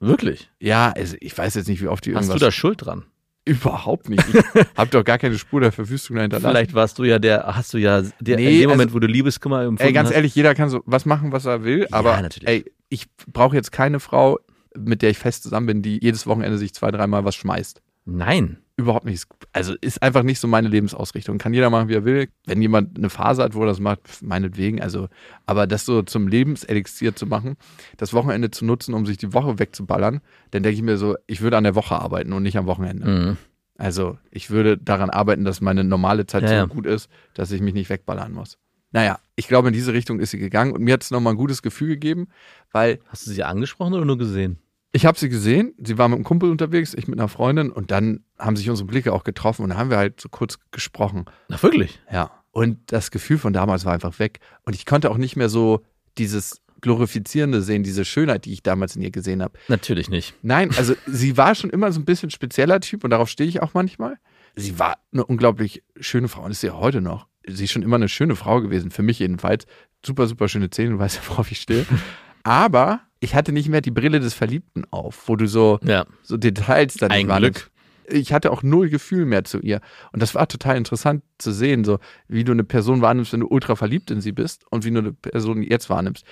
Wirklich? 0.00 0.50
Ja, 0.60 0.92
also 0.92 1.16
ich 1.20 1.36
weiß 1.36 1.54
jetzt 1.54 1.68
nicht, 1.68 1.80
wie 1.80 1.88
oft 1.88 2.04
die 2.04 2.14
Hast 2.14 2.24
irgendwas... 2.24 2.40
du 2.40 2.44
da 2.44 2.52
Schuld 2.52 2.84
dran? 2.84 3.04
Überhaupt 3.46 4.08
nicht. 4.10 4.24
Ich 4.28 4.34
habe 4.76 4.90
doch 4.90 5.04
gar 5.04 5.18
keine 5.18 5.38
Spur 5.38 5.60
der 5.60 5.70
Verwüstung 5.72 6.16
dahinter. 6.16 6.40
Vielleicht 6.40 6.74
warst 6.74 6.98
du 6.98 7.04
ja 7.04 7.18
der, 7.18 7.44
hast 7.56 7.72
du 7.72 7.78
ja 7.78 8.02
der, 8.20 8.36
Nee, 8.36 8.54
in 8.56 8.60
dem 8.62 8.70
Moment, 8.70 8.88
also- 8.88 8.94
wo 8.96 8.98
du 8.98 9.06
Liebeskummer 9.06 9.60
empfunden 9.62 9.82
Ey, 9.86 9.92
ganz 9.92 10.08
hast. 10.08 10.16
ehrlich, 10.16 10.34
jeder 10.34 10.54
kann 10.54 10.68
so 10.68 10.82
was 10.84 11.06
machen, 11.06 11.30
was 11.32 11.44
er 11.46 11.62
will, 11.64 11.86
aber 11.92 12.20
natürlich. 12.20 12.48
ey, 12.48 12.64
ich 12.88 13.06
brauche 13.32 13.54
jetzt 13.56 13.70
keine 13.72 14.00
Frau, 14.00 14.38
mit 14.76 15.00
der 15.02 15.10
ich 15.10 15.18
fest 15.18 15.44
zusammen 15.44 15.66
bin, 15.66 15.82
die 15.82 15.98
jedes 16.02 16.26
Wochenende 16.26 16.58
sich 16.58 16.74
zwei, 16.74 16.90
dreimal 16.90 17.24
was 17.24 17.34
schmeißt. 17.36 17.80
Nein. 18.04 18.58
Überhaupt 18.78 19.06
nicht. 19.06 19.26
Also 19.54 19.74
ist 19.80 20.02
einfach 20.02 20.22
nicht 20.22 20.38
so 20.38 20.46
meine 20.46 20.68
Lebensausrichtung. 20.68 21.38
Kann 21.38 21.54
jeder 21.54 21.70
machen, 21.70 21.88
wie 21.88 21.94
er 21.94 22.04
will. 22.04 22.28
Wenn 22.44 22.60
jemand 22.60 22.98
eine 22.98 23.08
Phase 23.08 23.42
hat, 23.42 23.54
wo 23.54 23.62
er 23.62 23.66
das 23.66 23.80
macht, 23.80 24.22
meinetwegen. 24.22 24.82
Also, 24.82 25.08
aber 25.46 25.66
das 25.66 25.86
so 25.86 26.02
zum 26.02 26.28
Lebenselixier 26.28 27.16
zu 27.16 27.26
machen, 27.26 27.56
das 27.96 28.12
Wochenende 28.12 28.50
zu 28.50 28.66
nutzen, 28.66 28.92
um 28.92 29.06
sich 29.06 29.16
die 29.16 29.32
Woche 29.32 29.58
wegzuballern, 29.58 30.20
dann 30.50 30.62
denke 30.62 30.76
ich 30.76 30.82
mir 30.82 30.98
so, 30.98 31.16
ich 31.26 31.40
würde 31.40 31.56
an 31.56 31.64
der 31.64 31.74
Woche 31.74 31.96
arbeiten 31.96 32.34
und 32.34 32.42
nicht 32.42 32.58
am 32.58 32.66
Wochenende. 32.66 33.06
Mhm. 33.08 33.36
Also 33.78 34.18
ich 34.30 34.50
würde 34.50 34.76
daran 34.76 35.08
arbeiten, 35.08 35.44
dass 35.44 35.62
meine 35.62 35.82
normale 35.82 36.26
Zeit 36.26 36.42
Ja, 36.42 36.48
so 36.48 36.54
ja. 36.54 36.64
gut 36.66 36.84
ist, 36.84 37.08
dass 37.32 37.50
ich 37.52 37.62
mich 37.62 37.74
nicht 37.74 37.88
wegballern 37.88 38.32
muss. 38.32 38.58
Naja, 38.92 39.18
ich 39.36 39.48
glaube, 39.48 39.68
in 39.68 39.74
diese 39.74 39.92
Richtung 39.94 40.20
ist 40.20 40.30
sie 40.30 40.38
gegangen 40.38 40.72
und 40.72 40.82
mir 40.82 40.94
hat 40.94 41.02
es 41.02 41.10
nochmal 41.10 41.32
ein 41.34 41.38
gutes 41.38 41.62
Gefühl 41.62 41.88
gegeben, 41.88 42.28
weil 42.72 42.98
Hast 43.08 43.26
du 43.26 43.30
sie 43.30 43.42
angesprochen 43.42 43.94
oder 43.94 44.04
nur 44.04 44.18
gesehen? 44.18 44.58
Ich 44.96 45.04
habe 45.04 45.18
sie 45.18 45.28
gesehen, 45.28 45.74
sie 45.78 45.98
war 45.98 46.08
mit 46.08 46.16
einem 46.16 46.24
Kumpel 46.24 46.50
unterwegs, 46.50 46.94
ich 46.94 47.06
mit 47.06 47.18
einer 47.18 47.28
Freundin 47.28 47.70
und 47.70 47.90
dann 47.90 48.24
haben 48.38 48.56
sich 48.56 48.70
unsere 48.70 48.86
Blicke 48.86 49.12
auch 49.12 49.24
getroffen 49.24 49.62
und 49.62 49.68
dann 49.68 49.78
haben 49.78 49.90
wir 49.90 49.98
halt 49.98 50.20
so 50.20 50.28
kurz 50.30 50.58
gesprochen. 50.70 51.26
Na, 51.48 51.62
wirklich? 51.62 52.00
Ja. 52.10 52.30
Und 52.50 52.78
das 52.86 53.10
Gefühl 53.10 53.36
von 53.36 53.52
damals 53.52 53.84
war 53.84 53.92
einfach 53.92 54.18
weg. 54.18 54.40
Und 54.64 54.74
ich 54.74 54.86
konnte 54.86 55.10
auch 55.10 55.18
nicht 55.18 55.36
mehr 55.36 55.50
so 55.50 55.84
dieses 56.16 56.62
Glorifizierende 56.80 57.60
sehen, 57.60 57.82
diese 57.82 58.06
Schönheit, 58.06 58.46
die 58.46 58.54
ich 58.54 58.62
damals 58.62 58.96
in 58.96 59.02
ihr 59.02 59.10
gesehen 59.10 59.42
habe. 59.42 59.58
Natürlich 59.68 60.08
nicht. 60.08 60.34
Nein, 60.40 60.70
also 60.76 60.94
sie 61.06 61.36
war 61.36 61.54
schon 61.54 61.68
immer 61.68 61.92
so 61.92 62.00
ein 62.00 62.06
bisschen 62.06 62.30
spezieller 62.30 62.80
Typ 62.80 63.04
und 63.04 63.10
darauf 63.10 63.28
stehe 63.28 63.48
ich 63.48 63.60
auch 63.60 63.74
manchmal. 63.74 64.16
Sie 64.54 64.78
war 64.78 64.96
eine 65.12 65.26
unglaublich 65.26 65.82
schöne 66.00 66.28
Frau 66.28 66.42
und 66.44 66.52
ist 66.52 66.62
sie 66.62 66.68
ja 66.68 66.78
heute 66.78 67.02
noch. 67.02 67.26
Sie 67.46 67.64
ist 67.64 67.72
schon 67.72 67.82
immer 67.82 67.96
eine 67.96 68.08
schöne 68.08 68.34
Frau 68.34 68.62
gewesen, 68.62 68.90
für 68.90 69.02
mich 69.02 69.18
jedenfalls. 69.18 69.66
Super, 70.04 70.26
super 70.26 70.48
schöne 70.48 70.70
Zähne, 70.70 70.92
du 70.92 70.98
weißt 70.98 71.16
ja, 71.16 71.22
worauf 71.28 71.50
ich 71.50 71.60
stehe. 71.60 71.84
Aber 72.42 73.00
ich 73.26 73.34
hatte 73.34 73.50
nicht 73.50 73.68
mehr 73.68 73.80
die 73.80 73.90
Brille 73.90 74.20
des 74.20 74.34
Verliebten 74.34 74.84
auf, 74.92 75.24
wo 75.26 75.34
du 75.34 75.48
so, 75.48 75.80
Ja. 75.82 76.06
so 76.22 76.36
Details 76.36 76.94
dann 76.94 77.10
Ein. 77.10 77.26
Glück. 77.26 77.70
Ich 78.08 78.32
hatte 78.32 78.52
auch 78.52 78.62
null 78.62 78.88
Gefühl 78.88 79.26
mehr 79.26 79.42
zu 79.42 79.58
ihr. 79.58 79.80
Und 80.12 80.22
das 80.22 80.36
war 80.36 80.46
total 80.46 80.76
interessant 80.76 81.24
zu 81.38 81.50
sehen, 81.50 81.82
so 81.82 81.98
wie 82.28 82.44
du 82.44 82.52
eine 82.52 82.62
Person 82.62 83.02
wahrnimmst, 83.02 83.32
wenn 83.32 83.40
du 83.40 83.48
ultra 83.48 83.74
verliebt 83.74 84.12
in 84.12 84.20
sie 84.20 84.30
bist 84.30 84.64
und 84.70 84.84
wie 84.84 84.92
du 84.92 84.98
eine 84.98 85.12
Person 85.12 85.60
jetzt 85.64 85.90
wahrnimmst. 85.90 86.24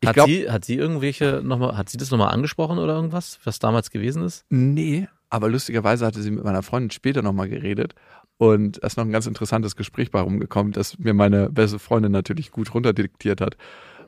Ich 0.00 0.08
hat, 0.08 0.16
glaube, 0.16 0.30
sie, 0.32 0.50
hat 0.50 0.66
sie 0.66 0.74
irgendwelche 0.74 1.40
nochmal, 1.42 1.78
hat 1.78 1.88
sie 1.88 1.96
das 1.96 2.10
nochmal 2.10 2.34
angesprochen 2.34 2.78
oder 2.78 2.94
irgendwas, 2.94 3.38
was 3.44 3.58
damals 3.58 3.90
gewesen 3.90 4.22
ist? 4.22 4.44
Nee, 4.50 5.08
aber 5.30 5.48
lustigerweise 5.48 6.04
hatte 6.04 6.20
sie 6.20 6.30
mit 6.30 6.44
meiner 6.44 6.62
Freundin 6.62 6.90
später 6.90 7.22
nochmal 7.22 7.48
geredet 7.48 7.94
und 8.36 8.82
da 8.82 8.86
ist 8.86 8.98
noch 8.98 9.06
ein 9.06 9.12
ganz 9.12 9.26
interessantes 9.26 9.76
Gespräch 9.76 10.10
bei 10.10 10.20
rumgekommen, 10.20 10.74
das 10.74 10.98
mir 10.98 11.14
meine 11.14 11.48
beste 11.48 11.78
Freundin 11.78 12.12
natürlich 12.12 12.50
gut 12.50 12.74
runterdiktiert 12.74 13.40
hat. 13.40 13.56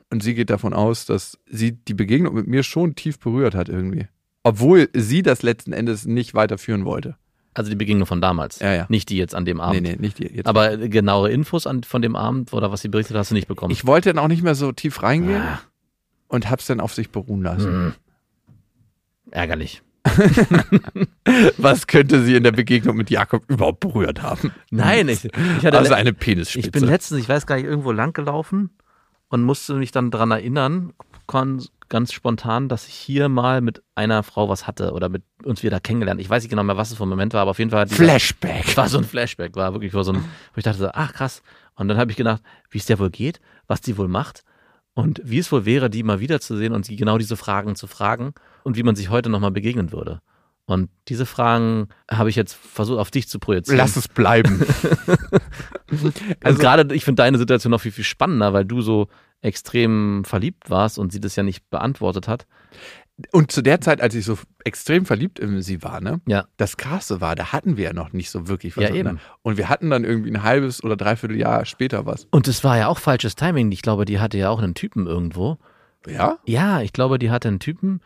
Und 0.09 0.23
sie 0.23 0.33
geht 0.35 0.49
davon 0.49 0.73
aus, 0.73 1.05
dass 1.05 1.37
sie 1.45 1.73
die 1.73 1.93
Begegnung 1.93 2.33
mit 2.33 2.47
mir 2.47 2.63
schon 2.63 2.95
tief 2.95 3.19
berührt 3.19 3.55
hat 3.55 3.67
irgendwie. 3.69 4.07
Obwohl 4.43 4.89
sie 4.93 5.21
das 5.21 5.41
letzten 5.43 5.73
Endes 5.73 6.05
nicht 6.05 6.33
weiterführen 6.33 6.85
wollte. 6.85 7.17
Also 7.53 7.69
die 7.71 7.75
Begegnung 7.75 8.05
von 8.05 8.21
damals. 8.21 8.59
Ja, 8.59 8.73
ja. 8.73 8.85
Nicht 8.87 9.09
die 9.09 9.17
jetzt 9.17 9.33
an 9.35 9.43
dem 9.43 9.59
Abend. 9.59 9.81
Nee, 9.81 9.91
nee, 9.93 9.97
nicht 9.99 10.19
die 10.19 10.27
jetzt. 10.27 10.45
Aber 10.47 10.77
genauere 10.77 11.31
Infos 11.31 11.67
an, 11.67 11.83
von 11.83 12.01
dem 12.01 12.15
Abend 12.15 12.53
oder 12.53 12.71
was 12.71 12.81
sie 12.81 12.87
berichtet 12.87 13.15
hat, 13.15 13.21
hast 13.21 13.31
du 13.31 13.35
nicht 13.35 13.47
bekommen. 13.47 13.71
ich 13.73 13.85
wollte 13.85 14.13
dann 14.13 14.23
auch 14.23 14.27
nicht 14.29 14.43
mehr 14.43 14.55
so 14.55 14.71
tief 14.71 15.01
reingehen 15.03 15.41
Ah. 15.41 15.59
und 16.27 16.49
hab's 16.49 16.67
dann 16.67 16.79
auf 16.79 16.93
sich 16.93 17.09
beruhen 17.09 17.41
lassen. 17.41 17.71
Hm. 17.71 17.93
Ärgerlich. 19.31 19.81
Was 21.57 21.87
könnte 21.87 22.23
sie 22.23 22.35
in 22.35 22.43
der 22.43 22.51
Begegnung 22.51 22.95
mit 22.95 23.09
Jakob 23.09 23.43
überhaupt 23.49 23.79
berührt 23.81 24.21
haben? 24.21 24.51
Nein, 24.71 25.09
ich, 25.09 25.25
ich 25.25 25.65
hatte 25.65 25.77
Also 25.77 25.93
eine 25.93 26.13
Penisspitze. 26.13 26.65
Ich 26.67 26.71
bin 26.71 26.83
letztens, 26.85 27.19
ich 27.21 27.27
weiß 27.27 27.45
gar 27.45 27.55
nicht, 27.55 27.65
irgendwo 27.65 27.91
lang 27.91 28.13
gelaufen 28.13 28.69
und 29.29 29.43
musste 29.43 29.73
mich 29.75 29.91
dann 29.91 30.11
dran 30.11 30.31
erinnern, 30.31 30.93
ganz 31.89 32.13
spontan, 32.13 32.69
dass 32.69 32.87
ich 32.87 32.93
hier 32.93 33.29
mal 33.29 33.61
mit 33.61 33.81
einer 33.95 34.23
Frau 34.23 34.49
was 34.49 34.67
hatte 34.67 34.91
oder 34.93 35.09
mit 35.09 35.23
uns 35.43 35.63
wieder 35.63 35.79
kennengelernt. 35.79 36.19
Ich 36.21 36.29
weiß 36.29 36.43
nicht 36.43 36.49
genau 36.49 36.63
mehr, 36.63 36.77
was 36.77 36.91
es 36.91 36.97
für 36.97 37.03
ein 37.05 37.09
Moment 37.09 37.33
war, 37.33 37.41
aber 37.41 37.51
auf 37.51 37.59
jeden 37.59 37.71
Fall 37.71 37.85
dieser- 37.85 38.03
Flashback. 38.03 38.75
war 38.77 38.89
so 38.89 38.97
ein 38.97 39.03
Flashback, 39.03 39.55
war 39.55 39.73
wirklich 39.73 39.93
war 39.93 40.03
so 40.03 40.13
ein, 40.13 40.19
wo 40.19 40.57
ich 40.57 40.63
dachte 40.63 40.79
so, 40.79 40.89
ach 40.93 41.13
krass. 41.13 41.41
Und 41.75 41.87
dann 41.87 41.97
habe 41.97 42.11
ich 42.11 42.17
gedacht, 42.17 42.41
wie 42.69 42.77
es 42.77 42.85
der 42.85 42.99
wohl 42.99 43.09
geht, 43.09 43.39
was 43.67 43.81
die 43.81 43.97
wohl 43.97 44.07
macht 44.07 44.43
und 44.93 45.21
wie 45.23 45.37
es 45.37 45.51
wohl 45.51 45.65
wäre, 45.65 45.89
die 45.89 46.03
mal 46.03 46.19
wiederzusehen 46.19 46.73
und 46.73 46.85
sie 46.85 46.95
genau 46.95 47.17
diese 47.17 47.37
Fragen 47.37 47.75
zu 47.75 47.87
fragen 47.87 48.33
und 48.63 48.75
wie 48.77 48.83
man 48.83 48.95
sich 48.95 49.09
heute 49.09 49.29
nochmal 49.29 49.51
begegnen 49.51 49.91
würde. 49.91 50.21
Und 50.67 50.89
diese 51.07 51.25
Fragen 51.25 51.87
habe 52.11 52.29
ich 52.29 52.35
jetzt 52.35 52.53
versucht 52.53 52.99
auf 52.99 53.09
dich 53.09 53.29
zu 53.29 53.39
projizieren. 53.39 53.77
Lass 53.77 53.95
es 53.95 54.07
bleiben. 54.07 54.65
Also 56.43 56.59
gerade, 56.59 56.93
ich 56.93 57.05
finde 57.05 57.23
deine 57.23 57.37
Situation 57.37 57.71
noch 57.71 57.81
viel, 57.81 57.93
viel 57.93 58.03
spannender, 58.03 58.51
weil 58.51 58.65
du 58.65 58.81
so 58.81 59.07
extrem 59.41 60.23
verliebt 60.25 60.69
warst 60.69 60.99
und 60.99 61.11
sie 61.11 61.21
das 61.21 61.35
ja 61.35 61.43
nicht 61.43 61.69
beantwortet 61.69 62.27
hat. 62.27 62.45
Und 63.31 63.51
zu 63.51 63.61
der 63.61 63.81
Zeit, 63.81 64.01
als 64.01 64.13
ich 64.13 64.25
so 64.25 64.37
extrem 64.63 65.05
verliebt 65.05 65.39
in 65.39 65.61
sie 65.61 65.81
war, 65.81 66.01
ne? 66.01 66.21
Ja. 66.27 66.45
Das 66.57 66.77
Krasse 66.77 67.19
war, 67.19 67.35
da 67.35 67.51
hatten 67.51 67.77
wir 67.77 67.85
ja 67.85 67.93
noch 67.93 68.13
nicht 68.13 68.29
so 68.29 68.47
wirklich 68.47 68.77
was. 68.77 68.83
Ja, 68.83 68.93
eben. 68.93 69.19
Und 69.41 69.57
wir 69.57 69.69
hatten 69.69 69.89
dann 69.89 70.03
irgendwie 70.03 70.29
ein 70.29 70.43
halbes 70.43 70.83
oder 70.83 70.95
dreiviertel 70.95 71.37
Jahr 71.37 71.65
später 71.65 72.05
was. 72.05 72.27
Und 72.29 72.47
es 72.47 72.63
war 72.63 72.77
ja 72.77 72.87
auch 72.87 72.99
falsches 72.99 73.35
Timing. 73.35 73.71
Ich 73.71 73.81
glaube, 73.81 74.05
die 74.05 74.19
hatte 74.19 74.37
ja 74.37 74.49
auch 74.49 74.61
einen 74.61 74.75
Typen 74.75 75.07
irgendwo. 75.07 75.57
Ja? 76.05 76.37
Ja, 76.45 76.81
ich 76.81 76.93
glaube, 76.93 77.17
die 77.17 77.31
hatte 77.31 77.47
einen 77.47 77.59
Typen, 77.59 78.01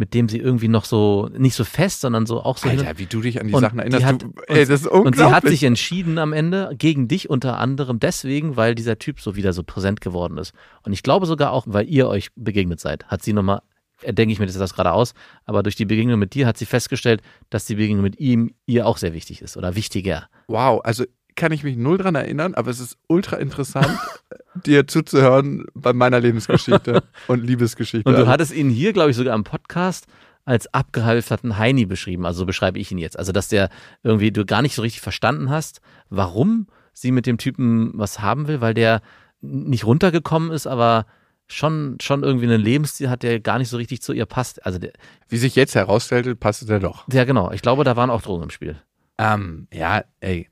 mit 0.00 0.14
dem 0.14 0.28
sie 0.30 0.38
irgendwie 0.38 0.68
noch 0.68 0.84
so, 0.86 1.28
nicht 1.36 1.54
so 1.54 1.62
fest, 1.64 2.00
sondern 2.00 2.24
so 2.26 2.40
auch 2.42 2.56
so. 2.56 2.68
hin- 2.70 2.80
Alter, 2.80 2.98
wie 2.98 3.06
du 3.06 3.20
dich 3.20 3.40
an 3.40 3.46
die 3.48 3.52
Und 3.52 3.60
Sachen 3.60 3.78
erinnerst. 3.78 4.02
die 4.02 4.06
hat- 4.06 4.22
du, 4.22 4.32
ey, 4.48 4.60
das 4.66 4.80
ist 4.80 4.86
und 4.86 5.06
unglaublich. 5.06 5.18
sie 5.28 5.32
hat 5.34 5.46
sich 5.46 5.62
entschieden 5.64 6.18
am 6.18 6.32
Ende 6.32 6.72
gegen 6.78 7.06
dich 7.06 7.28
unter 7.30 7.58
anderem 7.58 8.00
deswegen, 8.00 8.56
weil 8.56 8.74
dieser 8.74 8.98
Typ 8.98 9.20
so 9.20 9.36
wieder 9.36 9.52
so 9.52 9.62
präsent 9.62 10.00
geworden 10.00 10.38
ist. 10.38 10.52
Und 10.84 10.92
ich 10.94 11.02
glaube 11.02 11.26
sogar 11.26 11.52
auch, 11.52 11.64
weil 11.68 11.86
ihr 11.88 12.08
euch 12.08 12.30
begegnet 12.34 12.80
seid, 12.80 13.04
hat 13.06 13.22
sie 13.22 13.32
nochmal, 13.34 13.60
denke 14.06 14.32
ich 14.32 14.38
mir 14.40 14.46
das 14.46 14.56
das 14.56 14.72
gerade 14.74 14.92
aus, 14.92 15.12
aber 15.44 15.62
durch 15.62 15.76
die 15.76 15.84
Begegnung 15.84 16.18
mit 16.18 16.32
dir 16.34 16.46
hat 16.46 16.56
sie 16.56 16.66
festgestellt, 16.66 17.20
dass 17.50 17.66
die 17.66 17.74
Begegnung 17.74 18.00
mit 18.02 18.18
ihm 18.18 18.54
ihr 18.66 18.86
auch 18.86 18.96
sehr 18.96 19.12
wichtig 19.12 19.42
ist 19.42 19.56
oder 19.58 19.76
wichtiger. 19.76 20.28
wow, 20.48 20.80
also 20.82 21.04
kann 21.36 21.52
ich 21.52 21.62
mich 21.62 21.76
null 21.76 21.96
dran 21.98 22.14
erinnern, 22.16 22.54
aber 22.54 22.70
es 22.70 22.80
ist 22.80 22.96
ultra 23.06 23.36
interessant, 23.36 23.86
dir 24.54 24.86
zuzuhören 24.86 25.64
bei 25.74 25.92
meiner 25.92 26.20
Lebensgeschichte 26.20 27.02
und 27.28 27.44
Liebesgeschichte. 27.44 28.08
Und 28.08 28.14
du 28.14 28.20
Also, 28.20 28.30
hattest 28.30 28.52
ihn 28.52 28.70
hier, 28.70 28.92
glaube 28.92 29.10
ich, 29.10 29.16
sogar 29.16 29.34
im 29.34 29.44
Podcast 29.44 30.06
als 30.44 30.72
abgehalfterten 30.74 31.58
Heini 31.58 31.86
beschrieben. 31.86 32.26
Also 32.26 32.40
so 32.40 32.46
beschreibe 32.46 32.78
ich 32.78 32.90
ihn 32.90 32.98
jetzt. 32.98 33.18
Also, 33.18 33.30
dass 33.32 33.48
der 33.48 33.68
irgendwie 34.02 34.32
du 34.32 34.44
gar 34.44 34.62
nicht 34.62 34.74
so 34.74 34.82
richtig 34.82 35.00
verstanden 35.00 35.50
hast, 35.50 35.80
warum 36.08 36.66
sie 36.92 37.12
mit 37.12 37.26
dem 37.26 37.38
Typen 37.38 37.92
was 37.94 38.20
haben 38.20 38.48
will, 38.48 38.60
weil 38.60 38.74
der 38.74 39.00
nicht 39.40 39.84
runtergekommen 39.86 40.50
ist, 40.50 40.66
aber 40.66 41.06
schon, 41.46 41.96
schon 42.00 42.22
irgendwie 42.22 42.46
einen 42.46 42.60
Lebensstil 42.60 43.08
hat, 43.10 43.22
der 43.22 43.40
gar 43.40 43.58
nicht 43.58 43.68
so 43.68 43.76
richtig 43.76 44.02
zu 44.02 44.12
ihr 44.12 44.26
passt. 44.26 44.66
Also, 44.66 44.78
der, 44.78 44.92
Wie 45.28 45.38
sich 45.38 45.54
jetzt 45.56 45.74
herausstellte, 45.74 46.34
passte 46.36 46.66
der 46.66 46.80
doch. 46.80 47.06
ja, 47.12 47.24
genau. 47.24 47.50
Ich 47.52 47.62
glaube, 47.62 47.84
da 47.84 47.96
waren 47.96 48.10
auch 48.10 48.22
Drogen 48.22 48.42
im 48.44 48.50
Spiel. 48.50 48.76
Ähm, 49.18 49.68
ja, 49.72 50.02
ey. 50.20 50.48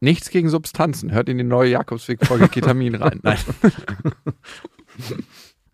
Nichts 0.00 0.30
gegen 0.30 0.48
Substanzen. 0.50 1.12
Hört 1.12 1.28
in 1.28 1.38
die 1.38 1.44
neue 1.44 1.70
Jakobsweg-Folge 1.70 2.48
Ketamin 2.48 2.96
rein. 2.96 3.20
Nein. 3.22 3.38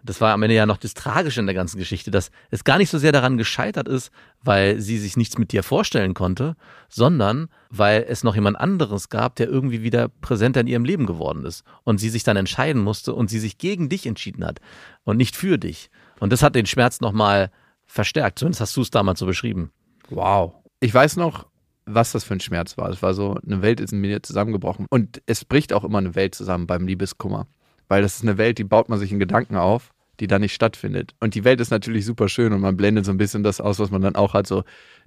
Das 0.04 0.20
war 0.20 0.32
am 0.32 0.42
Ende 0.42 0.56
ja 0.56 0.66
noch 0.66 0.78
das 0.78 0.94
Tragische 0.94 1.38
in 1.38 1.46
der 1.46 1.54
ganzen 1.54 1.78
Geschichte, 1.78 2.10
dass 2.10 2.32
es 2.50 2.64
gar 2.64 2.78
nicht 2.78 2.90
so 2.90 2.98
sehr 2.98 3.12
daran 3.12 3.38
gescheitert 3.38 3.86
ist, 3.86 4.10
weil 4.42 4.80
sie 4.80 4.98
sich 4.98 5.16
nichts 5.16 5.38
mit 5.38 5.52
dir 5.52 5.62
vorstellen 5.62 6.12
konnte, 6.12 6.56
sondern 6.88 7.48
weil 7.70 8.04
es 8.08 8.24
noch 8.24 8.34
jemand 8.34 8.58
anderes 8.58 9.10
gab, 9.10 9.36
der 9.36 9.48
irgendwie 9.48 9.82
wieder 9.82 10.08
präsenter 10.08 10.60
in 10.60 10.66
ihrem 10.66 10.84
Leben 10.84 11.06
geworden 11.06 11.44
ist 11.44 11.62
und 11.84 11.98
sie 11.98 12.08
sich 12.08 12.24
dann 12.24 12.36
entscheiden 12.36 12.82
musste 12.82 13.14
und 13.14 13.30
sie 13.30 13.38
sich 13.38 13.58
gegen 13.58 13.88
dich 13.88 14.06
entschieden 14.06 14.44
hat 14.44 14.60
und 15.04 15.18
nicht 15.18 15.36
für 15.36 15.56
dich. 15.56 15.88
Und 16.18 16.32
das 16.32 16.42
hat 16.42 16.56
den 16.56 16.66
Schmerz 16.66 17.00
nochmal 17.00 17.52
verstärkt. 17.86 18.40
Zumindest 18.40 18.60
hast 18.60 18.76
du 18.76 18.82
es 18.82 18.90
damals 18.90 19.20
so 19.20 19.26
beschrieben. 19.26 19.70
Wow. 20.10 20.54
Ich 20.80 20.92
weiß 20.92 21.16
noch, 21.16 21.46
was 21.86 22.12
das 22.12 22.24
für 22.24 22.34
ein 22.34 22.40
Schmerz 22.40 22.76
war. 22.78 22.90
Es 22.90 23.02
war 23.02 23.14
so, 23.14 23.36
eine 23.44 23.62
Welt 23.62 23.80
ist 23.80 23.92
in 23.92 24.00
mir 24.00 24.22
zusammengebrochen. 24.22 24.86
Und 24.88 25.22
es 25.26 25.44
bricht 25.44 25.72
auch 25.72 25.84
immer 25.84 25.98
eine 25.98 26.14
Welt 26.14 26.34
zusammen 26.34 26.66
beim 26.66 26.86
Liebeskummer. 26.86 27.46
Weil 27.88 28.02
das 28.02 28.16
ist 28.16 28.22
eine 28.22 28.38
Welt, 28.38 28.58
die 28.58 28.64
baut 28.64 28.88
man 28.88 28.98
sich 28.98 29.12
in 29.12 29.18
Gedanken 29.18 29.56
auf, 29.56 29.92
die 30.20 30.26
dann 30.26 30.40
nicht 30.40 30.54
stattfindet. 30.54 31.14
Und 31.20 31.34
die 31.34 31.44
Welt 31.44 31.60
ist 31.60 31.70
natürlich 31.70 32.04
super 32.04 32.28
schön 32.28 32.52
und 32.52 32.60
man 32.60 32.76
blendet 32.76 33.04
so 33.04 33.10
ein 33.10 33.18
bisschen 33.18 33.42
das 33.42 33.60
aus, 33.60 33.78
was 33.78 33.90
man 33.90 34.02
dann 34.02 34.14
auch 34.14 34.34
hat, 34.34 34.46
so 34.46 34.62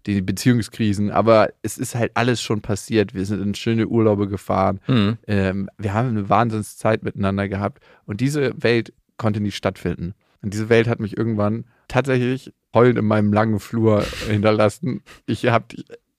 die 0.05 0.21
Beziehungskrisen. 0.21 1.11
Aber 1.11 1.49
es 1.61 1.77
ist 1.77 1.95
halt 1.95 2.11
alles 2.15 2.41
schon 2.41 2.61
passiert. 2.61 3.13
Wir 3.13 3.25
sind 3.25 3.41
in 3.41 3.55
schöne 3.55 3.87
Urlaube 3.87 4.27
gefahren. 4.27 4.79
Mhm. 4.87 5.17
Ähm, 5.27 5.69
wir 5.77 5.93
haben 5.93 6.09
eine 6.09 6.29
Wahnsinnszeit 6.29 7.03
miteinander 7.03 7.47
gehabt. 7.47 7.81
Und 8.05 8.21
diese 8.21 8.61
Welt 8.61 8.93
konnte 9.17 9.39
nicht 9.39 9.55
stattfinden. 9.55 10.13
Und 10.41 10.53
diese 10.53 10.69
Welt 10.69 10.87
hat 10.87 10.99
mich 10.99 11.17
irgendwann 11.17 11.65
tatsächlich 11.87 12.53
heulend 12.73 12.99
in 12.99 13.05
meinem 13.05 13.33
langen 13.33 13.59
Flur 13.59 14.03
hinterlassen. 14.27 15.01
Ich 15.25 15.47
habe 15.47 15.65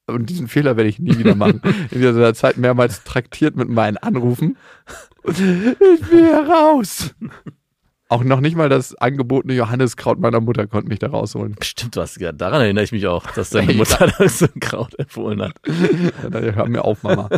und 0.07 0.31
diesen 0.31 0.49
Fehler 0.49 0.77
werde 0.77 0.88
ich 0.88 0.99
nie 0.99 1.19
wieder 1.19 1.35
machen. 1.35 1.61
In 1.90 2.01
dieser 2.01 2.35
Zeit 2.35 2.57
mehrmals 2.57 3.05
traktiert 3.05 3.57
mit 3.57 3.69
meinen 3.69 3.97
Anrufen. 3.97 4.57
Ich 5.25 5.38
will 5.40 5.77
hier 6.11 6.47
raus. 6.49 7.14
Auch 8.09 8.23
noch 8.23 8.40
nicht 8.40 8.57
mal 8.57 8.69
das 8.69 8.95
angebotene 8.95 9.55
Johanniskraut 9.55 10.21
meiner 10.21 10.40
Mutter 10.40 10.69
konnte 10.69 10.88
mich 10.88 11.01
da 11.01 11.09
rausholen. 11.09 11.57
Stimmt, 11.61 11.97
was, 11.97 12.16
ja, 12.16 12.31
daran 12.31 12.61
erinnere 12.61 12.85
ich 12.85 12.92
mich 12.92 13.09
auch, 13.09 13.27
dass 13.33 13.51
deine 13.51 13.73
Mutter 13.75 14.12
das 14.19 14.38
so 14.38 14.47
ein 14.47 14.61
Kraut 14.61 14.97
empfohlen 14.97 15.42
hat. 15.42 15.55
Ja, 15.66 16.40
Hör 16.40 16.69
mir 16.69 16.85
auf, 16.85 17.03
Mama. 17.03 17.29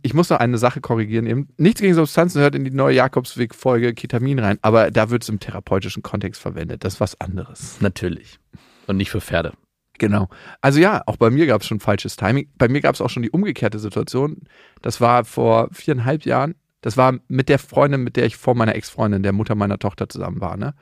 Ich 0.00 0.14
muss 0.14 0.30
noch 0.30 0.38
eine 0.38 0.56
Sache 0.56 0.80
korrigieren. 0.80 1.26
Eben. 1.26 1.48
Nichts 1.58 1.82
gegen 1.82 1.94
Substanzen 1.94 2.40
hört 2.40 2.54
in 2.54 2.64
die 2.64 2.70
neue 2.70 2.94
Jakobsweg-Folge 2.96 3.92
Ketamin 3.92 4.38
rein, 4.38 4.58
aber 4.62 4.90
da 4.90 5.10
wird 5.10 5.22
es 5.22 5.28
im 5.28 5.38
therapeutischen 5.38 6.02
Kontext 6.02 6.40
verwendet. 6.40 6.84
Das 6.84 6.94
ist 6.94 7.00
was 7.00 7.20
anderes. 7.20 7.76
Natürlich. 7.80 8.38
Und 8.86 8.96
nicht 8.96 9.10
für 9.10 9.20
Pferde. 9.20 9.52
Genau. 9.98 10.28
Also 10.60 10.80
ja, 10.80 11.02
auch 11.06 11.16
bei 11.16 11.30
mir 11.30 11.46
gab 11.46 11.60
es 11.60 11.68
schon 11.68 11.80
falsches 11.80 12.16
Timing. 12.16 12.48
Bei 12.58 12.68
mir 12.68 12.80
gab 12.80 12.94
es 12.94 13.00
auch 13.00 13.10
schon 13.10 13.22
die 13.22 13.30
umgekehrte 13.30 13.78
Situation. 13.78 14.42
Das 14.82 15.00
war 15.00 15.24
vor 15.24 15.68
viereinhalb 15.72 16.24
Jahren. 16.24 16.56
Das 16.80 16.96
war 16.96 17.18
mit 17.28 17.48
der 17.48 17.58
Freundin, 17.58 18.02
mit 18.02 18.16
der 18.16 18.26
ich 18.26 18.36
vor 18.36 18.54
meiner 18.54 18.74
Ex-Freundin, 18.74 19.22
der 19.22 19.32
Mutter 19.32 19.54
meiner 19.54 19.78
Tochter 19.78 20.08
zusammen 20.08 20.40
war. 20.40 20.56
Ne? 20.56 20.74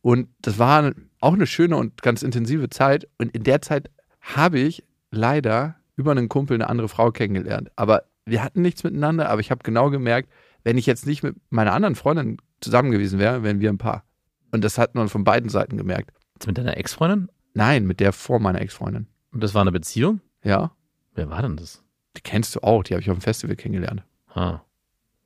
Und 0.00 0.28
das 0.40 0.58
war 0.58 0.92
auch 1.20 1.34
eine 1.34 1.46
schöne 1.46 1.76
und 1.76 2.02
ganz 2.02 2.22
intensive 2.22 2.70
Zeit. 2.70 3.06
Und 3.18 3.34
in 3.34 3.44
der 3.44 3.62
Zeit 3.62 3.90
habe 4.20 4.58
ich 4.58 4.84
leider 5.10 5.76
über 5.96 6.10
einen 6.10 6.28
Kumpel 6.28 6.56
eine 6.56 6.68
andere 6.68 6.88
Frau 6.88 7.10
kennengelernt. 7.10 7.70
Aber 7.76 8.02
wir 8.26 8.42
hatten 8.42 8.62
nichts 8.62 8.82
miteinander, 8.82 9.28
aber 9.28 9.40
ich 9.40 9.50
habe 9.50 9.62
genau 9.62 9.90
gemerkt, 9.90 10.30
wenn 10.64 10.78
ich 10.78 10.86
jetzt 10.86 11.06
nicht 11.06 11.22
mit 11.22 11.36
meiner 11.50 11.72
anderen 11.72 11.94
Freundin 11.94 12.38
zusammen 12.60 12.90
gewesen 12.90 13.18
wäre, 13.18 13.42
wären 13.42 13.60
wir 13.60 13.70
ein 13.70 13.78
Paar. 13.78 14.04
Und 14.50 14.64
das 14.64 14.78
hat 14.78 14.94
man 14.94 15.08
von 15.08 15.24
beiden 15.24 15.50
Seiten 15.50 15.76
gemerkt. 15.76 16.10
Jetzt 16.34 16.46
mit 16.46 16.58
deiner 16.58 16.76
Ex-Freundin? 16.76 17.28
Nein, 17.54 17.86
mit 17.86 18.00
der 18.00 18.12
vor 18.12 18.40
meiner 18.40 18.60
Ex-Freundin. 18.60 19.06
Und 19.32 19.42
das 19.42 19.54
war 19.54 19.62
eine 19.62 19.72
Beziehung? 19.72 20.20
Ja. 20.42 20.72
Wer 21.14 21.30
war 21.30 21.42
denn 21.42 21.56
das? 21.56 21.82
Die 22.16 22.20
kennst 22.20 22.54
du 22.54 22.60
auch, 22.60 22.82
die 22.82 22.94
habe 22.94 23.00
ich 23.00 23.10
auf 23.10 23.16
dem 23.16 23.22
Festival 23.22 23.56
kennengelernt. 23.56 24.02
Ah, 24.34 24.60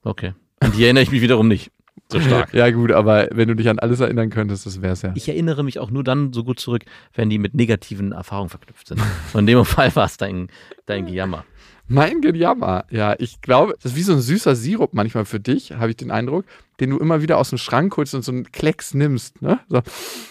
okay. 0.02 0.34
An 0.60 0.72
die 0.72 0.84
erinnere 0.84 1.02
ich 1.02 1.10
mich 1.10 1.22
wiederum 1.22 1.48
nicht. 1.48 1.72
So 2.10 2.20
stark. 2.20 2.52
Ja, 2.54 2.70
gut, 2.70 2.92
aber 2.92 3.28
wenn 3.32 3.48
du 3.48 3.54
dich 3.56 3.68
an 3.68 3.78
alles 3.78 4.00
erinnern 4.00 4.30
könntest, 4.30 4.64
das 4.66 4.80
wär's 4.80 5.02
ja. 5.02 5.12
Ich 5.14 5.28
erinnere 5.28 5.62
mich 5.62 5.78
auch 5.78 5.90
nur 5.90 6.04
dann 6.04 6.32
so 6.32 6.44
gut 6.44 6.60
zurück, 6.60 6.84
wenn 7.12 7.28
die 7.28 7.38
mit 7.38 7.54
negativen 7.54 8.12
Erfahrungen 8.12 8.48
verknüpft 8.48 8.88
sind. 8.88 9.00
Und 9.32 9.40
in 9.40 9.46
dem 9.46 9.64
Fall 9.64 9.94
war 9.96 10.06
es 10.06 10.16
dein, 10.16 10.48
dein 10.86 11.06
Gejammer. 11.06 11.44
Mein 11.88 12.20
Gejammer. 12.20 12.84
Ja, 12.90 13.16
ich 13.18 13.40
glaube, 13.40 13.74
das 13.82 13.92
ist 13.92 13.96
wie 13.96 14.02
so 14.02 14.12
ein 14.12 14.20
süßer 14.20 14.54
Sirup 14.54 14.92
manchmal 14.92 15.24
für 15.24 15.40
dich, 15.40 15.72
habe 15.72 15.90
ich 15.90 15.96
den 15.96 16.10
Eindruck, 16.10 16.44
den 16.80 16.90
du 16.90 16.98
immer 16.98 17.22
wieder 17.22 17.38
aus 17.38 17.48
dem 17.48 17.58
Schrank 17.58 17.96
holst 17.96 18.14
und 18.14 18.22
so 18.22 18.30
einen 18.30 18.52
Klecks 18.52 18.94
nimmst. 18.94 19.40
Ne? 19.42 19.58
So, 19.68 19.80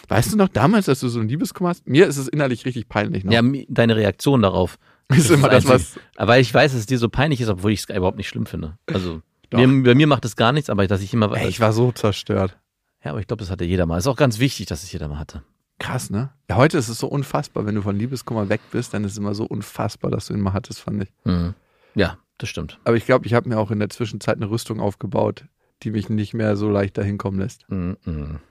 weißt 0.07 0.33
du 0.33 0.37
noch 0.37 0.49
damals, 0.49 0.85
dass 0.85 0.99
du 0.99 1.09
so 1.09 1.19
ein 1.19 1.27
Liebeskummer 1.27 1.69
hast? 1.69 1.87
Mir 1.87 2.07
ist 2.07 2.17
es 2.17 2.27
innerlich 2.27 2.65
richtig 2.65 2.87
peinlich. 2.87 3.23
Noch. 3.23 3.33
Ja, 3.33 3.41
deine 3.67 3.95
Reaktion 3.95 4.41
darauf. 4.41 4.77
ist 5.15 5.31
immer 5.31 5.49
das, 5.49 5.67
was. 5.67 5.99
Aber 6.15 6.37
ich 6.37 6.53
weiß, 6.53 6.71
dass 6.73 6.81
es 6.81 6.85
dir 6.85 6.97
so 6.99 7.09
peinlich 7.09 7.41
ist, 7.41 7.49
obwohl 7.49 7.71
ich 7.71 7.79
es 7.79 7.89
überhaupt 7.89 8.17
nicht 8.17 8.27
schlimm 8.27 8.45
finde. 8.45 8.77
Also, 8.87 9.21
mir, 9.53 9.83
bei 9.83 9.95
mir 9.95 10.07
macht 10.07 10.25
es 10.25 10.35
gar 10.35 10.51
nichts, 10.51 10.69
aber 10.69 10.85
dass 10.87 11.01
ich 11.01 11.13
immer. 11.13 11.33
Ey, 11.35 11.47
ich 11.47 11.59
war 11.59 11.73
so 11.73 11.91
zerstört. 11.91 12.57
ja, 13.03 13.11
aber 13.11 13.21
ich 13.21 13.27
glaube, 13.27 13.39
das 13.39 13.49
hatte 13.49 13.63
jeder 13.63 13.85
mal. 13.85 13.97
Ist 13.97 14.07
auch 14.07 14.17
ganz 14.17 14.39
wichtig, 14.39 14.65
dass 14.65 14.83
es 14.83 14.91
jeder 14.91 15.07
mal 15.07 15.17
hatte. 15.17 15.43
Krass, 15.79 16.09
ne? 16.09 16.29
Ja, 16.49 16.55
heute 16.55 16.77
ist 16.77 16.89
es 16.89 16.97
so 16.99 17.07
unfassbar, 17.07 17.65
wenn 17.65 17.75
du 17.75 17.81
von 17.81 17.95
Liebeskummer 17.97 18.49
weg 18.49 18.61
bist, 18.71 18.93
dann 18.93 19.03
ist 19.03 19.11
es 19.13 19.17
immer 19.17 19.35
so 19.35 19.45
unfassbar, 19.45 20.09
dass 20.11 20.27
du 20.27 20.33
ihn 20.33 20.41
mal 20.41 20.53
hattest, 20.53 20.79
fand 20.81 21.03
ich. 21.03 21.09
Mhm. 21.23 21.53
Ja, 21.95 22.17
das 22.39 22.49
stimmt. 22.49 22.79
Aber 22.83 22.95
ich 22.97 23.05
glaube, 23.05 23.25
ich 23.27 23.33
habe 23.33 23.47
mir 23.49 23.59
auch 23.59 23.69
in 23.71 23.79
der 23.79 23.89
Zwischenzeit 23.89 24.37
eine 24.37 24.49
Rüstung 24.49 24.79
aufgebaut, 24.79 25.45
die 25.83 25.91
mich 25.91 26.09
nicht 26.09 26.33
mehr 26.33 26.55
so 26.55 26.69
leicht 26.69 26.97
dahin 26.97 27.17
kommen 27.19 27.37
lässt. 27.39 27.69
Mhm. 27.69 27.97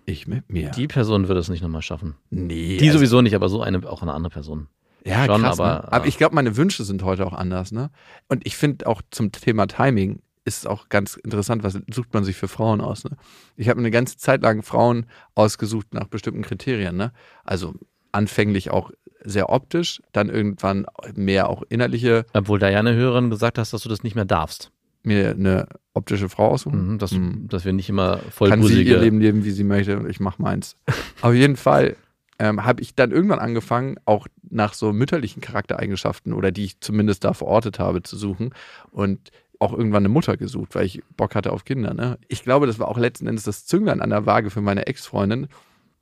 Ich 0.04 0.28
mit 0.28 0.50
mir. 0.52 0.70
Die 0.70 0.86
Person 0.86 1.26
würde 1.26 1.40
es 1.40 1.48
nicht 1.48 1.62
nochmal 1.62 1.82
schaffen. 1.82 2.14
nee. 2.30 2.76
Die 2.78 2.86
also- 2.86 2.98
sowieso 2.98 3.20
nicht, 3.22 3.34
aber 3.34 3.48
so 3.48 3.60
eine, 3.62 3.88
auch 3.90 4.02
eine 4.02 4.12
andere 4.14 4.32
Person. 4.32 4.68
Ja, 5.04 5.24
Schon, 5.26 5.40
krass, 5.42 5.58
aber- 5.60 5.82
ne? 5.82 5.92
aber 5.92 6.06
ich 6.06 6.18
glaube, 6.18 6.34
meine 6.34 6.56
Wünsche 6.56 6.82
sind 6.84 7.02
heute 7.04 7.26
auch 7.26 7.32
anders, 7.32 7.70
ne? 7.70 7.90
Und 8.28 8.44
ich 8.44 8.56
finde 8.56 8.86
auch 8.88 9.02
zum 9.12 9.30
Thema 9.30 9.66
Timing 9.68 10.20
ist 10.46 10.58
es 10.60 10.66
auch 10.66 10.88
ganz 10.88 11.16
interessant, 11.16 11.62
was 11.64 11.78
sucht 11.92 12.14
man 12.14 12.24
sich 12.24 12.36
für 12.36 12.48
Frauen 12.48 12.80
aus, 12.80 13.04
ne? 13.04 13.10
Ich 13.56 13.68
habe 13.68 13.80
eine 13.80 13.90
ganze 13.90 14.16
Zeit 14.16 14.40
lang 14.42 14.62
Frauen 14.62 15.06
ausgesucht 15.34 15.92
nach 15.92 16.06
bestimmten 16.06 16.42
Kriterien, 16.42 16.96
ne? 16.96 17.12
Also 17.44 17.74
anfänglich 18.12 18.70
auch 18.70 18.90
sehr 19.24 19.50
optisch, 19.50 20.00
dann 20.12 20.28
irgendwann 20.30 20.86
mehr 21.14 21.48
auch 21.50 21.62
innerliche, 21.68 22.24
Obwohl 22.32 22.58
da 22.58 22.70
ja 22.70 22.78
eine 22.78 22.94
Hörerin 22.94 23.28
gesagt 23.28 23.58
hast, 23.58 23.72
dass 23.72 23.82
du 23.82 23.88
das 23.88 24.02
nicht 24.02 24.14
mehr 24.14 24.24
darfst. 24.24 24.70
mir 25.02 25.30
eine 25.30 25.68
optische 25.94 26.28
Frau 26.28 26.48
aussuchen. 26.48 26.92
Mhm, 26.94 26.98
dass, 26.98 27.12
Mhm. 27.12 27.46
dass 27.48 27.64
wir 27.64 27.72
nicht 27.72 27.88
immer 27.88 28.18
Kann 28.38 28.60
sie 28.64 28.82
ihr 28.82 28.98
Leben 28.98 29.20
leben, 29.20 29.44
wie 29.44 29.52
sie 29.52 29.62
möchte 29.62 29.96
und 29.98 30.08
ich 30.10 30.18
mache 30.18 30.42
meins. 30.42 30.74
Auf 31.22 31.32
jeden 31.34 31.54
Fall 31.56 31.94
ähm, 32.40 32.64
habe 32.64 32.82
ich 32.82 32.94
dann 32.96 33.12
irgendwann 33.12 33.38
angefangen, 33.38 33.96
auch 34.04 34.26
nach 34.50 34.74
so 34.74 34.92
mütterlichen 34.92 35.40
Charaktereigenschaften 35.40 36.32
oder 36.32 36.50
die 36.50 36.64
ich 36.64 36.80
zumindest 36.80 37.22
da 37.24 37.34
verortet 37.34 37.78
habe, 37.78 38.02
zu 38.02 38.16
suchen 38.16 38.50
und 38.90 39.30
auch 39.60 39.72
irgendwann 39.72 40.02
eine 40.02 40.08
Mutter 40.08 40.36
gesucht, 40.36 40.74
weil 40.74 40.86
ich 40.86 41.02
Bock 41.16 41.34
hatte 41.34 41.52
auf 41.52 41.64
Kinder. 41.64 41.94
Ne? 41.94 42.18
Ich 42.28 42.42
glaube, 42.42 42.66
das 42.66 42.78
war 42.78 42.88
auch 42.88 42.98
letzten 42.98 43.26
Endes 43.26 43.44
das 43.44 43.66
Zünglein 43.66 44.00
an 44.00 44.10
der 44.10 44.26
Waage 44.26 44.50
für 44.50 44.60
meine 44.60 44.86
Ex-Freundin, 44.86 45.48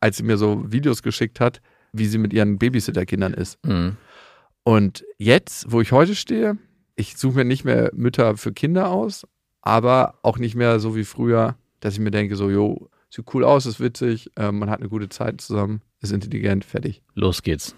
als 0.00 0.16
sie 0.16 0.22
mir 0.22 0.36
so 0.36 0.70
Videos 0.70 1.02
geschickt 1.02 1.40
hat, 1.40 1.60
wie 1.92 2.06
sie 2.06 2.18
mit 2.18 2.32
ihren 2.32 2.58
Babysitter-Kindern 2.58 3.34
ist. 3.34 3.64
Mhm. 3.64 3.96
Und 4.64 5.04
jetzt, 5.18 5.70
wo 5.70 5.80
ich 5.80 5.92
heute 5.92 6.14
stehe, 6.14 6.58
ich 6.96 7.16
suche 7.16 7.38
mir 7.38 7.44
nicht 7.44 7.64
mehr 7.64 7.90
Mütter 7.94 8.36
für 8.36 8.52
Kinder 8.52 8.90
aus, 8.90 9.26
aber 9.62 10.18
auch 10.22 10.38
nicht 10.38 10.54
mehr 10.54 10.80
so 10.80 10.96
wie 10.96 11.04
früher, 11.04 11.56
dass 11.80 11.94
ich 11.94 12.00
mir 12.00 12.10
denke, 12.10 12.36
so, 12.36 12.50
jo, 12.50 12.88
sieht 13.10 13.32
cool 13.34 13.44
aus, 13.44 13.66
ist 13.66 13.80
witzig, 13.80 14.30
äh, 14.36 14.50
man 14.50 14.70
hat 14.70 14.80
eine 14.80 14.88
gute 14.88 15.08
Zeit 15.08 15.40
zusammen, 15.40 15.82
ist 16.00 16.12
intelligent, 16.12 16.64
fertig. 16.64 17.02
Los 17.14 17.42
geht's. 17.42 17.74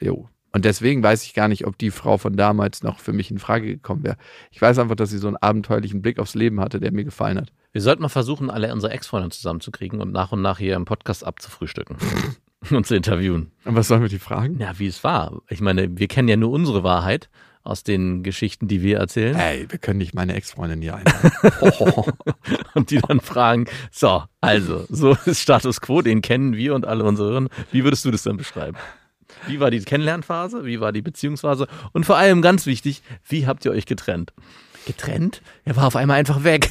Jo. 0.00 0.28
Und 0.54 0.64
deswegen 0.64 1.02
weiß 1.02 1.24
ich 1.24 1.34
gar 1.34 1.48
nicht, 1.48 1.66
ob 1.66 1.76
die 1.78 1.90
Frau 1.90 2.16
von 2.16 2.36
damals 2.36 2.84
noch 2.84 3.00
für 3.00 3.12
mich 3.12 3.28
in 3.28 3.40
Frage 3.40 3.66
gekommen 3.66 4.04
wäre. 4.04 4.16
Ich 4.52 4.62
weiß 4.62 4.78
einfach, 4.78 4.94
dass 4.94 5.10
sie 5.10 5.18
so 5.18 5.26
einen 5.26 5.36
abenteuerlichen 5.36 6.00
Blick 6.00 6.20
aufs 6.20 6.36
Leben 6.36 6.60
hatte, 6.60 6.78
der 6.78 6.92
mir 6.92 7.02
gefallen 7.02 7.38
hat. 7.38 7.52
Wir 7.72 7.80
sollten 7.80 8.02
mal 8.02 8.08
versuchen, 8.08 8.50
alle 8.50 8.72
unsere 8.72 8.92
Ex-Freunde 8.92 9.30
zusammenzukriegen 9.30 10.00
und 10.00 10.12
nach 10.12 10.30
und 10.30 10.42
nach 10.42 10.58
hier 10.58 10.76
im 10.76 10.84
Podcast 10.84 11.26
abzufrühstücken 11.26 11.96
und 12.70 12.86
zu 12.86 12.94
interviewen. 12.94 13.50
Und 13.64 13.74
was 13.74 13.88
sollen 13.88 14.02
wir 14.02 14.08
die 14.08 14.20
fragen? 14.20 14.60
Ja, 14.60 14.78
wie 14.78 14.86
es 14.86 15.02
war. 15.02 15.42
Ich 15.48 15.60
meine, 15.60 15.98
wir 15.98 16.06
kennen 16.06 16.28
ja 16.28 16.36
nur 16.36 16.52
unsere 16.52 16.84
Wahrheit 16.84 17.30
aus 17.64 17.82
den 17.82 18.22
Geschichten, 18.22 18.68
die 18.68 18.80
wir 18.80 18.98
erzählen. 18.98 19.34
Ey, 19.34 19.66
wir 19.68 19.80
können 19.80 19.98
nicht 19.98 20.14
meine 20.14 20.34
Ex-Freundin 20.34 20.80
hier 20.80 20.94
einladen. 20.94 21.32
Oh. 21.80 22.04
Und 22.74 22.90
die 22.90 23.00
dann 23.00 23.20
fragen, 23.20 23.66
so, 23.90 24.22
also, 24.40 24.86
so 24.88 25.16
ist 25.24 25.40
Status 25.40 25.80
Quo, 25.80 26.00
den 26.00 26.22
kennen 26.22 26.54
wir 26.56 26.76
und 26.76 26.86
alle 26.86 27.02
unsere 27.02 27.30
Hörer. 27.30 27.48
Wie 27.72 27.82
würdest 27.82 28.04
du 28.04 28.12
das 28.12 28.22
denn 28.22 28.36
beschreiben? 28.36 28.76
Wie 29.46 29.60
war 29.60 29.70
die 29.70 29.80
Kennenlernphase? 29.80 30.64
Wie 30.64 30.80
war 30.80 30.92
die 30.92 31.02
Beziehungsphase? 31.02 31.66
Und 31.92 32.06
vor 32.06 32.16
allem 32.16 32.42
ganz 32.42 32.66
wichtig, 32.66 33.02
wie 33.28 33.46
habt 33.46 33.64
ihr 33.64 33.72
euch 33.72 33.86
getrennt? 33.86 34.32
Getrennt? 34.86 35.42
Er 35.64 35.76
war 35.76 35.86
auf 35.86 35.96
einmal 35.96 36.18
einfach 36.18 36.44
weg. 36.44 36.70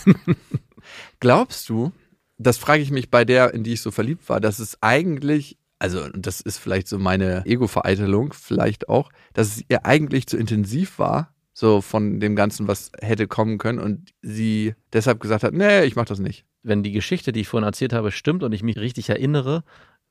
Glaubst 1.19 1.69
du, 1.69 1.91
das 2.37 2.57
frage 2.57 2.81
ich 2.81 2.91
mich 2.91 3.09
bei 3.09 3.25
der, 3.25 3.53
in 3.53 3.63
die 3.63 3.73
ich 3.73 3.81
so 3.81 3.91
verliebt 3.91 4.27
war, 4.29 4.39
dass 4.39 4.59
es 4.59 4.77
eigentlich, 4.81 5.57
also 5.79 6.07
das 6.09 6.41
ist 6.41 6.57
vielleicht 6.57 6.87
so 6.87 6.99
meine 6.99 7.45
Ego-Vereitelung, 7.45 8.33
vielleicht 8.33 8.89
auch, 8.89 9.09
dass 9.33 9.55
es 9.55 9.63
ihr 9.69 9.85
eigentlich 9.85 10.27
zu 10.27 10.37
intensiv 10.37 10.99
war 10.99 11.33
so 11.53 11.81
von 11.81 12.19
dem 12.19 12.35
Ganzen, 12.35 12.67
was 12.67 12.91
hätte 12.99 13.27
kommen 13.27 13.59
können 13.59 13.79
und 13.79 14.11
sie 14.21 14.73
deshalb 14.91 15.19
gesagt 15.19 15.43
hat, 15.43 15.53
nee, 15.53 15.83
ich 15.83 15.95
mach 15.95 16.05
das 16.05 16.19
nicht. 16.19 16.45
Wenn 16.63 16.81
die 16.81 16.91
Geschichte, 16.91 17.31
die 17.31 17.41
ich 17.41 17.47
vorhin 17.47 17.67
erzählt 17.67 17.93
habe, 17.93 18.11
stimmt 18.11 18.43
und 18.43 18.53
ich 18.53 18.63
mich 18.63 18.77
richtig 18.77 19.09
erinnere, 19.09 19.63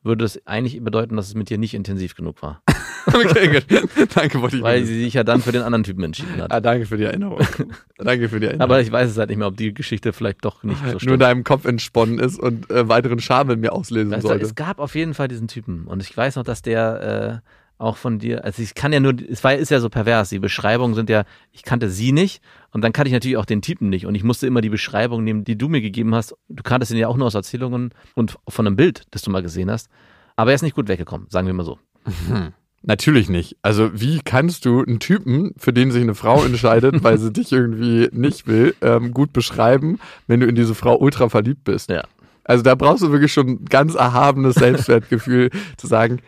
würde 0.03 0.24
es 0.24 0.44
eigentlich 0.46 0.82
bedeuten, 0.82 1.16
dass 1.16 1.28
es 1.28 1.34
mit 1.34 1.48
dir 1.50 1.59
nicht 1.59 1.74
intensiv 1.74 2.14
genug 2.16 2.42
war. 2.42 2.62
okay, 3.07 3.48
gut. 3.48 3.66
danke, 4.14 4.40
wollte 4.42 4.57
ich 4.57 4.62
Weil 4.62 4.82
wissen. 4.82 4.94
sie 4.94 5.05
sich 5.05 5.14
ja 5.14 5.24
dann 5.24 5.40
für 5.40 5.53
den 5.53 5.62
anderen 5.62 5.84
Typen 5.84 6.03
entschieden 6.05 6.40
hat. 6.40 6.53
ah, 6.53 6.61
danke 6.61 6.86
für 6.86 6.96
die 6.96 7.05
Erinnerung. 7.05 7.40
danke 7.98 8.28
für 8.28 8.40
die 8.40 8.46
Erinnerung. 8.46 8.70
Aber 8.70 8.80
ich 8.80 8.90
weiß 8.90 9.11
es 9.11 9.16
halt 9.18 9.28
nicht 9.30 9.38
mehr, 9.38 9.46
ob 9.48 9.57
die 9.57 9.72
Geschichte 9.74 10.12
vielleicht 10.12 10.44
doch 10.44 10.62
nicht 10.64 10.78
so 10.78 10.84
nur 10.84 10.92
in 10.94 10.98
stimmt. 11.00 11.22
deinem 11.22 11.44
Kopf 11.44 11.64
entsponnen 11.64 12.18
ist 12.18 12.38
und 12.38 12.70
äh, 12.70 12.88
weiteren 12.88 13.20
Scham 13.20 13.50
in 13.50 13.61
mir 13.61 13.72
auslesen 13.72 14.11
Weißt 14.11 14.24
du, 14.24 14.28
sollte. 14.28 14.44
es 14.44 14.55
gab 14.55 14.78
auf 14.80 14.94
jeden 14.94 15.14
Fall 15.14 15.28
diesen 15.28 15.48
Typen 15.48 15.86
und 15.86 16.03
ich 16.03 16.16
weiß 16.16 16.36
noch, 16.36 16.44
dass 16.44 16.62
der 16.62 17.42
äh, 17.42 17.48
auch 17.83 17.97
von 17.97 18.18
dir, 18.18 18.45
also 18.45 18.62
ich 18.62 18.74
kann 18.74 18.93
ja 18.93 19.01
nur, 19.01 19.14
es 19.28 19.43
war, 19.45 19.55
ist 19.55 19.70
ja 19.70 19.80
so 19.80 19.89
pervers, 19.89 20.30
die 20.30 20.39
Beschreibungen 20.39 20.95
sind 20.95 21.11
ja, 21.11 21.24
ich 21.51 21.62
kannte 21.62 21.91
sie 21.91 22.12
nicht 22.12 22.43
und 22.70 22.83
dann 22.83 22.93
kannte 22.93 23.09
ich 23.09 23.12
natürlich 23.12 23.37
auch 23.37 23.45
den 23.45 23.62
Typen 23.62 23.89
nicht 23.89 24.07
und 24.07 24.14
ich 24.14 24.24
musste 24.24 24.47
immer 24.47 24.61
die 24.61 24.70
Beschreibung 24.70 25.24
nehmen, 25.24 25.45
die 25.45 25.59
du 25.59 25.68
mir 25.68 25.80
gegeben 25.80 26.14
hast. 26.14 26.35
Du 26.49 26.62
kanntest 26.62 26.93
ihn 26.93 26.99
ja 26.99 27.09
auch 27.09 27.16
nur 27.16 27.26
aus 27.26 27.35
Erzählungen 27.35 27.91
und 28.14 28.39
von 28.49 28.66
einem 28.66 28.76
Bild, 28.76 29.03
das 29.11 29.22
du 29.22 29.30
mal 29.30 29.43
gesehen 29.43 29.70
hast. 29.70 29.89
Aber 30.37 30.51
er 30.51 30.55
ist 30.55 30.62
nicht 30.62 30.76
gut 30.76 30.89
weggekommen, 30.89 31.26
sagen 31.28 31.47
wir 31.47 31.55
mal 31.55 31.64
so. 31.64 31.78
Natürlich 32.85 33.28
nicht. 33.28 33.57
Also 33.62 33.91
wie 33.95 34.20
kannst 34.24 34.64
du 34.64 34.83
einen 34.83 34.99
Typen, 34.99 35.53
für 35.57 35.72
den 35.72 35.93
sich 35.93 36.03
eine 36.03 36.16
Frau 36.16 36.43
entscheidet, 36.45 37.05
weil 37.05 37.18
sie 37.18 37.33
dich 37.33 37.53
irgendwie 37.53 38.09
nicht 38.12 38.49
will, 38.49 38.74
ähm, 38.80 39.12
gut 39.12 39.33
beschreiben, 39.33 40.01
wenn 40.26 40.41
du 40.41 40.47
in 40.47 40.57
diese 40.57 40.74
Frau 40.74 40.97
ultra 40.97 41.28
verliebt 41.28 41.62
bist? 41.62 41.91
Ja. 41.91 42.03
Also 42.45 42.64
da 42.64 42.74
brauchst 42.74 43.05
du 43.05 43.12
wirklich 43.12 43.33
schon 43.33 43.49
ein 43.49 43.64
ganz 43.66 43.95
erhabenes 43.95 44.57
Selbstwertgefühl 44.57 45.51
zu 45.76 45.87
sagen, 45.87 46.20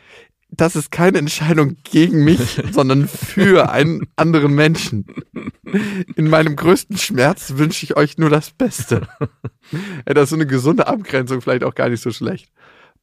das 0.57 0.77
ist 0.77 0.91
keine 0.91 1.19
Entscheidung 1.19 1.77
gegen 1.85 2.25
mich, 2.25 2.61
sondern 2.73 3.09
für 3.09 3.71
einen 3.71 4.07
anderen 4.17 4.55
Menschen. 4.55 5.07
In 6.17 6.29
meinem 6.29 6.57
größten 6.57 6.97
Schmerz 6.97 7.55
wünsche 7.57 7.85
ich 7.85 7.97
euch 7.97 8.19
nur 8.19 8.31
das 8.31 8.51
Beste. 8.51 9.09
Ja, 10.07 10.13
das 10.13 10.25
ist 10.25 10.31
so 10.31 10.37
eine 10.37 10.47
gesunde 10.47 10.87
Abgrenzung 10.87 11.41
vielleicht 11.41 11.65
auch 11.65 11.75
gar 11.75 11.89
nicht 11.89 12.03
so 12.03 12.11
schlecht. 12.11 12.53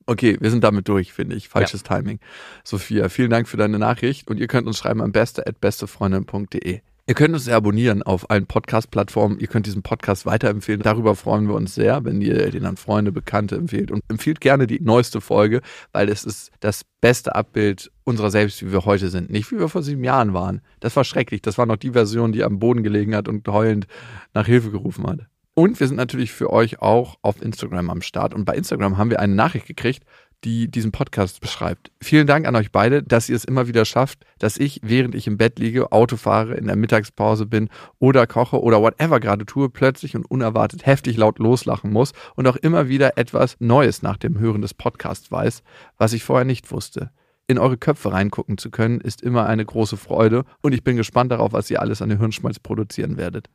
Okay, 0.06 0.38
wir 0.39 0.52
sind 0.52 0.64
damit 0.64 0.88
durch, 0.88 1.12
finde 1.12 1.36
ich. 1.36 1.49
Falsches 1.49 1.82
Timing. 1.82 2.20
Sophia, 2.64 3.10
vielen 3.10 3.32
Dank 3.32 3.47
für 3.47 3.58
deine 3.58 3.80
Nachricht 3.80 4.30
und 4.30 4.38
ihr 4.38 4.47
könnt 4.47 4.68
uns 4.68 4.78
schreiben 4.78 5.02
am 5.02 5.12
beste@bestefreundin.de. 5.12 6.82
Ihr 7.08 7.16
könnt 7.16 7.34
uns 7.34 7.49
abonnieren 7.49 8.04
auf 8.04 8.30
allen 8.30 8.45
Podcast-Plattformen. 8.45 9.39
Ihr 9.39 9.47
könnt 9.47 9.66
diesen 9.66 9.82
Podcast 9.82 10.28
weiterempfehlen. 10.28 10.82
Darüber 10.82 11.16
freuen 11.16 11.47
wir 11.47 11.56
uns 11.56 11.74
sehr, 11.74 12.06
wenn 12.06 12.22
ihr 12.22 12.52
den 12.52 12.66
an 12.66 12.78
Freunde, 12.78 13.12
Bekannte 13.12 13.56
empfehlt. 13.56 13.91
Und 13.91 14.04
empfiehlt 14.08 14.39
gerne 14.39 14.68
die 14.68 14.80
neueste 14.80 15.20
Folge, 15.20 15.62
weil 15.93 16.10
es 16.10 16.24
ist 16.24 16.52
das 16.60 16.84
beste 17.02 17.36
Abbild 17.36 17.91
unserer 18.04 18.30
selbst, 18.30 18.64
wie 18.64 18.72
wir 18.72 18.86
heute 18.86 19.10
sind. 19.10 19.32
Nicht 19.32 19.52
wie 19.52 19.58
wir 19.58 19.68
vor 19.68 19.82
sieben 19.82 20.04
Jahren 20.04 20.34
waren. 20.34 20.62
Das 20.80 20.95
war 20.95 21.04
schrecklich. 21.04 21.41
Das 21.41 21.58
war 21.58 21.66
noch 21.66 21.78
die 21.78 21.91
Version, 21.91 22.34
die 22.34 22.43
am 22.43 22.60
Boden 22.60 22.84
gelegen 22.84 23.16
hat 23.16 23.28
und 23.28 23.47
heulend 23.47 23.88
nach 24.36 24.45
Hilfe 24.45 24.70
gerufen 24.70 25.08
hat. 25.08 25.22
Und 25.56 25.80
wir 25.80 25.88
sind 25.88 25.97
natürlich 25.97 26.32
für 26.32 26.54
euch 26.54 26.82
auch 26.82 27.18
auf 27.24 27.41
Instagram 27.41 27.89
am 27.89 28.02
Start. 28.04 28.34
Und 28.34 28.45
bei 28.45 28.56
Instagram 28.56 28.97
haben 28.97 29.10
wir 29.10 29.20
eine 29.20 29.36
Nachricht 29.36 29.66
gekriegt, 29.66 30.04
die 30.43 30.69
diesen 30.69 30.91
Podcast 30.91 31.39
beschreibt. 31.39 31.91
Vielen 32.01 32.27
Dank 32.27 32.47
an 32.47 32.55
euch 32.55 32.71
beide, 32.71 33.03
dass 33.03 33.29
ihr 33.29 33.35
es 33.35 33.45
immer 33.45 33.67
wieder 33.67 33.85
schafft, 33.85 34.25
dass 34.39 34.57
ich, 34.57 34.79
während 34.83 35.13
ich 35.13 35.27
im 35.27 35.37
Bett 35.37 35.59
liege, 35.59 35.91
Auto 35.91 36.17
fahre, 36.17 36.55
in 36.55 36.67
der 36.67 36.75
Mittagspause 36.75 37.45
bin 37.45 37.69
oder 37.99 38.25
koche 38.25 38.61
oder 38.61 38.81
whatever 38.81 39.19
gerade 39.19 39.45
tue, 39.45 39.69
plötzlich 39.69 40.15
und 40.15 40.25
unerwartet 40.25 40.85
heftig 40.85 41.17
laut 41.17 41.39
loslachen 41.39 41.91
muss 41.91 42.13
und 42.35 42.47
auch 42.47 42.55
immer 42.55 42.87
wieder 42.87 43.17
etwas 43.17 43.55
Neues 43.59 44.01
nach 44.01 44.17
dem 44.17 44.39
Hören 44.39 44.61
des 44.61 44.73
Podcasts 44.73 45.31
weiß, 45.31 45.63
was 45.97 46.13
ich 46.13 46.23
vorher 46.23 46.45
nicht 46.45 46.71
wusste. 46.71 47.11
In 47.47 47.59
eure 47.59 47.77
Köpfe 47.77 48.11
reingucken 48.11 48.57
zu 48.57 48.71
können, 48.71 49.01
ist 49.01 49.21
immer 49.21 49.45
eine 49.45 49.65
große 49.65 49.97
Freude 49.97 50.45
und 50.61 50.73
ich 50.73 50.83
bin 50.83 50.95
gespannt 50.95 51.31
darauf, 51.31 51.53
was 51.53 51.69
ihr 51.69 51.81
alles 51.81 52.01
an 52.01 52.17
Hirnschmalz 52.17 52.59
produzieren 52.59 53.17
werdet. 53.17 53.49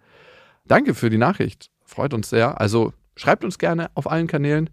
Danke 0.67 0.95
für 0.95 1.11
die 1.11 1.19
Nachricht. 1.19 1.71
Freut 1.85 2.13
uns 2.13 2.29
sehr. 2.29 2.61
Also 2.61 2.93
schreibt 3.17 3.45
uns 3.45 3.59
gerne 3.59 3.91
auf 3.95 4.11
allen 4.11 4.27
Kanälen 4.27 4.71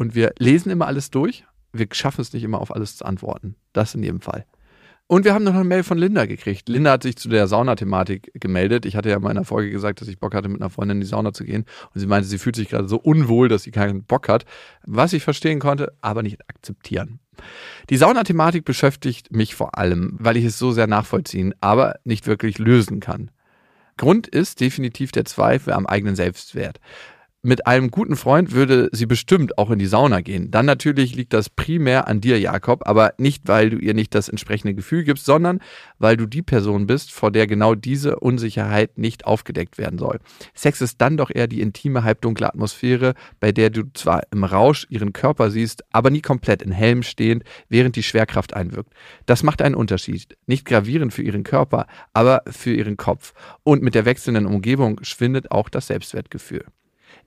und 0.00 0.14
wir 0.14 0.32
lesen 0.38 0.70
immer 0.70 0.86
alles 0.86 1.10
durch. 1.10 1.44
Wir 1.74 1.86
schaffen 1.92 2.22
es 2.22 2.32
nicht 2.32 2.42
immer 2.42 2.58
auf 2.62 2.74
alles 2.74 2.96
zu 2.96 3.04
antworten. 3.04 3.54
Das 3.74 3.94
in 3.94 4.02
jedem 4.02 4.22
Fall. 4.22 4.46
Und 5.06 5.26
wir 5.26 5.34
haben 5.34 5.44
noch 5.44 5.54
eine 5.54 5.64
Mail 5.64 5.82
von 5.82 5.98
Linda 5.98 6.24
gekriegt. 6.24 6.70
Linda 6.70 6.92
hat 6.92 7.02
sich 7.02 7.16
zu 7.16 7.28
der 7.28 7.46
Saunathematik 7.48 8.30
gemeldet. 8.32 8.86
Ich 8.86 8.96
hatte 8.96 9.10
ja 9.10 9.16
in 9.16 9.22
meiner 9.22 9.44
Folge 9.44 9.70
gesagt, 9.70 10.00
dass 10.00 10.08
ich 10.08 10.18
Bock 10.18 10.34
hatte, 10.34 10.48
mit 10.48 10.62
einer 10.62 10.70
Freundin 10.70 10.96
in 10.96 11.00
die 11.02 11.06
Sauna 11.06 11.34
zu 11.34 11.44
gehen. 11.44 11.66
Und 11.92 12.00
sie 12.00 12.06
meinte, 12.06 12.26
sie 12.26 12.38
fühlt 12.38 12.56
sich 12.56 12.70
gerade 12.70 12.88
so 12.88 12.96
unwohl, 12.96 13.48
dass 13.48 13.64
sie 13.64 13.72
keinen 13.72 14.04
Bock 14.04 14.30
hat. 14.30 14.46
Was 14.86 15.12
ich 15.12 15.22
verstehen 15.22 15.60
konnte, 15.60 15.92
aber 16.00 16.22
nicht 16.22 16.40
akzeptieren. 16.48 17.20
Die 17.90 17.98
Saunathematik 17.98 18.64
beschäftigt 18.64 19.32
mich 19.32 19.54
vor 19.54 19.76
allem, 19.76 20.16
weil 20.18 20.38
ich 20.38 20.46
es 20.46 20.58
so 20.58 20.72
sehr 20.72 20.86
nachvollziehen, 20.86 21.52
aber 21.60 21.96
nicht 22.04 22.26
wirklich 22.26 22.58
lösen 22.58 23.00
kann. 23.00 23.30
Grund 23.98 24.28
ist 24.28 24.60
definitiv 24.60 25.12
der 25.12 25.26
Zweifel 25.26 25.74
am 25.74 25.84
eigenen 25.84 26.16
Selbstwert. 26.16 26.80
Mit 27.42 27.66
einem 27.66 27.90
guten 27.90 28.16
Freund 28.16 28.52
würde 28.52 28.90
sie 28.92 29.06
bestimmt 29.06 29.56
auch 29.56 29.70
in 29.70 29.78
die 29.78 29.86
Sauna 29.86 30.20
gehen. 30.20 30.50
Dann 30.50 30.66
natürlich 30.66 31.14
liegt 31.14 31.32
das 31.32 31.48
primär 31.48 32.06
an 32.06 32.20
dir, 32.20 32.38
Jakob, 32.38 32.86
aber 32.86 33.14
nicht, 33.16 33.48
weil 33.48 33.70
du 33.70 33.78
ihr 33.78 33.94
nicht 33.94 34.14
das 34.14 34.28
entsprechende 34.28 34.74
Gefühl 34.74 35.04
gibst, 35.04 35.24
sondern 35.24 35.60
weil 35.98 36.18
du 36.18 36.26
die 36.26 36.42
Person 36.42 36.86
bist, 36.86 37.10
vor 37.10 37.30
der 37.30 37.46
genau 37.46 37.74
diese 37.74 38.20
Unsicherheit 38.20 38.98
nicht 38.98 39.24
aufgedeckt 39.24 39.78
werden 39.78 39.98
soll. 39.98 40.18
Sex 40.52 40.82
ist 40.82 41.00
dann 41.00 41.16
doch 41.16 41.30
eher 41.34 41.46
die 41.46 41.62
intime, 41.62 42.04
halbdunkle 42.04 42.46
Atmosphäre, 42.46 43.14
bei 43.40 43.52
der 43.52 43.70
du 43.70 43.84
zwar 43.94 44.20
im 44.32 44.44
Rausch 44.44 44.86
ihren 44.90 45.14
Körper 45.14 45.50
siehst, 45.50 45.82
aber 45.92 46.10
nie 46.10 46.20
komplett 46.20 46.60
in 46.60 46.72
Helm 46.72 47.02
stehend, 47.02 47.44
während 47.70 47.96
die 47.96 48.02
Schwerkraft 48.02 48.52
einwirkt. 48.52 48.92
Das 49.24 49.42
macht 49.42 49.62
einen 49.62 49.76
Unterschied. 49.76 50.36
Nicht 50.44 50.66
gravierend 50.66 51.14
für 51.14 51.22
ihren 51.22 51.44
Körper, 51.44 51.86
aber 52.12 52.42
für 52.50 52.74
ihren 52.74 52.98
Kopf. 52.98 53.32
Und 53.62 53.82
mit 53.82 53.94
der 53.94 54.04
wechselnden 54.04 54.44
Umgebung 54.44 55.02
schwindet 55.02 55.50
auch 55.50 55.70
das 55.70 55.86
Selbstwertgefühl. 55.86 56.66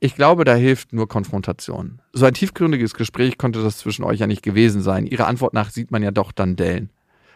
Ich 0.04 0.16
glaube, 0.16 0.43
da 0.43 0.54
hilft 0.54 0.91
nur 0.91 1.08
Konfrontation. 1.08 2.01
So 2.12 2.26
ein 2.26 2.34
tiefgründiges 2.34 2.93
Gespräch 2.93 3.38
konnte 3.38 3.64
das 3.64 3.78
zwischen 3.78 4.04
euch 4.04 4.20
ja 4.20 4.28
nicht 4.28 4.43
gewesen 4.43 4.82
sein. 4.82 5.08
Ihrer 5.08 5.28
Antwort 5.28 5.54
nach 5.54 5.70
sieht 5.70 5.91
man 5.91 6.04
ja 6.04 6.12
doch 6.12 6.34
dann 6.34 6.58
Dellen. 6.58 6.89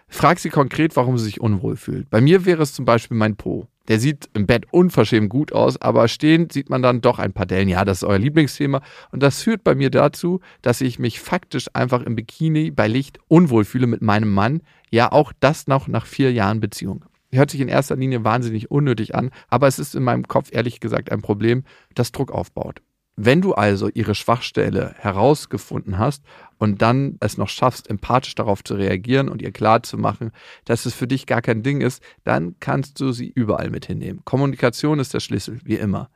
Frag 0.10 0.38
sie 0.38 0.50
konkret, 0.50 0.98
warum 0.98 1.18
sie 1.18 1.24
sich 1.24 1.40
unwohl 1.40 1.78
fühlt. 1.78 2.10
Bei 2.10 2.20
mir 2.20 2.44
wäre 2.44 2.62
es 2.62 2.74
zum 2.74 2.84
Beispiel 2.84 3.16
mein 3.16 3.38
Po. 3.38 3.68
Der 3.88 4.02
sieht 4.02 4.28
im 4.34 4.48
Bett 4.48 4.66
unverschämt 4.72 5.30
gut 5.30 5.54
aus, 5.54 5.82
aber 5.82 6.10
stehend 6.10 6.52
sieht 6.52 6.70
man 6.70 6.82
dann 6.82 7.00
doch 7.00 7.20
ein 7.20 7.32
paar 7.32 7.46
Dellen. 7.46 7.70
Ja, 7.70 7.86
das 7.86 8.00
ist 8.00 8.04
euer 8.04 8.20
Lieblingsthema. 8.20 8.82
Und 9.14 9.24
das 9.24 9.42
führt 9.42 9.64
bei 9.64 9.74
mir 9.74 9.90
dazu, 9.90 10.42
dass 10.62 10.82
ich 10.82 11.00
mich 11.00 11.22
faktisch 11.22 11.68
einfach 11.72 12.02
im 12.02 12.18
Bikini 12.18 12.72
bei 12.72 12.90
Licht 12.90 13.18
unwohl 13.30 13.64
fühle 13.64 13.88
mit 13.88 14.02
meinem 14.02 14.34
Mann. 14.34 14.60
Ja, 14.92 15.14
auch 15.14 15.32
das 15.40 15.68
noch 15.68 15.88
nach 15.88 16.06
vier 16.06 16.34
Jahren 16.34 16.60
Beziehung. 16.60 17.06
Hört 17.32 17.52
sich 17.52 17.60
in 17.60 17.68
erster 17.68 17.96
Linie 17.96 18.24
wahnsinnig 18.24 18.72
unnötig 18.72 19.16
an, 19.16 19.32
aber 19.50 19.68
es 19.68 19.80
ist 19.80 19.96
in 19.96 20.04
meinem 20.04 20.28
Kopf 20.28 20.50
ehrlich 20.52 20.80
gesagt 20.80 21.12
ein 21.12 21.22
Problem, 21.22 21.64
das 21.94 22.12
Druck 22.12 22.32
aufbaut. 22.32 22.82
Wenn 23.20 23.42
du 23.42 23.54
also 23.54 23.90
ihre 23.92 24.14
Schwachstelle 24.14 24.94
herausgefunden 25.00 25.98
hast 25.98 26.24
und 26.60 26.84
dann 26.84 27.18
es 27.20 27.36
noch 27.36 27.50
schaffst, 27.50 27.90
empathisch 27.90 28.36
darauf 28.36 28.64
zu 28.64 28.76
reagieren 28.76 29.28
und 29.28 29.42
ihr 29.42 29.52
klar 29.52 29.82
zu 29.82 29.98
machen, 29.98 30.32
dass 30.66 30.86
es 30.86 30.94
für 30.94 31.08
dich 31.08 31.26
gar 31.26 31.42
kein 31.42 31.64
Ding 31.64 31.82
ist, 31.82 32.04
dann 32.24 32.56
kannst 32.60 33.00
du 33.02 33.12
sie 33.12 33.28
überall 33.28 33.72
mit 33.72 33.88
hinnehmen. 33.88 34.22
Kommunikation 34.24 35.00
ist 35.00 35.16
der 35.16 35.20
Schlüssel, 35.20 35.60
wie 35.64 35.78
immer. 35.78 36.12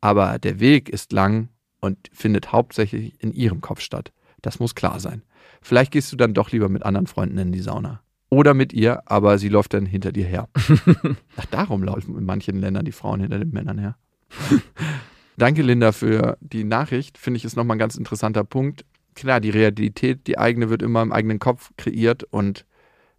Aber 0.00 0.38
der 0.38 0.58
Weg 0.58 0.88
ist 0.88 1.12
lang 1.12 1.50
und 1.80 2.08
findet 2.10 2.52
hauptsächlich 2.52 3.22
in 3.22 3.32
ihrem 3.32 3.60
Kopf 3.60 3.80
statt. 3.80 4.12
Das 4.40 4.58
muss 4.58 4.74
klar 4.74 4.98
sein. 4.98 5.22
Vielleicht 5.60 5.92
gehst 5.92 6.10
du 6.10 6.16
dann 6.16 6.32
doch 6.32 6.52
lieber 6.52 6.70
mit 6.70 6.84
anderen 6.84 7.06
Freunden 7.06 7.36
in 7.36 7.52
die 7.52 7.60
Sauna. 7.60 8.00
Oder 8.28 8.54
mit 8.54 8.72
ihr, 8.72 9.02
aber 9.06 9.38
sie 9.38 9.48
läuft 9.48 9.74
dann 9.74 9.86
hinter 9.86 10.12
dir 10.12 10.26
her. 10.26 10.48
Ach, 11.36 11.46
darum 11.50 11.84
laufen 11.84 12.16
in 12.16 12.24
manchen 12.24 12.60
Ländern 12.60 12.84
die 12.84 12.92
Frauen 12.92 13.20
hinter 13.20 13.38
den 13.38 13.50
Männern 13.50 13.78
her. 13.78 13.96
Danke, 15.36 15.62
Linda, 15.62 15.92
für 15.92 16.36
die 16.40 16.64
Nachricht. 16.64 17.18
Finde 17.18 17.38
ich, 17.38 17.44
ist 17.44 17.56
nochmal 17.56 17.76
ein 17.76 17.80
ganz 17.80 17.96
interessanter 17.96 18.42
Punkt. 18.42 18.84
Klar, 19.14 19.40
die 19.40 19.50
Realität, 19.50 20.26
die 20.26 20.38
eigene, 20.38 20.70
wird 20.70 20.82
immer 20.82 21.02
im 21.02 21.12
eigenen 21.12 21.38
Kopf 21.38 21.70
kreiert 21.76 22.24
und 22.24 22.66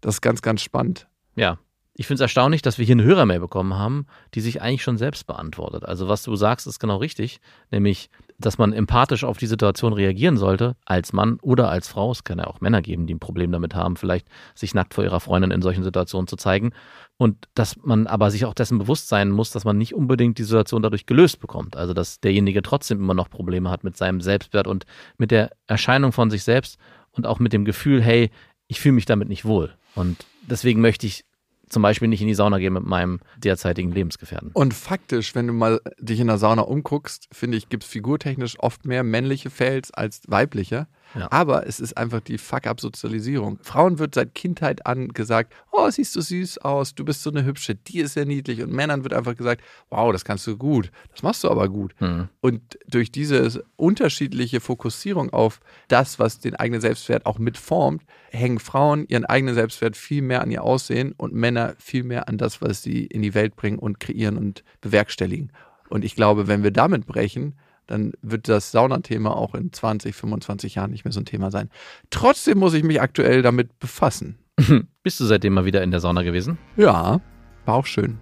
das 0.02 0.16
ist 0.16 0.22
ganz, 0.22 0.42
ganz 0.42 0.62
spannend. 0.62 1.08
Ja. 1.36 1.60
Ich 2.00 2.06
finde 2.06 2.16
es 2.16 2.22
erstaunlich, 2.22 2.62
dass 2.62 2.78
wir 2.78 2.86
hier 2.86 2.94
eine 2.94 3.04
Hörermail 3.04 3.40
bekommen 3.40 3.74
haben, 3.74 4.06
die 4.36 4.42
sich 4.42 4.62
eigentlich 4.62 4.84
schon 4.84 5.00
selbst 5.00 5.26
beantwortet. 5.26 5.84
Also 5.84 6.08
was 6.08 6.22
du 6.22 6.36
sagst, 6.36 6.68
ist 6.68 6.80
genau 6.80 6.98
richtig, 6.98 7.40
nämlich, 7.72 8.12
dass 8.40 8.58
man 8.60 8.72
empathisch 8.72 9.24
auf 9.24 9.38
die 9.38 9.48
Situation 9.48 9.94
reagieren 9.94 10.38
sollte, 10.38 10.76
als 10.86 11.12
Mann 11.12 11.40
oder 11.42 11.70
als 11.70 11.88
Frau. 11.88 12.12
Es 12.12 12.24
kann 12.24 12.38
ja 12.38 12.46
auch 12.46 12.62
Männer 12.62 12.82
geben, 12.82 13.08
die 13.08 13.16
ein 13.16 13.20
Problem 13.20 13.52
damit 13.52 13.74
haben, 13.74 13.96
vielleicht 13.96 14.28
sich 14.54 14.76
nackt 14.76 14.94
vor 14.94 15.04
ihrer 15.04 15.20
Freundin 15.20 15.52
in 15.52 15.64
solchen 15.64 15.84
Situationen 15.84 16.28
zu 16.28 16.36
zeigen. 16.36 16.72
Und 17.18 17.48
dass 17.56 17.78
man 17.84 18.06
aber 18.06 18.30
sich 18.30 18.46
auch 18.46 18.54
dessen 18.54 18.78
bewusst 18.78 19.08
sein 19.08 19.32
muss, 19.32 19.50
dass 19.50 19.66
man 19.66 19.78
nicht 19.78 19.96
unbedingt 19.96 20.38
die 20.38 20.44
Situation 20.44 20.84
dadurch 20.84 21.08
gelöst 21.08 21.40
bekommt. 21.40 21.76
Also 21.76 21.96
dass 21.96 22.20
derjenige 22.20 22.62
trotzdem 22.62 23.00
immer 23.00 23.16
noch 23.16 23.30
Probleme 23.30 23.72
hat 23.72 23.84
mit 23.84 23.98
seinem 23.98 24.22
Selbstwert 24.22 24.68
und 24.68 24.86
mit 25.18 25.32
der 25.32 25.52
Erscheinung 25.66 26.12
von 26.12 26.30
sich 26.30 26.44
selbst 26.44 26.78
und 27.12 27.26
auch 27.26 27.40
mit 27.40 27.54
dem 27.54 27.66
Gefühl, 27.66 28.04
hey, 28.04 28.30
ich 28.68 28.80
fühle 28.80 28.94
mich 28.94 29.06
damit 29.06 29.30
nicht 29.30 29.46
wohl. 29.46 29.74
Und 29.96 30.26
deswegen 30.44 30.82
möchte 30.82 31.08
ich 31.08 31.26
zum 31.70 31.82
Beispiel 31.82 32.08
nicht 32.08 32.22
in 32.22 32.28
die 32.28 32.34
Sauna 32.34 32.60
gehen 32.60 32.74
mit 32.74 32.86
meinem 32.86 33.20
derzeitigen 33.38 33.92
Lebensgefährten. 33.92 34.52
Und 34.54 34.74
faktisch, 34.74 35.36
wenn 35.36 35.48
du 35.48 35.54
mal 35.54 35.82
dich 36.00 36.20
in 36.20 36.28
der 36.28 36.38
Sauna 36.38 36.64
umguckst, 36.64 37.28
finde 37.32 37.58
ich, 37.58 37.70
gibt 37.70 37.84
es 37.84 37.90
figurtechnisch 37.90 38.60
oft 38.60 38.86
mehr 38.86 39.04
männliche 39.04 39.50
Fails 39.50 39.92
als 39.92 40.22
weibliche. 40.28 40.88
Ja. 41.16 41.32
Aber 41.32 41.68
es 41.68 41.80
ist 41.80 41.98
einfach 41.98 42.22
die 42.22 42.38
Fuck-up-Sozialisierung. 42.38 43.60
Frauen 43.62 44.00
wird 44.00 44.16
seit 44.16 44.36
Kindheit 44.36 44.86
an 44.86 45.10
gesagt, 45.10 45.54
oh, 45.72 45.90
siehst 45.90 46.16
du 46.16 46.22
süß 46.22 46.60
aus, 46.60 46.96
du 46.96 47.06
bist 47.06 47.24
so 47.24 47.30
eine 47.30 47.46
hübsche, 47.46 47.76
die 47.76 48.00
ist 48.00 48.16
ja 48.16 48.26
niedlich. 48.26 48.62
Und 48.62 48.72
Männern 48.72 49.04
wird 49.04 49.14
einfach 49.14 49.36
gesagt, 49.36 49.62
wow, 49.90 50.12
das 50.12 50.26
kannst 50.26 50.46
du 50.48 50.58
gut, 50.58 50.92
das 51.12 51.24
machst 51.24 51.44
du 51.44 51.50
aber 51.50 51.70
gut. 51.70 51.94
Mhm. 52.00 52.30
Und 52.42 52.80
durch 52.88 53.12
diese 53.12 53.64
unterschiedliche 53.76 54.60
Fokussierung 54.60 55.32
auf 55.32 55.60
das, 55.88 56.20
was 56.20 56.40
den 56.40 56.56
eigenen 56.56 56.82
Selbstwert 56.82 57.26
auch 57.26 57.40
mitformt, 57.40 58.04
hängen 58.32 58.60
Frauen 58.60 59.06
ihren 59.08 59.26
eigenen 59.26 59.56
Selbstwert 59.56 59.96
viel 59.96 60.22
mehr 60.22 60.42
an 60.42 60.52
ihr 60.52 60.64
Aussehen 60.64 61.14
und 61.18 61.34
Männer 61.34 61.76
viel 61.78 62.04
mehr 62.04 62.28
an 62.28 62.38
das, 62.38 62.62
was 62.62 62.84
sie 62.84 63.06
in 63.06 63.22
die 63.22 63.34
Welt 63.34 63.56
bringen 63.56 63.80
und 63.80 64.00
kreieren 64.00 64.38
und 64.38 64.64
bewerkstelligen. 64.82 65.52
Und 65.90 66.04
ich 66.04 66.16
glaube, 66.16 66.48
wenn 66.48 66.64
wir 66.64 66.72
damit 66.72 67.06
brechen, 67.06 67.56
dann 67.88 68.14
wird 68.22 68.48
das 68.48 68.72
Saunathema 68.72 69.32
auch 69.32 69.56
in 69.56 69.74
20, 69.74 70.16
25 70.16 70.76
Jahren 70.76 70.92
nicht 70.92 71.06
mehr 71.06 71.12
so 71.12 71.20
ein 71.20 71.26
Thema 71.26 71.52
sein. 71.52 71.70
Trotzdem 72.10 72.60
muss 72.60 72.74
ich 72.74 72.84
mich 72.84 73.02
aktuell 73.02 73.42
damit 73.42 73.80
befassen. 73.80 74.38
Bist 75.04 75.20
du 75.20 75.26
seitdem 75.26 75.54
mal 75.54 75.66
wieder 75.66 75.82
in 75.84 75.92
der 75.92 76.00
Sauna 76.00 76.24
gewesen? 76.24 76.58
Ja, 76.76 77.22
war 77.66 77.76
auch 77.76 77.86
schön. 77.86 78.20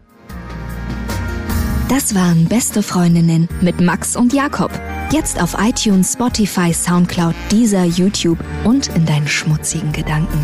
Das 1.90 2.16
waren 2.16 2.46
Beste 2.46 2.82
Freundinnen 2.82 3.48
mit 3.62 3.80
Max 3.80 4.16
und 4.16 4.34
Jakob. 4.34 4.72
Jetzt 5.12 5.42
auf 5.42 5.56
iTunes, 5.60 6.14
Spotify, 6.14 6.74
Soundcloud, 6.74 7.36
dieser 7.52 7.86
YouTube 7.86 8.40
und 8.64 8.88
in 8.96 9.06
deinen 9.06 9.28
schmutzigen 9.28 9.92
Gedanken. 9.92 10.44